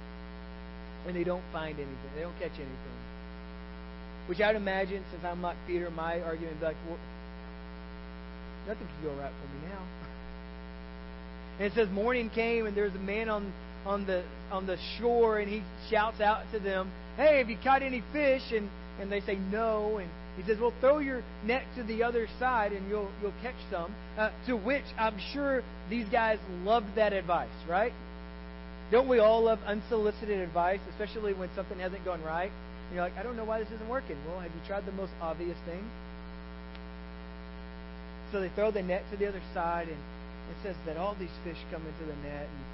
And 1.06 1.16
they 1.16 1.24
don't 1.24 1.44
find 1.52 1.76
anything. 1.76 2.10
They 2.14 2.22
don't 2.22 2.38
catch 2.38 2.54
anything. 2.54 2.98
Which 4.26 4.40
I'd 4.40 4.56
imagine, 4.56 5.04
since 5.10 5.24
I'm 5.24 5.42
like 5.42 5.56
Peter, 5.66 5.90
my 5.90 6.20
argument 6.20 6.54
would 6.54 6.60
be 6.60 6.66
like, 6.66 6.76
well, 6.88 6.98
nothing 8.66 8.86
can 8.86 9.04
go 9.04 9.20
right 9.20 9.32
for 9.32 9.48
me 9.54 9.72
now. 9.72 9.82
And 11.58 11.70
it 11.70 11.74
says 11.74 11.88
morning 11.90 12.30
came, 12.30 12.64
and 12.66 12.74
there's 12.74 12.94
a 12.94 12.98
man 12.98 13.28
on 13.28 13.52
on 13.84 14.06
the 14.06 14.22
on 14.50 14.66
the 14.66 14.78
shore, 14.98 15.38
and 15.38 15.50
he 15.50 15.62
shouts 15.90 16.20
out 16.20 16.50
to 16.52 16.58
them, 16.58 16.90
"Hey, 17.16 17.38
have 17.38 17.50
you 17.50 17.58
caught 17.62 17.82
any 17.82 18.02
fish?" 18.12 18.42
And 18.52 18.70
and 19.00 19.12
they 19.12 19.20
say 19.20 19.36
no, 19.36 19.98
and 19.98 20.08
he 20.36 20.42
says, 20.44 20.58
"Well, 20.58 20.72
throw 20.80 20.98
your 20.98 21.22
net 21.44 21.64
to 21.76 21.82
the 21.82 22.02
other 22.02 22.26
side, 22.38 22.72
and 22.72 22.88
you'll 22.88 23.10
you'll 23.20 23.34
catch 23.42 23.56
some." 23.70 23.94
Uh, 24.16 24.30
to 24.46 24.56
which 24.56 24.84
I'm 24.98 25.18
sure 25.32 25.62
these 25.90 26.06
guys 26.08 26.38
loved 26.64 26.94
that 26.96 27.12
advice, 27.12 27.48
right? 27.68 27.92
Don't 28.90 29.08
we 29.08 29.18
all 29.18 29.44
love 29.44 29.58
unsolicited 29.66 30.40
advice, 30.40 30.80
especially 30.90 31.32
when 31.32 31.48
something 31.54 31.78
hasn't 31.78 32.04
gone 32.04 32.22
right? 32.22 32.50
And 32.50 32.94
you're 32.94 33.04
like, 33.04 33.16
I 33.16 33.22
don't 33.22 33.36
know 33.36 33.44
why 33.44 33.58
this 33.58 33.70
isn't 33.72 33.88
working. 33.88 34.16
Well, 34.28 34.40
have 34.40 34.50
you 34.52 34.60
tried 34.66 34.84
the 34.84 34.92
most 34.92 35.12
obvious 35.20 35.56
thing? 35.64 35.82
So 38.32 38.40
they 38.40 38.50
throw 38.50 38.70
the 38.70 38.82
net 38.82 39.02
to 39.10 39.16
the 39.16 39.26
other 39.28 39.40
side, 39.54 39.88
and 39.88 39.96
it 39.96 40.56
says 40.62 40.76
that 40.84 40.98
all 40.98 41.16
these 41.18 41.32
fish 41.44 41.56
come 41.70 41.80
into 41.86 42.04
the 42.04 42.16
net, 42.28 42.48
and 42.48 42.64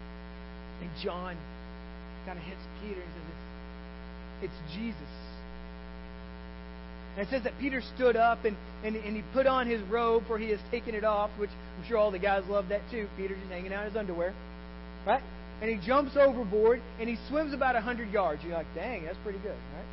and 0.80 0.90
John 1.02 1.36
kind 2.26 2.38
of 2.38 2.44
hits 2.44 2.62
Peter 2.82 3.00
and 3.00 3.10
says, 3.10 3.26
It's, 4.42 4.52
it's 4.52 4.74
Jesus. 4.74 5.14
And 7.18 7.26
it 7.26 7.30
says 7.30 7.42
that 7.42 7.58
Peter 7.58 7.82
stood 7.96 8.14
up 8.14 8.44
and, 8.44 8.56
and, 8.84 8.94
and 8.94 9.16
he 9.16 9.24
put 9.34 9.48
on 9.48 9.66
his 9.66 9.82
robe, 9.90 10.22
for 10.28 10.38
he 10.38 10.50
has 10.50 10.60
taken 10.70 10.94
it 10.94 11.02
off, 11.02 11.30
which 11.36 11.50
I'm 11.50 11.88
sure 11.88 11.98
all 11.98 12.12
the 12.12 12.18
guys 12.20 12.44
love 12.48 12.68
that 12.68 12.80
too. 12.92 13.08
Peter 13.16 13.34
just 13.34 13.50
hanging 13.50 13.72
out 13.72 13.86
in 13.86 13.90
his 13.90 13.98
underwear. 13.98 14.32
Right? 15.04 15.22
And 15.60 15.68
he 15.68 15.84
jumps 15.84 16.16
overboard 16.16 16.80
and 17.00 17.08
he 17.08 17.18
swims 17.28 17.52
about 17.52 17.74
100 17.74 18.12
yards. 18.12 18.44
You're 18.44 18.54
like, 18.54 18.72
dang, 18.72 19.02
that's 19.02 19.18
pretty 19.24 19.40
good, 19.40 19.58
right? 19.74 19.90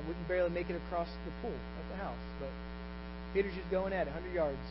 I 0.00 0.08
wouldn't 0.08 0.26
barely 0.26 0.48
make 0.48 0.70
it 0.70 0.80
across 0.88 1.08
the 1.26 1.32
pool 1.42 1.52
at 1.52 1.84
the 1.92 2.02
house, 2.02 2.24
but 2.40 2.48
Peter's 3.34 3.54
just 3.54 3.70
going 3.70 3.92
at 3.92 4.08
it, 4.08 4.14
100 4.14 4.32
yards. 4.32 4.64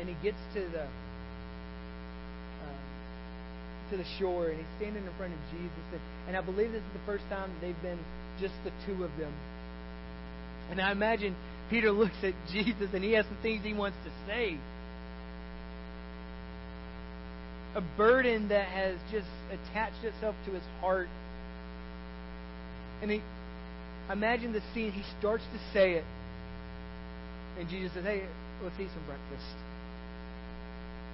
And 0.00 0.08
he 0.08 0.16
gets 0.24 0.40
to 0.54 0.60
the 0.60 0.88
um, 2.64 2.80
to 3.90 3.98
the 3.98 4.08
shore 4.18 4.48
and 4.48 4.56
he's 4.56 4.72
standing 4.78 5.04
in 5.04 5.12
front 5.20 5.34
of 5.34 5.40
Jesus. 5.52 5.84
And, 5.92 6.00
and 6.28 6.36
I 6.38 6.40
believe 6.40 6.72
this 6.72 6.80
is 6.80 6.92
the 6.96 7.04
first 7.04 7.28
time 7.28 7.52
they've 7.60 7.82
been 7.82 8.00
just 8.40 8.54
the 8.64 8.72
two 8.88 9.04
of 9.04 9.12
them. 9.20 9.34
And 10.70 10.80
I 10.80 10.92
imagine 10.92 11.34
Peter 11.68 11.90
looks 11.92 12.16
at 12.22 12.34
Jesus 12.52 12.88
and 12.92 13.02
he 13.02 13.12
has 13.12 13.24
some 13.26 13.38
things 13.42 13.64
he 13.64 13.74
wants 13.74 13.96
to 14.04 14.10
say. 14.26 14.56
A 17.74 17.82
burden 17.96 18.48
that 18.48 18.66
has 18.66 18.96
just 19.12 19.28
attached 19.50 20.04
itself 20.04 20.34
to 20.46 20.52
his 20.52 20.62
heart. 20.80 21.08
And 23.00 23.10
he, 23.10 23.22
imagine 24.10 24.52
the 24.52 24.62
scene. 24.74 24.90
He 24.90 25.04
starts 25.18 25.44
to 25.52 25.72
say 25.72 25.92
it. 25.92 26.04
And 27.58 27.68
Jesus 27.68 27.92
says, 27.94 28.04
Hey, 28.04 28.26
let's 28.62 28.74
eat 28.80 28.88
some 28.92 29.06
breakfast. 29.06 29.54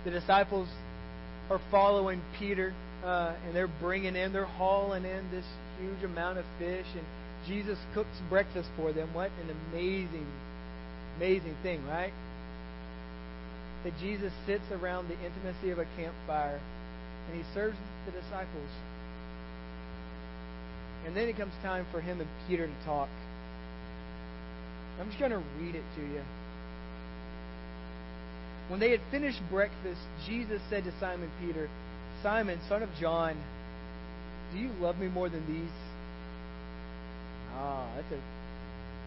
The 0.04 0.10
disciples 0.12 0.68
are 1.50 1.60
following 1.70 2.20
Peter, 2.38 2.72
uh, 3.04 3.34
and 3.44 3.54
they're 3.54 3.70
bringing 3.80 4.16
in, 4.16 4.32
they're 4.32 4.44
hauling 4.44 5.04
in 5.04 5.30
this 5.30 5.44
huge 5.80 6.02
amount 6.04 6.38
of 6.38 6.44
fish, 6.58 6.86
and 6.94 7.04
Jesus 7.46 7.78
cooks 7.94 8.16
breakfast 8.28 8.68
for 8.76 8.92
them. 8.92 9.12
What 9.14 9.30
an 9.42 9.56
amazing 9.72 10.26
Amazing 11.16 11.56
thing, 11.62 11.86
right? 11.86 12.12
That 13.84 13.92
Jesus 14.00 14.32
sits 14.44 14.64
around 14.70 15.08
the 15.08 15.14
intimacy 15.24 15.70
of 15.70 15.78
a 15.78 15.86
campfire 15.96 16.60
and 17.28 17.36
he 17.36 17.42
serves 17.54 17.76
the 18.04 18.12
disciples. 18.12 18.70
And 21.06 21.16
then 21.16 21.28
it 21.28 21.36
comes 21.36 21.52
time 21.62 21.86
for 21.90 22.00
him 22.00 22.20
and 22.20 22.28
Peter 22.46 22.66
to 22.66 22.84
talk. 22.84 23.08
I'm 25.00 25.06
just 25.06 25.18
going 25.18 25.30
to 25.30 25.42
read 25.60 25.74
it 25.74 25.84
to 25.96 26.02
you. 26.02 26.22
When 28.68 28.80
they 28.80 28.90
had 28.90 29.00
finished 29.10 29.40
breakfast, 29.50 30.00
Jesus 30.26 30.60
said 30.68 30.84
to 30.84 30.92
Simon 30.98 31.30
Peter, 31.40 31.68
Simon, 32.22 32.58
son 32.68 32.82
of 32.82 32.88
John, 33.00 33.36
do 34.52 34.58
you 34.58 34.70
love 34.80 34.98
me 34.98 35.08
more 35.08 35.28
than 35.28 35.46
these? 35.46 35.85
Ah, 37.56 37.86
that's 37.96 38.12
a 38.12 38.20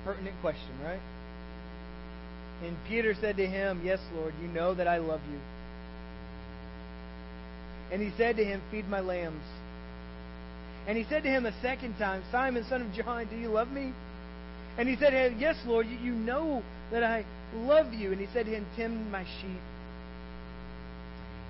pertinent 0.05 0.35
question, 0.41 0.71
right? 0.83 0.99
And 2.63 2.75
Peter 2.87 3.15
said 3.19 3.37
to 3.37 3.45
him, 3.45 3.81
Yes, 3.85 3.99
Lord, 4.15 4.33
you 4.41 4.47
know 4.47 4.73
that 4.73 4.87
I 4.87 4.97
love 4.97 5.21
you. 5.31 5.39
And 7.91 8.01
he 8.01 8.11
said 8.17 8.37
to 8.37 8.43
him, 8.43 8.61
Feed 8.71 8.87
my 8.87 8.99
lambs. 8.99 9.43
And 10.87 10.97
he 10.97 11.05
said 11.07 11.23
to 11.23 11.29
him 11.29 11.45
a 11.45 11.61
second 11.61 11.97
time, 11.97 12.23
Simon, 12.31 12.65
son 12.67 12.81
of 12.81 12.93
John, 12.93 13.27
do 13.29 13.37
you 13.37 13.49
love 13.49 13.69
me? 13.69 13.93
And 14.77 14.89
he 14.89 14.95
said 14.95 15.11
to 15.11 15.17
him, 15.17 15.37
Yes, 15.39 15.55
Lord, 15.65 15.87
you 15.87 16.11
know 16.11 16.63
that 16.91 17.03
I 17.03 17.25
love 17.53 17.93
you. 17.93 18.11
And 18.11 18.19
he 18.19 18.27
said 18.33 18.45
to 18.45 18.51
him, 18.51 18.65
Tend 18.75 19.11
my 19.11 19.23
sheep. 19.23 19.61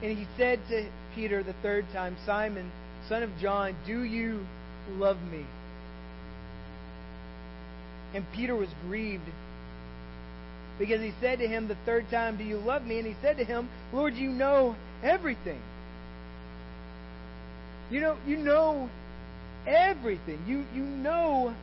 And 0.02 0.18
he 0.18 0.28
said 0.38 0.60
to 0.70 0.90
Peter 1.16 1.44
the 1.44 1.56
third 1.62 1.86
time, 1.92 2.16
Simon, 2.26 2.72
son 3.08 3.24
of 3.24 3.30
John, 3.42 3.76
do 3.86 4.04
you 4.04 4.46
love 4.92 5.18
me? 5.32 5.46
And 8.14 8.26
Peter 8.34 8.56
was 8.56 8.70
grieved 8.88 9.24
because 10.80 11.02
he 11.02 11.14
said 11.20 11.40
to 11.40 11.48
him 11.48 11.68
the 11.68 11.78
third 11.86 12.10
time, 12.10 12.38
Do 12.38 12.44
you 12.44 12.58
love 12.58 12.84
me? 12.84 12.98
And 12.98 13.08
he 13.08 13.16
said 13.22 13.38
to 13.38 13.44
him, 13.44 13.70
Lord, 13.94 14.16
you 14.16 14.30
know 14.30 14.76
everything. 15.04 15.62
You 17.92 18.02
know, 18.02 18.18
you 18.26 18.38
know 18.38 18.90
everything. 19.68 20.40
You 20.48 20.64
you 20.74 20.84
know 20.84 21.54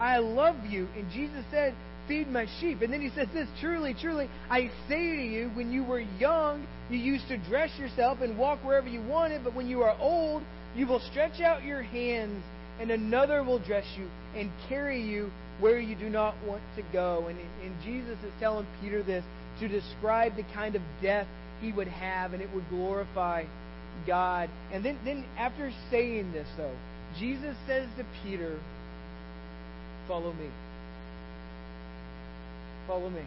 I 0.00 0.18
love 0.18 0.56
you. 0.66 0.88
And 0.96 1.10
Jesus 1.12 1.44
said, 1.50 1.74
Feed 2.08 2.28
my 2.28 2.46
sheep. 2.60 2.82
And 2.82 2.92
then 2.92 3.00
he 3.00 3.10
says 3.10 3.28
this 3.32 3.48
truly, 3.60 3.94
truly, 3.94 4.28
I 4.50 4.70
say 4.88 5.16
to 5.16 5.22
you, 5.22 5.50
when 5.54 5.72
you 5.72 5.82
were 5.84 6.00
young, 6.18 6.66
you 6.90 6.98
used 6.98 7.28
to 7.28 7.38
dress 7.38 7.70
yourself 7.78 8.20
and 8.20 8.36
walk 8.36 8.62
wherever 8.62 8.88
you 8.88 9.00
wanted, 9.00 9.42
but 9.42 9.54
when 9.54 9.68
you 9.68 9.82
are 9.82 9.96
old, 9.98 10.42
you 10.76 10.86
will 10.86 11.00
stretch 11.00 11.40
out 11.40 11.64
your 11.64 11.80
hands, 11.80 12.44
and 12.78 12.90
another 12.90 13.42
will 13.42 13.58
dress 13.58 13.86
you 13.96 14.06
and 14.36 14.50
carry 14.68 15.00
you 15.00 15.30
where 15.60 15.78
you 15.78 15.94
do 15.94 16.08
not 16.08 16.34
want 16.46 16.62
to 16.76 16.82
go. 16.92 17.26
And, 17.28 17.38
and 17.62 17.74
Jesus 17.84 18.18
is 18.24 18.32
telling 18.40 18.66
Peter 18.80 19.02
this 19.02 19.24
to 19.60 19.68
describe 19.68 20.36
the 20.36 20.44
kind 20.54 20.74
of 20.74 20.82
death 21.02 21.26
he 21.60 21.72
would 21.72 21.88
have, 21.88 22.32
and 22.32 22.42
it 22.42 22.48
would 22.54 22.68
glorify 22.68 23.44
God. 24.06 24.50
And 24.72 24.84
then, 24.84 24.98
then 25.04 25.24
after 25.38 25.72
saying 25.90 26.32
this, 26.32 26.48
though, 26.56 26.74
Jesus 27.18 27.56
says 27.66 27.88
to 27.96 28.04
Peter, 28.22 28.58
Follow 30.08 30.32
me. 30.32 30.48
Follow 32.86 33.08
me. 33.08 33.22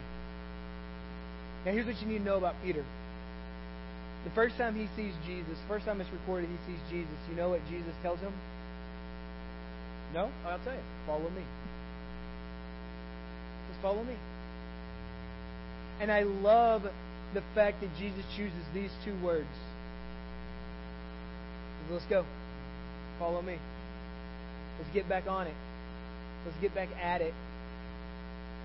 Now, 1.66 1.72
here's 1.72 1.86
what 1.86 2.00
you 2.00 2.06
need 2.06 2.18
to 2.18 2.24
know 2.24 2.36
about 2.36 2.54
Peter. 2.62 2.84
The 4.24 4.30
first 4.30 4.56
time 4.56 4.76
he 4.76 4.86
sees 4.94 5.12
Jesus, 5.26 5.58
first 5.66 5.86
time 5.86 6.00
it's 6.00 6.10
recorded 6.10 6.48
he 6.50 6.72
sees 6.72 6.80
Jesus, 6.90 7.18
you 7.30 7.36
know 7.36 7.50
what 7.50 7.60
Jesus 7.68 7.92
tells 8.02 8.20
him? 8.20 8.32
No? 10.14 10.30
I'll 10.46 10.58
tell 10.60 10.74
you. 10.74 10.80
Follow 11.06 11.30
me. 11.30 11.42
Follow 13.82 14.02
me. 14.04 14.14
And 16.00 16.10
I 16.12 16.22
love 16.22 16.82
the 17.34 17.42
fact 17.54 17.80
that 17.80 17.90
Jesus 17.98 18.24
chooses 18.36 18.64
these 18.74 18.90
two 19.04 19.14
words. 19.22 19.46
Let's 21.90 22.04
go. 22.06 22.24
Follow 23.18 23.42
me. 23.42 23.56
Let's 24.78 24.92
get 24.92 25.08
back 25.08 25.26
on 25.26 25.46
it. 25.46 25.54
Let's 26.44 26.58
get 26.60 26.74
back 26.74 26.88
at 27.02 27.20
it. 27.20 27.34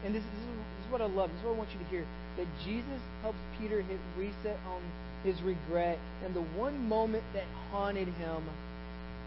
And 0.05 0.13
this, 0.13 0.23
this, 0.23 0.41
is, 0.41 0.47
this 0.47 0.85
is 0.85 0.91
what 0.91 1.01
I 1.01 1.05
love. 1.05 1.29
This 1.29 1.39
is 1.39 1.45
what 1.45 1.55
I 1.55 1.57
want 1.57 1.69
you 1.71 1.79
to 1.79 1.85
hear. 1.85 2.05
That 2.37 2.47
Jesus 2.65 3.01
helps 3.21 3.37
Peter 3.59 3.81
hit 3.81 3.99
reset 4.17 4.59
on 4.67 4.81
his 5.23 5.41
regret 5.41 5.97
and 6.25 6.35
the 6.35 6.43
one 6.59 6.87
moment 6.89 7.23
that 7.33 7.45
haunted 7.71 8.09
him, 8.09 8.43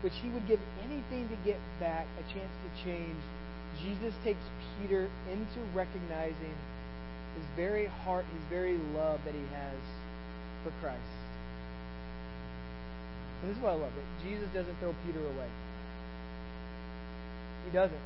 which 0.02 0.12
he 0.22 0.28
would 0.28 0.46
give 0.46 0.60
anything 0.84 1.28
to 1.28 1.36
get 1.44 1.58
back, 1.80 2.06
a 2.20 2.22
chance 2.32 2.52
to 2.62 2.84
change. 2.84 3.16
Jesus 3.82 4.14
takes 4.24 4.40
Peter 4.80 5.08
into 5.30 5.60
recognizing 5.74 6.54
his 7.34 7.44
very 7.56 7.86
heart, 7.86 8.24
his 8.24 8.42
very 8.48 8.78
love 8.94 9.20
that 9.24 9.34
he 9.34 9.44
has 9.52 9.78
for 10.64 10.72
Christ. 10.80 11.00
And 13.42 13.50
this 13.50 13.58
is 13.58 13.62
why 13.62 13.70
I 13.70 13.74
love. 13.74 13.92
it. 13.92 14.28
Jesus 14.28 14.48
doesn't 14.54 14.76
throw 14.78 14.94
Peter 15.06 15.20
away. 15.20 15.48
He 17.66 17.72
doesn't. 17.72 17.98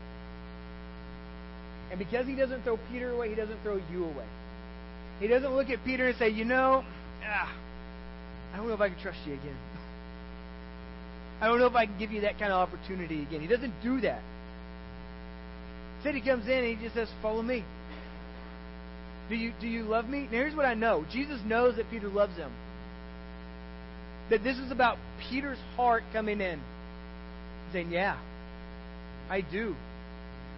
And 1.91 1.99
because 1.99 2.27
he 2.27 2.35
doesn't 2.35 2.63
throw 2.63 2.79
Peter 2.91 3.11
away, 3.11 3.29
he 3.29 3.35
doesn't 3.35 3.61
throw 3.63 3.81
you 3.93 4.05
away. 4.05 4.27
He 5.21 5.27
doesn't 5.27 5.55
look 5.55 5.71
at 5.71 5.85
Peter 5.85 6.09
and 6.09 6.17
say, 6.19 6.31
you 6.31 6.45
know, 6.45 6.85
ah, 7.25 7.53
I 8.53 8.57
don't 8.57 8.69
know 8.69 8.75
if 8.75 8.81
I 8.81 8.89
can 8.89 9.01
trust 9.01 9.19
you 9.27 9.35
again. 9.35 9.57
I 11.41 11.47
don't 11.47 11.59
know 11.59 11.67
if 11.67 11.75
I 11.75 11.87
can 11.87 11.99
give 11.99 12.11
you 12.11 12.23
that 12.23 12.39
kind 12.39 12.53
of 12.53 12.59
opportunity 12.59 13.23
again. 13.23 13.41
He 13.41 13.47
doesn't 13.47 13.73
do 13.83 14.01
that. 14.01 14.23
Instead, 16.01 16.15
he 16.15 16.23
comes 16.23 16.47
in 16.47 16.53
and 16.53 16.79
he 16.79 16.83
just 16.83 16.95
says, 16.95 17.09
Follow 17.21 17.43
me. 17.43 17.63
Do 19.29 19.37
you, 19.37 19.53
do 19.61 19.69
you 19.69 19.83
love 19.83 20.09
me? 20.09 20.23
Now, 20.23 20.31
here's 20.31 20.57
what 20.57 20.65
I 20.65 20.73
know 20.73 21.05
Jesus 21.13 21.39
knows 21.45 21.77
that 21.77 21.91
Peter 21.91 22.09
loves 22.09 22.35
him. 22.37 22.51
That 24.31 24.43
this 24.43 24.57
is 24.57 24.73
about 24.73 24.97
Peter's 25.29 25.59
heart 25.77 26.03
coming 26.11 26.41
in. 26.41 26.59
Saying, 27.75 27.91
Yeah, 27.91 28.19
I 29.29 29.43
do. 29.43 29.77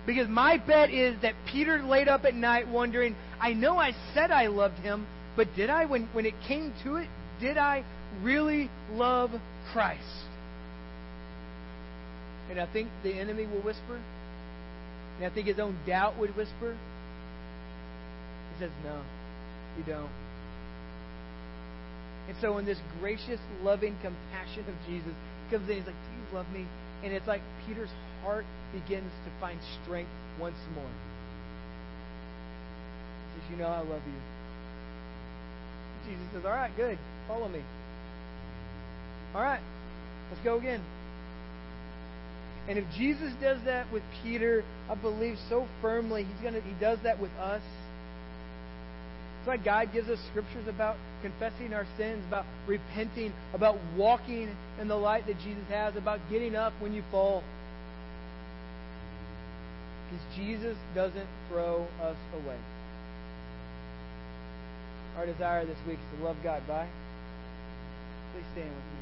Because 0.07 0.28
my 0.28 0.59
bet 0.59 0.90
is 0.90 1.20
that 1.22 1.34
Peter 1.51 1.82
laid 1.82 2.07
up 2.07 2.24
at 2.24 2.36
night 2.36 2.68
wondering, 2.68 3.16
I 3.40 3.53
know 3.53 3.78
I 3.78 3.95
said 4.14 4.30
I 4.30 4.47
loved 4.47 4.78
him, 4.78 5.07
but 5.36 5.49
did 5.57 5.70
I, 5.70 5.86
when, 5.86 6.07
when 6.12 6.24
it 6.24 6.34
came 6.47 6.72
to 6.84 6.97
it, 6.97 7.09
did 7.40 7.59
I 7.59 7.84
really 8.22 8.70
love 8.93 9.30
Christ? 9.72 10.03
And 12.49 12.61
I 12.61 12.72
think 12.72 12.88
the 13.03 13.14
enemy 13.14 13.47
will 13.47 13.62
whisper, 13.62 14.01
and 15.16 15.26
I 15.26 15.34
think 15.34 15.46
his 15.46 15.58
own 15.58 15.76
doubt 15.86 16.18
would 16.18 16.36
whisper. 16.36 16.76
He 18.52 18.58
says, 18.64 18.70
No, 18.84 19.00
you 19.76 19.84
don't. 19.84 20.10
And 22.28 22.36
so, 22.40 22.58
in 22.58 22.64
this 22.64 22.78
gracious, 23.00 23.40
loving 23.62 23.96
compassion 24.02 24.64
of 24.68 24.74
Jesus, 24.86 25.12
comes 25.50 25.68
in, 25.68 25.76
he's 25.76 25.86
like, 25.86 25.94
Do 25.94 26.12
you 26.16 26.36
love 26.36 26.50
me? 26.52 26.66
And 27.04 27.12
it's 27.12 27.26
like 27.26 27.42
Peter's 27.66 27.90
heart 28.22 28.44
begins 28.72 29.10
to 29.24 29.30
find 29.40 29.58
strength 29.82 30.10
once 30.40 30.56
more. 30.74 30.84
He 33.34 33.40
says, 33.40 33.50
You 33.50 33.56
know 33.58 33.68
I 33.68 33.80
love 33.80 34.02
you. 34.06 34.20
Jesus 36.06 36.26
says, 36.32 36.44
All 36.44 36.52
right, 36.52 36.74
good. 36.76 36.98
Follow 37.28 37.48
me. 37.48 37.62
All 39.34 39.42
right, 39.42 39.60
let's 40.30 40.44
go 40.44 40.58
again. 40.58 40.80
And 42.68 42.78
if 42.78 42.84
Jesus 42.96 43.32
does 43.40 43.58
that 43.64 43.90
with 43.92 44.02
Peter, 44.22 44.62
I 44.88 44.94
believe 44.94 45.36
so 45.48 45.66
firmly, 45.80 46.24
he's 46.24 46.42
gonna 46.42 46.60
he 46.60 46.74
does 46.80 46.98
that 47.02 47.20
with 47.20 47.32
us. 47.32 47.62
That's 49.44 49.58
why 49.58 49.64
God 49.64 49.92
gives 49.92 50.08
us 50.08 50.20
scriptures 50.30 50.68
about 50.68 50.96
confessing 51.20 51.74
our 51.74 51.86
sins, 51.96 52.22
about 52.28 52.44
repenting, 52.68 53.32
about 53.54 53.76
walking 53.96 54.54
in 54.80 54.86
the 54.86 54.94
light 54.94 55.26
that 55.26 55.38
Jesus 55.40 55.64
has, 55.68 55.96
about 55.96 56.20
getting 56.30 56.54
up 56.54 56.72
when 56.78 56.94
you 56.94 57.02
fall. 57.10 57.42
Because 60.08 60.24
Jesus 60.36 60.76
doesn't 60.94 61.26
throw 61.48 61.86
us 62.00 62.16
away. 62.34 62.58
Our 65.16 65.26
desire 65.26 65.64
this 65.66 65.78
week 65.88 65.98
is 65.98 66.18
to 66.18 66.24
love 66.24 66.36
God 66.44 66.62
by. 66.68 66.86
Please 68.32 68.44
stand 68.52 68.68
with 68.68 68.76
me. 68.76 69.01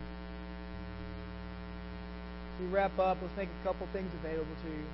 We 2.61 2.67
wrap 2.69 2.99
up, 2.99 3.19
let's 3.23 3.37
make 3.37 3.49
a 3.49 3.67
couple 3.67 3.89
things 3.93 4.13
available 4.23 4.53
to 4.65 4.69
you. 4.69 4.85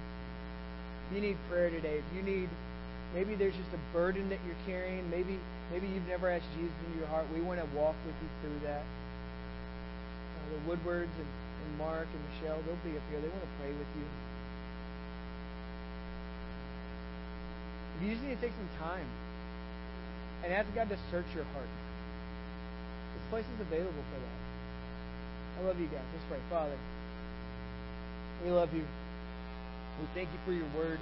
If 1.10 1.16
you 1.16 1.20
need 1.20 1.36
prayer 1.50 1.70
today, 1.70 1.98
if 1.98 2.08
you 2.14 2.22
need 2.22 2.48
Maybe 3.14 3.34
there's 3.34 3.54
just 3.54 3.72
a 3.72 3.80
burden 3.96 4.28
that 4.28 4.40
you're 4.44 4.60
carrying. 4.66 5.08
Maybe 5.08 5.38
maybe 5.70 5.86
you've 5.86 6.08
never 6.08 6.28
asked 6.28 6.48
Jesus 6.52 6.76
into 6.84 6.98
your 7.00 7.08
heart. 7.08 7.24
We 7.32 7.40
want 7.40 7.60
to 7.60 7.68
walk 7.76 7.94
with 8.04 8.16
you 8.20 8.28
through 8.42 8.60
that. 8.68 8.84
Uh, 8.84 10.44
the 10.52 10.60
Woodwards 10.68 11.16
and, 11.16 11.30
and 11.30 11.70
Mark 11.78 12.04
and 12.04 12.20
Michelle, 12.28 12.60
they'll 12.66 12.84
be 12.84 12.92
up 12.92 13.04
here. 13.08 13.20
They 13.24 13.32
want 13.32 13.40
to 13.40 13.54
pray 13.56 13.72
with 13.72 13.90
you. 13.96 14.06
If 17.96 17.98
you 18.04 18.08
just 18.12 18.22
need 18.26 18.36
to 18.36 18.42
take 18.44 18.52
some 18.52 18.72
time 18.84 19.08
and 20.44 20.52
ask 20.52 20.68
God 20.76 20.92
to 20.92 20.98
search 21.08 21.30
your 21.32 21.48
heart, 21.56 21.72
this 23.16 23.24
place 23.32 23.48
is 23.48 23.60
available 23.64 24.04
for 24.12 24.18
that. 24.20 24.38
I 25.56 25.58
love 25.64 25.80
you 25.80 25.88
guys. 25.88 26.04
Let's 26.12 26.28
pray. 26.28 26.42
Father, 26.52 26.76
we 28.44 28.50
love 28.50 28.72
you. 28.72 28.84
We 30.00 30.06
thank 30.14 30.28
you 30.28 30.38
for 30.44 30.52
your 30.52 30.68
word. 30.76 30.98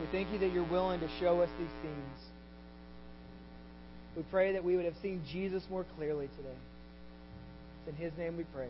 We 0.00 0.06
thank 0.12 0.32
you 0.32 0.38
that 0.38 0.52
you're 0.52 0.70
willing 0.70 1.00
to 1.00 1.08
show 1.20 1.40
us 1.40 1.48
these 1.58 1.68
things. 1.82 2.20
We 4.16 4.22
pray 4.30 4.52
that 4.52 4.64
we 4.64 4.76
would 4.76 4.84
have 4.86 4.96
seen 5.02 5.22
Jesus 5.30 5.62
more 5.70 5.84
clearly 5.96 6.28
today. 6.36 6.56
It's 7.86 7.96
in 7.96 8.04
His 8.04 8.12
name 8.18 8.36
we 8.36 8.44
pray. 8.54 8.68